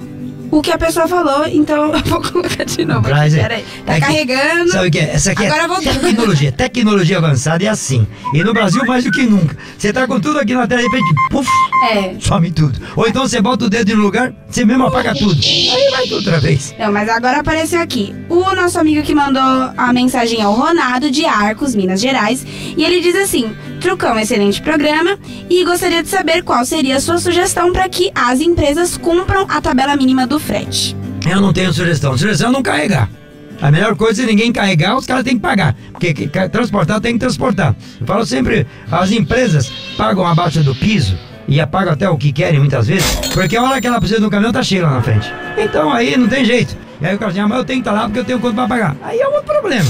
o 0.51 0.62
que 0.62 0.71
a 0.71 0.79
pessoa 0.79 1.09
falou, 1.09 1.47
então 1.49 1.93
eu 1.95 1.99
vou 2.05 2.23
colocar 2.23 2.64
de 2.64 2.85
novo. 2.85 3.03
Peraí, 3.03 3.64
tá 3.85 3.93
É 3.93 3.95
que- 3.95 4.01
carregando. 4.01 4.71
Sabe 4.71 4.88
o 4.88 4.90
que 4.90 4.99
é? 5.01 5.11
Essa 5.14 5.33
aqui 5.33 5.47
Agora 5.47 5.64
é 5.64 5.67
voltou. 5.69 5.93
tecnologia. 5.95 6.53
Tecnologia 6.53 7.19
avançada 7.19 7.64
é 7.64 7.69
assim. 7.69 8.07
E 8.33 8.45
no 8.45 8.53
Brasil 8.53 8.85
mais 8.87 9.03
do 9.05 9.11
que 9.11 9.23
nunca. 9.25 9.57
Você 9.77 9.93
tá 9.93 10.07
com 10.07 10.21
tudo 10.21 10.38
aqui 10.38 10.55
na 10.55 10.64
tela 10.67 10.81
e 10.83 10.88
de 10.88 10.90
repente, 10.97 11.14
puf, 11.31 11.49
É. 11.93 12.14
some 12.21 12.51
tudo. 12.53 12.79
Ou 12.95 13.09
então 13.09 13.27
você 13.27 13.40
bota 13.40 13.64
o 13.64 13.71
dedo 13.71 13.97
no 13.97 14.03
lugar, 14.03 14.33
você 14.49 14.64
mesmo 14.64 14.87
apaga 14.87 15.12
tudo. 15.14 15.40
Aí 15.45 15.90
vai 15.90 16.03
tudo 16.05 16.17
outra 16.17 16.38
vez. 16.38 16.73
Não, 16.79 16.93
mas 16.93 17.09
agora 17.09 17.40
apareceu 17.40 17.81
aqui. 17.81 18.14
O 18.29 18.55
nosso 18.55 18.79
amigo 18.79 19.03
que 19.03 19.14
mandou 19.14 19.43
a 19.77 19.93
mensagem 19.93 20.40
é 20.40 20.47
o 20.47 20.53
Ronaldo, 20.53 21.11
de 21.11 21.25
Arcos, 21.25 21.75
Minas 21.75 22.01
Gerais. 22.01 22.47
E 22.77 22.85
ele 22.85 23.01
diz 23.01 23.17
assim: 23.17 23.51
Trucão, 23.85 24.18
excelente 24.18 24.62
programa. 24.62 25.18
E 25.51 25.62
gostaria 25.62 26.03
de 26.03 26.09
saber 26.09 26.42
qual 26.42 26.64
seria 26.64 26.97
a 26.97 27.01
sua 27.01 27.18
sugestão 27.18 27.70
para 27.70 27.87
que 27.87 28.11
as 28.14 28.40
empresas 28.40 28.97
cumpram 28.97 29.44
a 29.47 29.61
tabela 29.61 29.94
mínima 29.94 30.27
do 30.27 30.40
frete. 30.40 30.97
Eu 31.31 31.38
não 31.38 31.53
tenho 31.53 31.70
sugestão. 31.70 32.16
Sugestão 32.16 32.49
é 32.49 32.53
não 32.53 32.62
carregar. 32.62 33.11
A 33.61 33.70
melhor 33.70 33.94
coisa 33.94 34.23
é 34.23 34.27
ninguém 34.27 34.51
carregar, 34.55 34.97
os 34.97 35.05
caras 35.05 35.23
têm 35.23 35.35
que 35.37 35.42
pagar. 35.42 35.77
Porque 35.92 36.14
que- 36.14 36.29
que- 36.29 36.49
transportar 36.49 36.99
tem 36.99 37.12
que 37.12 37.18
transportar. 37.18 37.77
Eu 38.01 38.07
falo 38.07 38.25
sempre, 38.25 38.66
as 38.90 39.11
empresas 39.12 39.70
pagam 39.99 40.27
abaixo 40.27 40.62
do 40.62 40.75
piso 40.75 41.18
e 41.47 41.64
pagam 41.66 41.92
até 41.92 42.09
o 42.09 42.16
que 42.16 42.33
querem 42.33 42.61
muitas 42.61 42.87
vezes, 42.87 43.05
porque 43.35 43.55
a 43.55 43.62
hora 43.64 43.83
que 43.83 43.87
ela 43.87 44.01
precisa 44.01 44.27
um 44.27 44.31
caminhão 44.31 44.51
tá 44.53 44.62
cheio 44.62 44.85
lá 44.85 44.92
na 44.92 45.03
frente. 45.03 45.31
Então 45.59 45.92
aí 45.92 46.16
não 46.16 46.27
tem 46.27 46.42
jeito. 46.42 46.75
E 47.03 47.07
aí 47.07 47.14
o 47.16 47.18
cara 47.18 47.33
diz, 47.33 47.42
ah, 47.42 47.47
mas 47.49 47.59
eu 47.59 47.64
tenho 47.66 47.83
que 47.83 47.88
estar 47.88 47.92
lá 48.01 48.07
porque 48.07 48.20
eu 48.20 48.25
tenho 48.25 48.40
quanto 48.40 48.55
para 48.55 48.66
pagar. 48.66 48.97
Aí 49.03 49.18
é 49.20 49.29
outro 49.29 49.42
problema. 49.44 49.85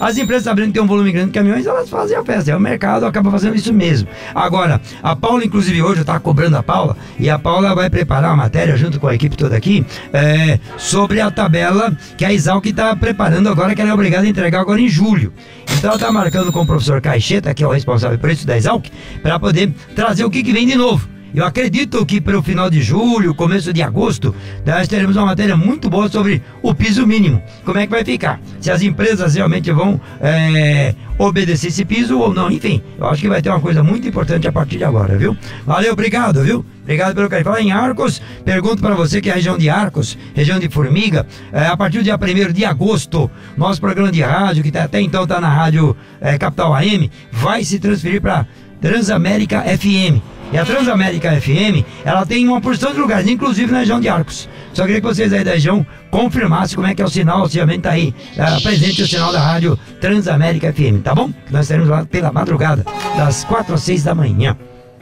As 0.00 0.16
empresas 0.18 0.44
sabendo 0.44 0.68
que 0.68 0.72
tem 0.72 0.82
um 0.82 0.86
volume 0.86 1.12
grande 1.12 1.28
de 1.28 1.32
caminhões, 1.32 1.66
elas 1.66 1.88
fazem 1.88 2.16
a 2.16 2.24
festa. 2.24 2.50
É 2.50 2.56
o 2.56 2.60
mercado 2.60 3.06
acaba 3.06 3.30
fazendo 3.30 3.56
isso 3.56 3.72
mesmo. 3.72 4.08
Agora, 4.34 4.80
a 5.02 5.14
Paula, 5.14 5.44
inclusive, 5.44 5.82
hoje 5.82 5.98
eu 5.98 6.02
estava 6.02 6.20
cobrando 6.20 6.56
a 6.56 6.62
Paula, 6.62 6.96
e 7.18 7.30
a 7.30 7.38
Paula 7.38 7.74
vai 7.74 7.88
preparar 7.88 8.30
uma 8.30 8.44
matéria 8.44 8.76
junto 8.76 8.98
com 8.98 9.06
a 9.06 9.14
equipe 9.14 9.36
toda 9.36 9.56
aqui 9.56 9.84
é, 10.12 10.58
sobre 10.76 11.20
a 11.20 11.30
tabela 11.30 11.96
que 12.16 12.24
a 12.24 12.32
Exalc 12.32 12.64
está 12.66 12.94
preparando 12.96 13.48
agora, 13.48 13.74
que 13.74 13.80
ela 13.80 13.90
é 13.90 13.94
obrigada 13.94 14.26
a 14.26 14.28
entregar 14.28 14.60
agora 14.60 14.80
em 14.80 14.88
julho. 14.88 15.32
Então 15.78 15.90
ela 15.90 15.96
está 15.96 16.12
marcando 16.12 16.52
com 16.52 16.62
o 16.62 16.66
professor 16.66 17.00
Caixeta, 17.00 17.52
que 17.54 17.62
é 17.62 17.66
o 17.66 17.70
responsável 17.70 18.18
por 18.18 18.30
isso 18.30 18.46
da 18.46 18.56
Exalc, 18.56 18.86
para 19.22 19.38
poder 19.38 19.72
trazer 19.94 20.24
o 20.24 20.30
que, 20.30 20.42
que 20.42 20.52
vem 20.52 20.66
de 20.66 20.74
novo. 20.74 21.08
Eu 21.34 21.44
acredito 21.44 22.06
que 22.06 22.20
para 22.20 22.38
o 22.38 22.42
final 22.42 22.70
de 22.70 22.80
julho, 22.80 23.34
começo 23.34 23.72
de 23.72 23.82
agosto, 23.82 24.32
nós 24.64 24.86
teremos 24.86 25.16
uma 25.16 25.26
matéria 25.26 25.56
muito 25.56 25.90
boa 25.90 26.08
sobre 26.08 26.40
o 26.62 26.72
piso 26.72 27.04
mínimo. 27.06 27.42
Como 27.64 27.76
é 27.78 27.86
que 27.86 27.90
vai 27.90 28.04
ficar? 28.04 28.40
Se 28.60 28.70
as 28.70 28.82
empresas 28.82 29.34
realmente 29.34 29.72
vão 29.72 30.00
é, 30.20 30.94
obedecer 31.18 31.68
esse 31.68 31.84
piso 31.84 32.18
ou 32.20 32.32
não. 32.32 32.50
Enfim, 32.52 32.80
eu 32.96 33.06
acho 33.08 33.20
que 33.20 33.28
vai 33.28 33.42
ter 33.42 33.48
uma 33.50 33.60
coisa 33.60 33.82
muito 33.82 34.06
importante 34.06 34.46
a 34.46 34.52
partir 34.52 34.78
de 34.78 34.84
agora, 34.84 35.18
viu? 35.18 35.36
Valeu, 35.66 35.92
obrigado, 35.92 36.40
viu? 36.44 36.64
Obrigado 36.82 37.14
pelo 37.16 37.28
carinho. 37.28 37.44
Fala 37.46 37.60
em 37.60 37.72
Arcos, 37.72 38.22
pergunto 38.44 38.80
para 38.80 38.94
você 38.94 39.20
que 39.20 39.28
é 39.28 39.32
a 39.32 39.36
região 39.36 39.58
de 39.58 39.68
Arcos, 39.68 40.16
região 40.34 40.60
de 40.60 40.68
Formiga, 40.68 41.26
é, 41.52 41.66
a 41.66 41.76
partir 41.76 41.98
do 41.98 42.04
dia 42.04 42.14
1 42.16 42.52
de 42.52 42.64
agosto, 42.64 43.28
nosso 43.56 43.80
programa 43.80 44.12
de 44.12 44.22
rádio, 44.22 44.62
que 44.62 44.70
tá- 44.70 44.84
até 44.84 45.00
então 45.00 45.24
está 45.24 45.40
na 45.40 45.48
rádio 45.48 45.96
é, 46.20 46.38
Capital 46.38 46.72
AM, 46.74 47.10
vai 47.32 47.64
se 47.64 47.80
transferir 47.80 48.20
para 48.20 48.46
Transamérica 48.80 49.62
FM. 49.62 50.20
E 50.54 50.56
a 50.56 50.64
Transamérica 50.64 51.32
FM, 51.32 51.84
ela 52.04 52.24
tem 52.24 52.46
uma 52.46 52.60
porção 52.60 52.92
de 52.92 53.00
lugares, 53.00 53.26
inclusive 53.26 53.72
na 53.72 53.80
região 53.80 53.98
de 53.98 54.08
Arcos. 54.08 54.48
Só 54.72 54.84
queria 54.84 55.00
que 55.00 55.06
vocês 55.06 55.32
aí 55.32 55.42
da 55.42 55.50
região 55.50 55.84
confirmassem 56.12 56.76
como 56.76 56.86
é 56.86 56.94
que 56.94 57.02
é 57.02 57.04
o 57.04 57.08
sinal, 57.08 57.48
se 57.48 57.56
realmente 57.56 57.80
tá 57.80 57.90
aí 57.90 58.14
ah, 58.38 58.60
presente 58.62 59.02
o 59.02 59.08
sinal 59.08 59.32
da 59.32 59.40
rádio 59.40 59.76
Transamérica 60.00 60.72
FM, 60.72 61.02
tá 61.02 61.12
bom? 61.12 61.32
Que 61.44 61.52
nós 61.52 61.62
estaremos 61.62 61.88
lá 61.88 62.06
pela 62.06 62.30
madrugada, 62.30 62.86
das 63.16 63.42
4 63.42 63.74
às 63.74 63.82
6 63.82 64.04
da 64.04 64.14
manhã. 64.14 64.56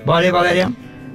Aí, 0.06 0.30
Valéria. 0.30 0.72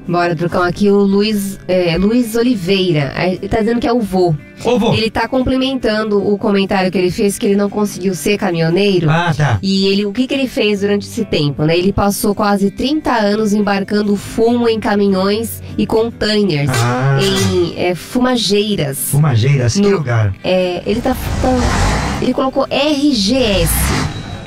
Bora, 0.08 0.36
Trucão. 0.36 0.64
Aqui 0.64 0.90
o 0.90 0.98
Luiz, 1.00 1.60
é, 1.68 1.98
Luiz 1.98 2.36
Oliveira. 2.36 3.14
Ele 3.18 3.48
tá 3.50 3.60
dizendo 3.60 3.80
que 3.82 3.88
é 3.88 3.92
o 3.94 4.00
vô. 4.00 4.34
Ô, 4.64 4.80
vô. 4.80 4.94
Ele 4.94 5.12
tá 5.12 5.28
complementando 5.28 6.18
o 6.26 6.38
comentário 6.38 6.90
que 6.90 6.98
ele 6.98 7.12
fez, 7.12 7.38
que 7.38 7.46
ele 7.46 7.56
não 7.56 7.70
conseguiu 7.70 8.16
ser 8.16 8.38
caminhoneiro. 8.38 9.10
Ah, 9.10 9.34
tá. 9.36 9.60
E 9.62 9.86
ele, 9.88 10.06
o 10.06 10.12
que, 10.14 10.26
que 10.26 10.34
ele 10.34 10.48
fez 10.48 10.80
durante 10.80 11.06
esse 11.06 11.26
tempo, 11.26 11.64
né? 11.64 11.78
Ele 11.78 11.92
passou 11.94 12.34
quase 12.34 12.72
30 12.72 13.12
anos 13.12 13.54
embarcando 13.54 14.16
fumo 14.16 14.68
em 14.70 14.80
caminhões 14.80 15.62
e 15.78 15.86
containers, 15.86 16.72
Ah. 16.74 17.20
em 17.22 17.74
é, 17.78 17.94
fumageiras. 17.94 18.98
Fumageiras, 19.12 19.74
que 19.76 19.82
No- 19.82 19.90
lugar? 19.98 20.34
É, 20.44 20.82
ele 20.86 21.02
tá, 21.02 21.14
tá- 21.14 22.18
Ele 22.22 22.34
colocou 22.34 22.66
RGS. 22.72 23.70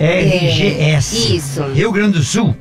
RGS. 0.01 1.37
isso. 1.37 1.62
Rio 1.75 1.92
Grande 1.92 2.18
do 2.18 2.25
Sul. 2.25 2.57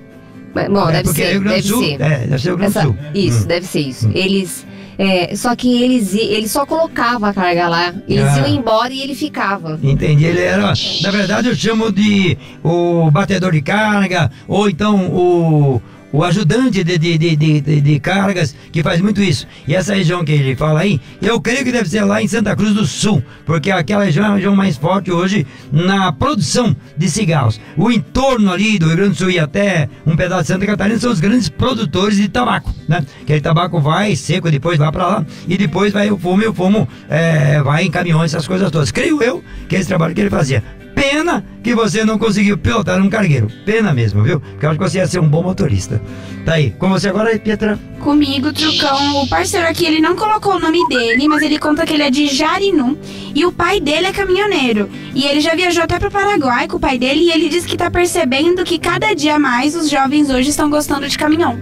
Mas, 0.53 0.67
Bom, 0.69 0.89
é, 0.89 0.91
deve 0.93 1.09
ser. 1.09 1.39
Grande 1.39 1.49
deve 1.49 1.61
Sul. 1.63 1.83
ser. 1.83 2.01
É, 2.01 2.17
deve 2.27 2.39
ser 2.41 2.47
Rio 2.49 2.57
Grande 2.57 2.77
Essa- 2.77 2.85
Sul. 2.87 2.95
isso, 3.13 3.43
Hum. 3.43 3.47
deve 3.47 3.65
ser 3.65 3.79
isso. 3.79 4.11
Eles. 4.13 4.65
é, 5.01 5.33
só 5.35 5.55
que 5.55 5.81
eles, 5.81 6.13
ele 6.13 6.47
só 6.49 6.65
colocava 6.65 7.29
a 7.29 7.33
carga 7.33 7.69
lá. 7.69 7.93
Eles 8.07 8.25
Ah. 8.25 8.39
iam 8.39 8.47
embora 8.59 8.91
e 8.91 9.01
ele 9.01 9.15
ficava. 9.15 9.79
Entendi, 9.81 10.25
ele 10.25 10.41
era, 10.41 10.73
na 11.01 11.11
verdade 11.11 11.47
eu 11.47 11.55
chamo 11.55 11.89
de 11.91 12.37
o 12.61 13.09
batedor 13.09 13.53
de 13.53 13.61
carga, 13.61 14.29
ou 14.45 14.69
então 14.69 15.07
o, 15.07 15.81
o 16.11 16.23
ajudante 16.23 16.83
de, 16.83 16.97
de, 16.97 17.17
de, 17.17 17.35
de, 17.35 17.81
de- 17.81 17.99
cargas, 17.99 18.55
que 18.71 18.81
faz 18.81 19.01
muito 19.01 19.21
isso. 19.21 19.45
E 19.67 19.75
essa 19.75 19.93
região 19.93 20.23
que 20.23 20.31
ele 20.31 20.55
fala 20.55 20.81
aí, 20.81 20.99
eu 21.21 21.39
creio 21.39 21.63
que 21.63 21.71
deve 21.71 21.89
ser 21.89 22.03
lá 22.03 22.21
em 22.21 22.27
Santa 22.27 22.55
Cruz 22.55 22.73
do 22.73 22.85
Sul, 22.85 23.23
porque 23.45 23.69
aquela 23.71 24.03
região 24.05 24.25
é 24.25 24.29
a 24.29 24.35
região 24.35 24.55
mais 24.55 24.77
forte 24.77 25.11
hoje 25.11 25.45
na 25.71 26.11
produção 26.11 26.75
de 26.97 27.09
cigarros. 27.09 27.59
O 27.77 27.91
entorno 27.91 28.51
ali 28.51 28.79
do 28.79 28.87
Rio 28.87 28.95
Grande 28.95 29.11
do 29.11 29.15
Sul 29.17 29.31
e 29.31 29.39
até 29.39 29.89
um 30.05 30.15
pedaço 30.15 30.43
de 30.43 30.47
Santa 30.47 30.65
Catarina 30.65 30.99
são 30.99 31.11
os 31.11 31.19
grandes 31.19 31.49
produtores 31.49 32.17
de 32.17 32.27
tabaco, 32.29 32.73
né? 32.87 33.03
Aquele 33.21 33.41
tabaco 33.41 33.79
vai 33.79 34.15
seco 34.15 34.49
depois 34.49 34.79
lá 34.79 34.91
para 34.91 35.05
lá 35.07 35.25
e 35.47 35.57
depois 35.57 35.93
vai 35.93 36.09
o 36.09 36.17
fumo 36.17 36.41
e 36.41 36.47
o 36.47 36.53
fumo 36.53 36.87
é, 37.09 37.61
vai 37.61 37.83
em 37.83 37.91
caminhões, 37.91 38.33
essas 38.33 38.47
coisas 38.47 38.71
todas. 38.71 38.91
Creio 38.91 39.21
eu 39.21 39.43
que 39.67 39.75
esse 39.75 39.87
trabalho 39.87 40.15
que 40.15 40.21
ele 40.21 40.29
fazia. 40.29 40.63
Pena 40.95 41.45
que 41.63 41.73
você 41.73 42.03
não 42.03 42.17
conseguiu 42.17 42.57
pilotar 42.57 43.01
um 43.01 43.09
cargueiro. 43.09 43.47
Pena 43.65 43.93
mesmo, 43.93 44.23
viu? 44.23 44.39
Porque 44.39 44.65
eu 44.65 44.69
acho 44.69 44.79
que 44.79 44.89
você 44.89 44.97
ia 44.97 45.07
ser 45.07 45.19
um 45.19 45.27
bom 45.27 45.41
motorista. 45.43 46.01
Tá 46.45 46.53
aí. 46.53 46.71
Com 46.71 46.89
você 46.89 47.09
agora, 47.09 47.37
Pietra. 47.39 47.79
Comigo, 47.99 48.51
Trucão, 48.53 49.21
o 49.21 49.27
parceiro 49.27 49.67
aqui, 49.67 49.85
ele 49.85 49.99
não 49.99 50.15
colocou 50.15 50.55
o 50.55 50.59
nome 50.59 50.79
dele, 50.87 51.27
mas 51.27 51.41
ele 51.41 51.59
conta 51.59 51.85
que 51.85 51.93
ele 51.93 52.03
é 52.03 52.09
de 52.09 52.27
Jarinu 52.27 52.97
e 53.35 53.45
o 53.45 53.51
pai 53.51 53.79
dele 53.79 54.07
é 54.07 54.13
caminhoneiro. 54.13 54.89
E 55.13 55.25
ele 55.25 55.41
já 55.41 55.53
viajou 55.55 55.83
até 55.83 55.99
pro 55.99 56.09
Paraguai 56.11 56.67
com 56.67 56.77
o 56.77 56.79
pai 56.79 56.97
dele 56.97 57.21
e 57.21 57.31
ele 57.31 57.49
diz 57.49 57.65
que 57.65 57.77
tá 57.77 57.89
percebendo 57.91 58.63
que 58.63 58.79
cada 58.79 59.13
dia 59.13 59.37
mais 59.37 59.75
os 59.75 59.89
jovens 59.89 60.29
hoje 60.29 60.49
estão 60.49 60.69
gostando 60.69 61.07
de 61.07 61.17
caminhão. 61.17 61.57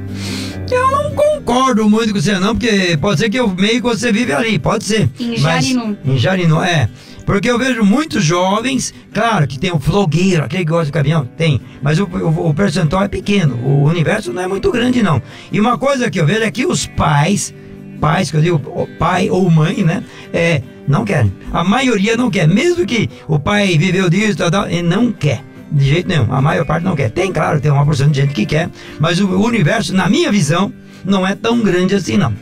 Eu 0.69 0.91
não 0.91 1.11
concordo 1.15 1.89
muito 1.89 2.13
com 2.13 2.19
você, 2.19 2.37
não, 2.39 2.53
porque 2.55 2.97
pode 2.99 3.19
ser 3.19 3.29
que 3.29 3.39
o 3.39 3.47
meio 3.47 3.75
que 3.75 3.81
você 3.81 4.11
vive 4.11 4.33
ali, 4.33 4.59
pode 4.59 4.83
ser. 4.83 5.09
Em 5.19 5.29
Mas- 5.39 5.41
Jarinu. 5.65 5.97
Em 6.05 6.17
Jarinu, 6.17 6.61
é. 6.61 6.89
Porque 7.27 7.47
eu 7.51 7.59
vejo 7.59 7.83
muitos 7.83 8.23
jovens, 8.23 8.93
claro 9.13 9.45
que 9.45 9.59
tem 9.59 9.71
o 9.71 9.79
flogueiro, 9.79 10.43
aquele 10.45 10.63
que 10.63 10.71
gosta 10.71 10.85
de 10.85 10.91
caminhão, 10.93 11.25
tem, 11.37 11.59
mas 11.83 11.99
o, 11.99 12.05
o- 12.05 12.49
o 12.49 12.53
percentual 12.53 13.03
é 13.03 13.07
pequeno, 13.09 13.55
o 13.63 13.83
universo 13.83 14.31
não 14.33 14.41
é 14.41 14.47
muito 14.47 14.71
grande, 14.71 15.03
não. 15.03 15.21
E 15.51 15.59
uma 15.59 15.77
coisa 15.77 16.09
que 16.09 16.19
eu 16.19 16.25
vejo 16.25 16.41
é 16.43 16.49
que 16.49 16.65
os 16.65 16.87
pais, 16.87 17.53
pais, 17.99 18.31
que 18.31 18.37
eu 18.37 18.41
digo 18.41 18.87
pai 18.97 19.29
ou 19.29 19.47
mãe, 19.51 19.83
né, 19.83 20.03
é, 20.33 20.61
não 20.87 21.03
querem. 21.03 21.33
A 21.51 21.65
maioria 21.65 22.15
não 22.15 22.31
quer, 22.31 22.47
mesmo 22.47 22.85
que 22.85 23.09
o 23.27 23.37
pai 23.37 23.77
viveu 23.77 24.09
disso, 24.09 24.37
tal, 24.37 24.49
tal, 24.49 24.65
ele 24.69 24.83
não 24.83 25.11
quer. 25.11 25.43
De 25.69 25.83
jeito 25.85 26.07
nenhum, 26.07 26.33
a 26.33 26.41
maior 26.41 26.65
parte 26.65 26.85
não 26.85 26.95
quer. 26.95 27.11
Tem, 27.11 27.29
claro, 27.33 27.59
tem 27.59 27.69
uma 27.69 27.85
porção 27.85 28.09
de 28.09 28.21
gente 28.21 28.33
que 28.33 28.45
quer, 28.45 28.69
mas 29.01 29.19
o 29.19 29.27
universo, 29.41 29.93
na 29.93 30.07
minha 30.07 30.31
visão, 30.31 30.71
não 31.03 31.27
é 31.27 31.35
tão 31.35 31.59
grande 31.59 31.93
assim, 31.93 32.15
não. 32.15 32.33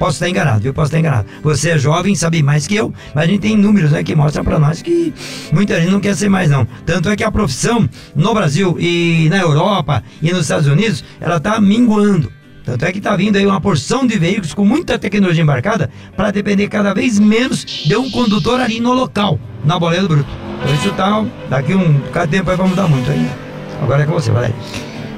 Posso 0.00 0.12
estar 0.12 0.30
enganado, 0.30 0.60
viu? 0.60 0.72
Posso 0.72 0.86
estar 0.86 0.98
enganado. 0.98 1.28
Você 1.42 1.72
é 1.72 1.78
jovem, 1.78 2.14
sabe 2.14 2.42
mais 2.42 2.66
que 2.66 2.74
eu, 2.74 2.90
mas 3.14 3.24
a 3.24 3.26
gente 3.26 3.40
tem 3.40 3.54
números 3.54 3.90
né, 3.90 4.02
que 4.02 4.16
mostram 4.16 4.42
para 4.42 4.58
nós 4.58 4.80
que 4.80 5.12
muita 5.52 5.78
gente 5.78 5.90
não 5.92 6.00
quer 6.00 6.16
ser 6.16 6.30
mais, 6.30 6.48
não. 6.48 6.66
Tanto 6.86 7.10
é 7.10 7.16
que 7.16 7.22
a 7.22 7.30
profissão 7.30 7.86
no 8.16 8.32
Brasil 8.32 8.78
e 8.80 9.28
na 9.28 9.36
Europa 9.36 10.02
e 10.22 10.32
nos 10.32 10.40
Estados 10.40 10.66
Unidos, 10.66 11.04
ela 11.20 11.36
está 11.36 11.60
minguando. 11.60 12.32
Tanto 12.64 12.82
é 12.86 12.92
que 12.92 12.96
está 12.96 13.14
vindo 13.14 13.36
aí 13.36 13.44
uma 13.44 13.60
porção 13.60 14.06
de 14.06 14.18
veículos 14.18 14.54
com 14.54 14.64
muita 14.64 14.98
tecnologia 14.98 15.42
embarcada 15.42 15.90
para 16.16 16.30
depender 16.30 16.68
cada 16.68 16.94
vez 16.94 17.18
menos 17.18 17.62
de 17.62 17.94
um 17.94 18.10
condutor 18.10 18.58
ali 18.58 18.80
no 18.80 18.94
local, 18.94 19.38
na 19.62 19.78
boleia 19.78 20.00
do 20.00 20.08
bruto. 20.08 20.30
Então 20.62 20.74
isso 20.76 20.92
tá, 20.92 21.22
daqui 21.50 21.74
um 21.74 21.92
de 21.92 22.26
tempo 22.30 22.50
aí 22.50 22.56
vai 22.56 22.66
mudar 22.66 22.88
muito 22.88 23.10
ainda. 23.10 23.36
Agora 23.82 24.02
é 24.02 24.06
com 24.06 24.12
você, 24.12 24.30
Valéria. 24.30 24.56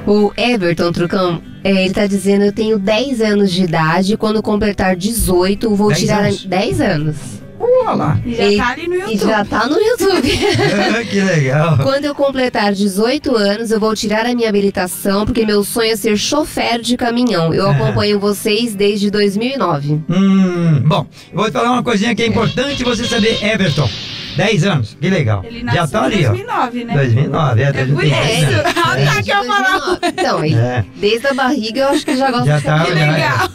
O 0.08 0.32
Everton 0.36 0.90
Trucão, 0.90 1.40
é, 1.64 1.84
ele 1.84 1.94
tá 1.94 2.06
dizendo: 2.06 2.44
eu 2.44 2.52
tenho 2.52 2.78
10 2.78 3.20
anos 3.20 3.50
de 3.52 3.64
idade, 3.64 4.16
quando 4.16 4.42
completar 4.42 4.96
18, 4.96 5.74
vou 5.74 5.88
10 5.88 6.00
tirar. 6.00 6.24
anos? 6.24 6.44
10 6.44 6.80
anos. 6.80 7.16
Olha 7.64 7.92
lá. 7.94 8.20
E 8.26 8.34
já 8.34 8.50
E- 8.50 8.56
tá 8.56 8.68
ali 8.70 8.88
no 8.88 8.94
E 8.96 8.98
YouTube. 8.98 9.18
já 9.20 9.44
tá 9.44 9.68
no 9.68 9.78
YouTube. 9.78 10.28
que 11.10 11.20
legal. 11.20 11.78
Quando 11.78 12.04
eu 12.06 12.14
completar 12.14 12.72
18 12.72 13.36
anos, 13.36 13.70
eu 13.70 13.78
vou 13.78 13.94
tirar 13.94 14.26
a 14.26 14.34
minha 14.34 14.48
habilitação, 14.48 15.24
porque 15.24 15.46
meu 15.46 15.62
sonho 15.62 15.92
é 15.92 15.96
ser 15.96 16.16
chofer 16.16 16.80
de 16.80 16.96
caminhão. 16.96 17.54
Eu 17.54 17.68
É. 17.68 17.70
acompanho 17.70 18.18
vocês 18.18 18.74
desde 18.74 19.10
2009. 19.12 20.00
Hum, 20.10 20.82
bom, 20.86 21.06
vou 21.32 21.44
te 21.46 21.52
falar 21.52 21.70
uma 21.70 21.84
coisinha 21.84 22.14
que 22.16 22.22
é 22.22 22.26
importante 22.26 22.82
você 22.82 23.04
saber, 23.04 23.38
Everton. 23.44 23.88
10 24.36 24.64
anos, 24.64 24.96
que 25.00 25.10
legal. 25.10 25.42
Ele 25.44 25.60
Já 25.60 25.64
nasceu 25.82 25.88
tá 26.00 26.04
ali, 26.06 26.22
em 26.22 26.26
ó. 26.26 26.30
2009, 26.30 26.84
né? 26.84 26.94
2009, 26.94 27.62
é, 27.62 27.64
É 27.66 27.72
por 27.72 28.02
10 28.02 28.42
isso. 28.42 28.60
Ah, 28.64 28.72
tá, 28.72 28.94
Desde 28.94 29.22
que 29.22 29.30
eu 29.30 29.44
falar. 29.44 29.78
2009. 29.78 30.06
Então, 30.08 30.44
É. 30.44 30.84
desde 30.96 31.26
a 31.26 31.34
barriga 31.34 31.80
eu 31.80 31.88
acho 31.88 32.04
que 32.04 32.16
já 32.16 32.30
gosto 32.30 32.46
Já 32.46 32.58
de 32.58 32.64
tá. 32.64 32.84
Que 32.84 32.94
já, 32.94 33.10
legal. 33.12 33.48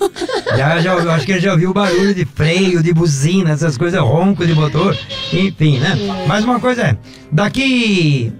já, 0.57 0.79
já, 0.81 0.93
eu 0.93 1.11
acho 1.11 1.25
que 1.25 1.31
ele 1.31 1.39
já 1.41 1.51
ouviu 1.53 1.71
o 1.71 1.73
barulho 1.73 2.13
de 2.13 2.25
freio, 2.25 2.83
de 2.83 2.93
buzina, 2.93 3.51
essas 3.51 3.77
coisas, 3.77 3.99
ronco 4.01 4.45
de 4.45 4.53
motor, 4.53 4.97
enfim, 5.33 5.79
né? 5.79 5.97
Mas 6.27 6.43
uma 6.43 6.59
coisa 6.59 6.81
é, 6.83 6.97
daqui 7.31 8.31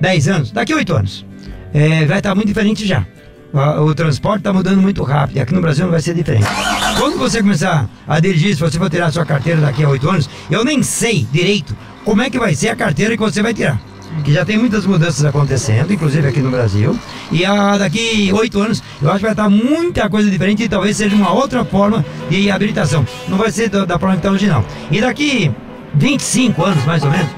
10 0.00 0.28
anos, 0.28 0.50
daqui 0.52 0.74
8 0.74 0.94
anos, 0.94 1.24
é, 1.72 2.04
vai 2.06 2.18
estar 2.18 2.34
muito 2.34 2.48
diferente 2.48 2.86
já. 2.86 3.06
O, 3.52 3.82
o 3.84 3.94
transporte 3.94 4.38
está 4.40 4.52
mudando 4.52 4.80
muito 4.82 5.02
rápido, 5.04 5.36
e 5.36 5.40
aqui 5.40 5.54
no 5.54 5.60
Brasil 5.60 5.84
não 5.84 5.92
vai 5.92 6.00
ser 6.00 6.14
diferente. 6.14 6.44
Quando 6.98 7.18
você 7.18 7.40
começar 7.42 7.88
a 8.06 8.20
dirigir, 8.20 8.54
se 8.54 8.60
você 8.60 8.78
for 8.78 8.88
tirar 8.88 9.06
a 9.06 9.12
sua 9.12 9.24
carteira 9.24 9.60
daqui 9.60 9.84
a 9.84 9.88
8 9.88 10.08
anos, 10.08 10.30
eu 10.50 10.64
nem 10.64 10.82
sei 10.82 11.26
direito 11.30 11.76
como 12.04 12.22
é 12.22 12.30
que 12.30 12.38
vai 12.38 12.54
ser 12.54 12.68
a 12.68 12.76
carteira 12.76 13.16
que 13.16 13.22
você 13.22 13.42
vai 13.42 13.52
tirar. 13.52 13.80
que 14.22 14.32
já 14.32 14.44
tem 14.44 14.56
muitas 14.56 14.86
mudanças 14.86 15.24
acontecendo, 15.24 15.92
inclusive 15.92 16.28
aqui 16.28 16.38
no 16.40 16.50
Brasil. 16.50 16.96
E 17.32 17.44
a, 17.44 17.76
daqui 17.76 18.30
oito 18.32 18.60
anos, 18.60 18.80
eu 19.02 19.08
acho 19.08 19.18
que 19.18 19.24
vai 19.24 19.32
estar 19.32 19.50
muita 19.50 20.08
coisa 20.08 20.30
diferente 20.30 20.62
e 20.62 20.68
talvez 20.68 20.96
seja 20.96 21.16
uma 21.16 21.32
outra 21.32 21.64
forma 21.64 22.04
de 22.30 22.48
habilitação. 22.50 23.04
Não 23.28 23.36
vai 23.36 23.50
ser 23.50 23.68
da, 23.68 23.84
da 23.84 23.98
forma 23.98 24.14
que 24.14 24.20
está 24.20 24.30
hoje, 24.30 24.46
não. 24.46 24.64
E 24.90 25.00
daqui 25.00 25.50
25 25.94 26.64
anos, 26.64 26.84
mais 26.84 27.02
ou 27.02 27.10
menos, 27.10 27.28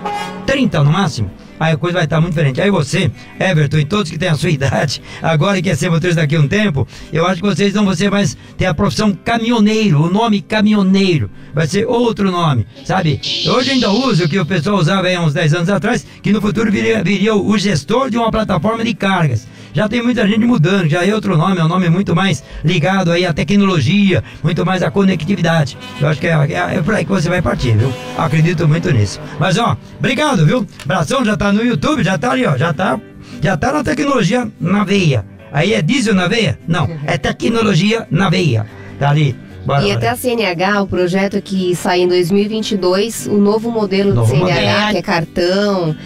30 0.47 0.85
no 0.85 0.92
máximo, 0.92 1.31
aí 1.59 1.75
a 1.75 1.77
coisa 1.77 1.95
vai 1.95 2.05
estar 2.05 2.21
muito 2.21 2.35
diferente. 2.35 2.61
Aí 2.61 2.71
você, 2.71 3.11
Everton, 3.38 3.79
e 3.79 3.85
todos 3.85 4.11
que 4.11 4.19
têm 4.19 4.29
a 4.29 4.35
sua 4.35 4.51
idade, 4.51 5.03
agora 5.23 5.59
e 5.59 5.62
quer 5.62 5.77
ser 5.77 5.90
motorista 5.90 6.21
daqui 6.23 6.37
a 6.37 6.40
um 6.40 6.49
tempo, 6.49 6.87
eu 7.12 7.27
acho 7.27 7.40
que 7.42 7.49
vocês 7.49 7.75
não 7.75 7.85
vão 7.85 7.95
ser 7.95 8.11
mais 8.11 8.37
ter 8.57 8.66
a 8.66 8.75
profissão 8.75 9.12
caminhoneiro, 9.12 10.03
o 10.03 10.11
nome 10.11 10.40
caminhoneiro. 10.40 11.31
Vai 11.55 11.66
ser 11.66 11.87
outro 11.87 12.31
nome, 12.31 12.66
sabe? 12.85 13.21
Hoje 13.47 13.71
ainda 13.71 13.90
uso 13.90 14.25
o 14.25 14.29
que 14.29 14.38
o 14.38 14.47
pessoal 14.47 14.77
usava 14.77 15.07
aí 15.07 15.19
uns 15.19 15.33
10 15.33 15.55
anos 15.55 15.69
atrás, 15.71 16.07
que 16.23 16.33
no 16.33 16.40
futuro 16.40 16.71
viria, 16.71 17.03
viria 17.03 17.35
o 17.35 17.57
gestor 17.57 18.11
de 18.11 18.19
uma 18.19 18.31
plataforma 18.31 18.85
de 18.85 18.95
cargas. 18.95 19.47
Já 19.77 19.87
tem 19.91 20.03
muita 20.03 20.27
gente 20.27 20.47
mudando, 20.47 20.89
já 20.89 21.05
é 21.05 21.15
outro 21.15 21.37
nome, 21.37 21.61
é 21.61 21.62
um 21.62 21.69
nome 21.69 21.91
muito 21.91 22.17
mais 22.17 22.43
ligado 22.65 23.12
aí 23.12 23.27
à 23.27 23.35
tecnologia, 23.35 24.25
muito 24.43 24.65
mais 24.65 24.83
à 24.83 24.91
conectividade. 24.91 25.77
Eu 26.01 26.09
acho 26.09 26.19
que 26.19 26.27
é, 26.27 26.31
é, 26.31 26.77
é 26.77 26.83
por 26.83 26.95
aí 26.95 27.05
que 27.05 27.11
você 27.11 27.29
vai 27.29 27.43
partir, 27.43 27.77
viu? 27.77 27.93
Acredito 28.17 28.67
muito 28.67 28.91
nisso. 28.91 29.21
Mas 29.39 29.59
ó, 29.59 29.77
obrigado, 29.99 30.47
viu? 30.47 30.67
Bração 30.87 31.23
já 31.27 31.37
tá 31.37 31.53
no 31.53 31.62
YouTube, 31.62 32.03
já 32.03 32.17
tá 32.17 32.31
ali, 32.31 32.47
ó, 32.47 32.57
já 32.57 32.73
tá, 32.73 32.99
já 33.43 33.55
tá 33.55 33.71
na 33.71 33.85
tecnologia 33.85 34.51
na 34.59 34.83
veia. 34.83 35.27
Aí 35.53 35.75
é 35.75 35.83
diesel 35.83 36.15
na 36.15 36.27
veia? 36.27 36.59
Não, 36.67 36.89
é 37.07 37.19
tecnologia 37.19 38.07
na 38.11 38.31
veia. 38.31 38.65
Tá 38.99 39.11
ali. 39.11 39.37
Bora, 39.67 39.85
E 39.85 39.93
até 39.93 40.09
a 40.09 40.17
CNH, 40.17 40.85
o 40.85 40.87
projeto 40.87 41.43
que 41.43 41.77
sai 41.77 42.01
em 42.01 42.09
2022, 42.09 43.27
o 43.27 43.37
novo 43.37 43.71
modelo 43.71 44.14
Novo 44.14 44.33
do 44.33 44.39
CNH, 44.39 44.70
modelo. 44.70 44.91
que 44.93 44.97
é 44.97 45.03
cartão, 45.03 45.97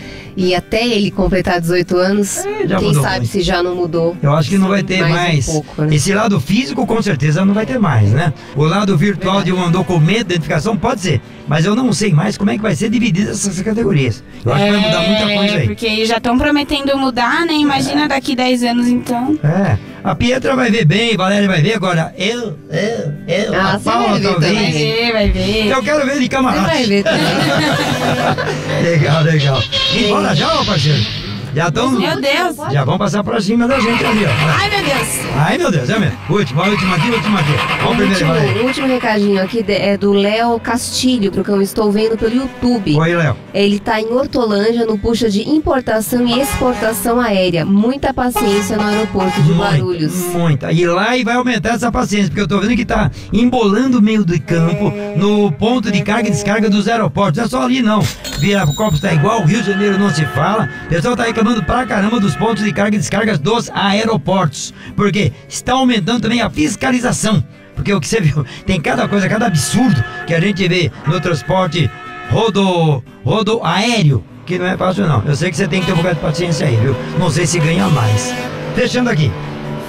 e 0.42 0.54
até 0.54 0.86
ele 0.86 1.10
completar 1.10 1.60
18 1.60 1.96
anos, 1.96 2.38
É, 2.38 2.66
quem 2.66 2.88
mudou 2.88 3.02
sabe 3.02 3.16
muito. 3.18 3.28
se 3.28 3.40
já 3.42 3.62
não 3.62 3.74
mudou. 3.74 4.16
Eu 4.22 4.32
acho 4.34 4.48
que 4.48 4.56
não 4.58 4.68
vai 4.68 4.82
ter 4.82 5.00
Mais 5.00 5.12
um 5.12 5.16
mais. 5.16 5.46
pouco, 5.46 5.82
né? 5.82 5.94
Esse 5.94 6.14
lado 6.14 6.40
físico, 6.40 6.86
com 6.86 7.02
certeza, 7.02 7.44
não 7.44 7.52
vai 7.54 7.66
ter 7.66 7.78
mais, 7.78 8.10
né? 8.10 8.32
O 8.56 8.64
lado 8.64 8.96
virtual 8.96 9.42
de 9.42 9.52
um 9.52 9.70
documento 9.70 10.28
de 10.28 10.34
identificação 10.34 10.76
pode 10.76 11.00
ser. 11.02 11.20
Mas 11.46 11.64
eu 11.64 11.74
não 11.74 11.92
sei 11.92 12.12
mais 12.12 12.36
como 12.38 12.50
é 12.50 12.56
que 12.56 12.62
vai 12.62 12.74
ser 12.76 12.88
dividida 12.88 13.32
essas 13.32 13.60
categorias. 13.60 14.22
Eu 14.44 14.52
acho 14.52 14.64
que 14.64 14.70
vai 14.70 14.80
mudar 14.80 15.00
muita 15.00 15.24
coisa 15.24 15.54
aí. 15.56 15.62
É, 15.64 15.66
Porque 15.66 16.06
já 16.06 16.16
estão 16.18 16.38
prometendo 16.38 16.96
mudar, 16.96 17.44
né? 17.44 17.54
Imagina 17.54 18.08
daqui 18.08 18.34
10 18.36 18.62
anos, 18.62 18.86
então. 18.86 19.36
É. 19.42 19.76
A 20.02 20.14
Pietra 20.14 20.56
vai 20.56 20.70
ver 20.70 20.86
bem, 20.86 21.12
a 21.12 21.16
Valéria 21.18 21.46
vai 21.46 21.60
ver 21.60 21.74
agora. 21.74 22.14
Eu, 22.16 22.56
eu, 22.70 23.12
eu, 23.28 23.54
Ah, 23.54 23.74
a 23.74 23.78
Paula 23.80 24.08
vai 24.08 24.20
ver 24.20 24.28
talvez. 24.30 24.54
Vai 24.54 24.72
ver, 24.72 25.12
vai 25.12 25.30
ver. 25.30 25.66
Eu 25.66 25.82
quero 25.82 26.06
ver 26.06 26.14
de 26.14 26.20
Você 26.20 26.28
camarada. 26.28 26.66
vai 26.68 26.86
ver 26.86 27.02
também. 27.04 27.20
legal, 28.82 29.22
legal. 29.22 29.62
E 29.94 30.04
bora 30.30 30.34
já, 30.36 30.64
parceiro. 30.64 31.19
Já 31.54 31.68
estão. 31.68 31.90
Meu 31.90 32.20
Deus. 32.20 32.56
Já 32.72 32.84
vão 32.84 32.96
passar 32.98 33.24
pra 33.24 33.40
cima 33.40 33.66
da 33.66 33.78
gente 33.80 34.04
ali, 34.04 34.24
ó. 34.24 34.28
Ai, 34.58 34.70
meu 34.70 34.84
Deus. 34.84 35.08
Ai, 35.36 35.58
meu 35.58 35.70
Deus, 35.70 35.90
é 35.90 35.98
mesmo. 35.98 36.16
Última, 36.28 36.66
última 36.68 36.96
aqui, 36.96 37.10
última 37.10 37.40
aqui. 37.40 37.50
O 37.52 37.82
Vamos 37.94 37.96
primeiro, 38.18 38.60
o 38.62 38.66
último 38.66 38.86
recadinho 38.86 39.42
aqui 39.42 39.62
de- 39.62 39.72
é 39.72 39.96
do 39.96 40.12
Léo 40.12 40.58
Castilho, 40.60 41.32
porque 41.32 41.50
eu 41.50 41.60
estou 41.60 41.90
vendo 41.90 42.16
pelo 42.16 42.34
YouTube. 42.34 42.96
Oi, 42.96 43.14
Léo. 43.16 43.36
Ele 43.52 43.76
está 43.76 44.00
em 44.00 44.06
Hortolândia, 44.12 44.86
no 44.86 44.98
puxa 44.98 45.28
de 45.28 45.48
importação 45.48 46.26
e 46.26 46.40
exportação 46.40 47.20
aérea. 47.20 47.64
Muita 47.64 48.14
paciência 48.14 48.76
no 48.76 48.84
aeroporto 48.84 49.40
de 49.42 49.52
Guarulhos. 49.52 50.14
Muita. 50.32 50.72
E 50.72 50.86
lá 50.86 51.16
e 51.16 51.24
vai 51.24 51.34
aumentar 51.34 51.70
essa 51.70 51.90
paciência, 51.90 52.28
porque 52.28 52.40
eu 52.42 52.48
tô 52.48 52.60
vendo 52.60 52.76
que 52.76 52.84
tá 52.84 53.10
embolando 53.32 53.98
o 53.98 54.02
meio 54.02 54.24
do 54.24 54.40
campo 54.40 54.92
no 55.16 55.50
ponto 55.52 55.90
de 55.90 56.02
carga 56.02 56.28
e 56.28 56.30
descarga 56.30 56.70
dos 56.70 56.86
aeroportos. 56.88 57.38
Não 57.38 57.44
é 57.44 57.48
só 57.48 57.62
ali 57.64 57.82
não. 57.82 58.00
Viracopos 58.38 59.00
tá 59.00 59.12
igual, 59.12 59.44
Rio 59.44 59.60
de 59.62 59.70
Janeiro 59.72 59.98
não 59.98 60.10
se 60.10 60.24
fala. 60.26 60.68
O 60.86 60.88
pessoal 60.88 61.16
tá 61.16 61.28
reclamando 61.40 61.62
pra 61.62 61.86
caramba 61.86 62.20
dos 62.20 62.36
pontos 62.36 62.62
de 62.62 62.72
carga 62.72 62.94
e 62.94 62.98
descargas 62.98 63.38
dos 63.38 63.70
aeroportos. 63.70 64.74
Porque 64.94 65.32
está 65.48 65.72
aumentando 65.72 66.20
também 66.20 66.42
a 66.42 66.50
fiscalização. 66.50 67.42
Porque 67.74 67.92
o 67.92 68.00
que 68.00 68.06
você 68.06 68.20
viu, 68.20 68.44
tem 68.66 68.80
cada 68.80 69.08
coisa, 69.08 69.28
cada 69.28 69.46
absurdo 69.46 70.04
que 70.26 70.34
a 70.34 70.40
gente 70.40 70.68
vê 70.68 70.92
no 71.06 71.18
transporte 71.18 71.90
rodo, 72.30 73.02
rodo 73.24 73.60
aéreo, 73.64 74.22
que 74.44 74.58
não 74.58 74.66
é 74.66 74.76
fácil 74.76 75.06
não. 75.06 75.22
Eu 75.24 75.34
sei 75.34 75.50
que 75.50 75.56
você 75.56 75.66
tem 75.66 75.80
que 75.80 75.86
ter 75.86 75.92
um 75.92 75.96
bocado 75.96 76.16
de 76.16 76.20
paciência 76.20 76.66
aí, 76.66 76.76
viu? 76.76 76.94
Não 77.18 77.30
sei 77.30 77.46
se 77.46 77.58
ganha 77.58 77.88
mais. 77.88 78.34
Fechando 78.74 79.08
aqui. 79.08 79.30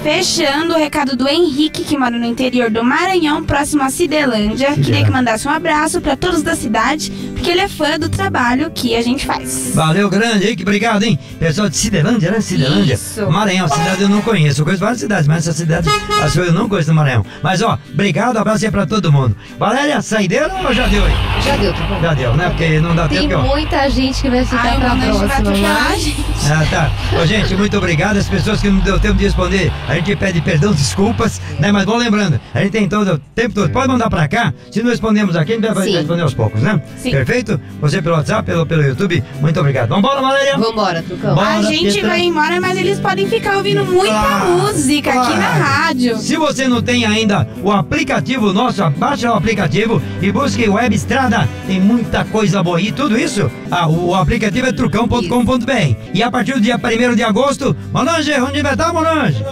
Fechando 0.02 0.74
o 0.74 0.76
recado 0.76 1.16
do 1.16 1.28
Henrique, 1.28 1.84
que 1.84 1.96
mora 1.96 2.18
no 2.18 2.26
interior 2.26 2.68
do 2.68 2.82
Maranhão, 2.82 3.44
próximo 3.44 3.84
a 3.84 3.88
Cidelândia. 3.90 4.72
Queria 4.74 5.04
que 5.04 5.10
mandasse 5.10 5.46
um 5.46 5.50
abraço 5.50 6.00
pra 6.00 6.16
todos 6.16 6.42
da 6.42 6.56
cidade, 6.56 7.12
porque 7.34 7.48
ele 7.48 7.60
é 7.60 7.68
fã 7.68 8.00
do 8.00 8.08
trabalho 8.08 8.70
que 8.74 8.96
a 8.96 9.02
gente 9.02 9.24
faz. 9.24 9.70
Valeu, 9.74 10.10
grande, 10.10 10.44
Henrique, 10.44 10.62
obrigado, 10.62 11.04
hein? 11.04 11.16
Pessoal 11.38 11.68
de 11.68 11.76
Cidelândia, 11.76 12.32
né? 12.32 12.40
Cidelândia. 12.40 12.94
Isso. 12.94 13.30
Maranhão, 13.30 13.68
cidade 13.68 14.02
eu 14.02 14.08
não 14.08 14.20
conheço. 14.22 14.60
Eu 14.62 14.64
conheço 14.64 14.80
várias 14.80 15.00
cidades, 15.00 15.28
mas 15.28 15.46
essa 15.46 15.52
cidade, 15.52 15.88
as 15.88 16.32
coisas 16.32 16.48
eu 16.48 16.52
não 16.52 16.68
conheço 16.68 16.88
no 16.88 16.96
Maranhão. 16.96 17.24
Mas, 17.40 17.62
ó, 17.62 17.78
obrigado, 17.92 18.36
abraço 18.38 18.64
aí 18.64 18.70
pra 18.72 18.84
todo 18.84 19.12
mundo. 19.12 19.36
Valéria, 19.56 20.02
saideira 20.02 20.52
ou 20.52 20.74
já 20.74 20.88
deu 20.88 21.04
aí? 21.04 21.12
Já 21.44 21.56
deu, 21.56 21.72
tá 21.72 21.86
bom. 21.86 22.00
Já 22.00 22.14
deu, 22.14 22.36
né? 22.36 22.48
Porque 22.48 22.80
não 22.80 22.96
dá 22.96 23.06
Tem 23.06 23.28
tempo, 23.28 23.40
ó. 23.40 23.46
muita 23.46 23.88
gente 23.88 24.20
que 24.20 24.28
vai 24.28 24.44
ficar 24.44 24.64
Ai, 24.64 24.80
pra 24.80 24.96
próxima, 24.96 25.56
mas... 25.58 26.31
Ah, 26.50 26.66
tá. 26.70 26.90
Ô, 27.20 27.24
gente, 27.26 27.54
muito 27.54 27.76
obrigado. 27.76 28.16
As 28.16 28.28
pessoas 28.28 28.60
que 28.60 28.68
não 28.68 28.80
deu 28.80 28.98
tempo 28.98 29.14
de 29.14 29.24
responder, 29.24 29.72
a 29.88 29.94
gente 29.94 30.16
pede 30.16 30.40
perdão, 30.40 30.72
desculpas, 30.72 31.40
né? 31.58 31.70
Mas 31.70 31.84
vão 31.84 31.96
lembrando, 31.96 32.40
a 32.52 32.60
gente 32.60 32.72
tem 32.72 32.88
todo 32.88 33.14
o 33.14 33.18
tempo 33.34 33.54
todo. 33.54 33.70
Pode 33.70 33.88
mandar 33.88 34.10
pra 34.10 34.26
cá. 34.26 34.52
Se 34.70 34.82
não 34.82 34.90
respondemos 34.90 35.36
aqui, 35.36 35.52
a 35.52 35.54
gente 35.56 35.72
vai 35.72 35.86
Sim. 35.86 35.96
responder 35.96 36.22
aos 36.22 36.34
poucos, 36.34 36.60
né? 36.60 36.80
Sim. 36.98 37.10
Perfeito? 37.12 37.60
Você 37.80 38.02
pelo 38.02 38.16
WhatsApp, 38.16 38.44
pelo, 38.44 38.66
pelo 38.66 38.82
YouTube. 38.82 39.22
Muito 39.40 39.60
obrigado. 39.60 39.88
Vambora, 39.90 40.20
Valéria? 40.20 40.58
Vambora, 40.58 41.02
Trucão. 41.02 41.34
Bora. 41.34 41.48
A 41.58 41.62
gente 41.62 41.92
Pietra. 41.92 42.08
vai 42.08 42.20
embora, 42.22 42.60
mas 42.60 42.76
eles 42.76 42.98
podem 42.98 43.28
ficar 43.28 43.56
ouvindo 43.56 43.84
muita 43.84 44.12
Claro, 44.12 44.50
música 44.58 45.10
aqui 45.10 45.34
na 45.36 45.48
rádio. 45.50 46.18
Se 46.18 46.36
você 46.36 46.66
não 46.66 46.82
tem 46.82 47.04
ainda 47.04 47.48
o 47.62 47.70
aplicativo 47.70 48.52
nosso, 48.52 48.88
baixa 48.90 49.30
o 49.30 49.34
aplicativo 49.34 50.02
e 50.20 50.32
busque 50.32 50.68
Web 50.68 50.94
Estrada. 50.94 51.48
Tem 51.66 51.80
muita 51.80 52.24
coisa 52.24 52.62
boa. 52.62 52.80
E 52.80 52.90
tudo 52.90 53.16
isso, 53.18 53.50
ah, 53.70 53.86
o, 53.86 54.08
o 54.08 54.14
aplicativo 54.14 54.66
é 54.66 54.72
trucão.com.br. 54.72 55.96
E 56.12 56.22
a 56.22 56.30
partir 56.32 56.54
do 56.54 56.60
dia 56.60 56.76
1 56.76 57.14
de 57.14 57.22
agosto, 57.22 57.76
Monange, 57.92 58.32
onde 58.40 58.62
vai 58.62 58.72
estar, 58.72 58.92
Monange? 58.92 59.44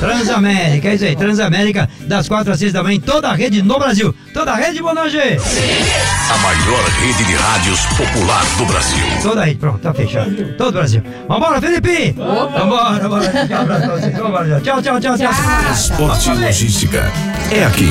Transamérica, 0.00 0.88
é 0.88 0.94
isso 0.96 1.04
aí, 1.04 1.16
Transamérica, 1.16 1.88
das 2.00 2.28
4 2.28 2.52
às 2.52 2.58
6 2.58 2.72
da 2.72 2.82
manhã, 2.82 2.96
em 2.96 3.00
toda 3.00 3.28
a 3.28 3.34
rede 3.34 3.62
no 3.62 3.78
Brasil. 3.78 4.14
Toda 4.34 4.52
a 4.52 4.56
rede, 4.56 4.82
Monange! 4.82 5.16
A 5.18 6.38
maior 6.38 6.84
rede 7.00 7.24
de 7.24 7.34
rádios 7.34 7.86
popular 7.96 8.44
do 8.58 8.66
Brasil. 8.66 9.04
Toda 9.22 9.42
a 9.42 9.44
rede, 9.44 9.58
pronto, 9.58 9.78
tá 9.78 9.94
fechado. 9.94 10.34
Todo 10.58 10.70
o 10.70 10.72
Brasil. 10.72 11.02
Vambora, 11.28 11.60
Felipe! 11.60 12.12
Vambora, 12.12 12.98
vambora. 12.98 13.28
Tchau, 13.46 13.60
abraço 13.62 13.86
pra 13.86 13.96
vocês. 13.96 14.18
Vambora, 14.18 14.60
tchau, 14.60 14.82
tchau, 14.82 15.00
tchau, 15.00 15.16
tchau. 15.16 15.32
Esporte 15.72 16.30
e 16.30 16.34
logística. 16.34 17.12
É 17.52 17.64
aqui, 17.64 17.88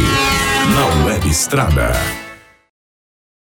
na 0.75 1.05
Web 1.05 1.27
Estrada. 1.29 2.22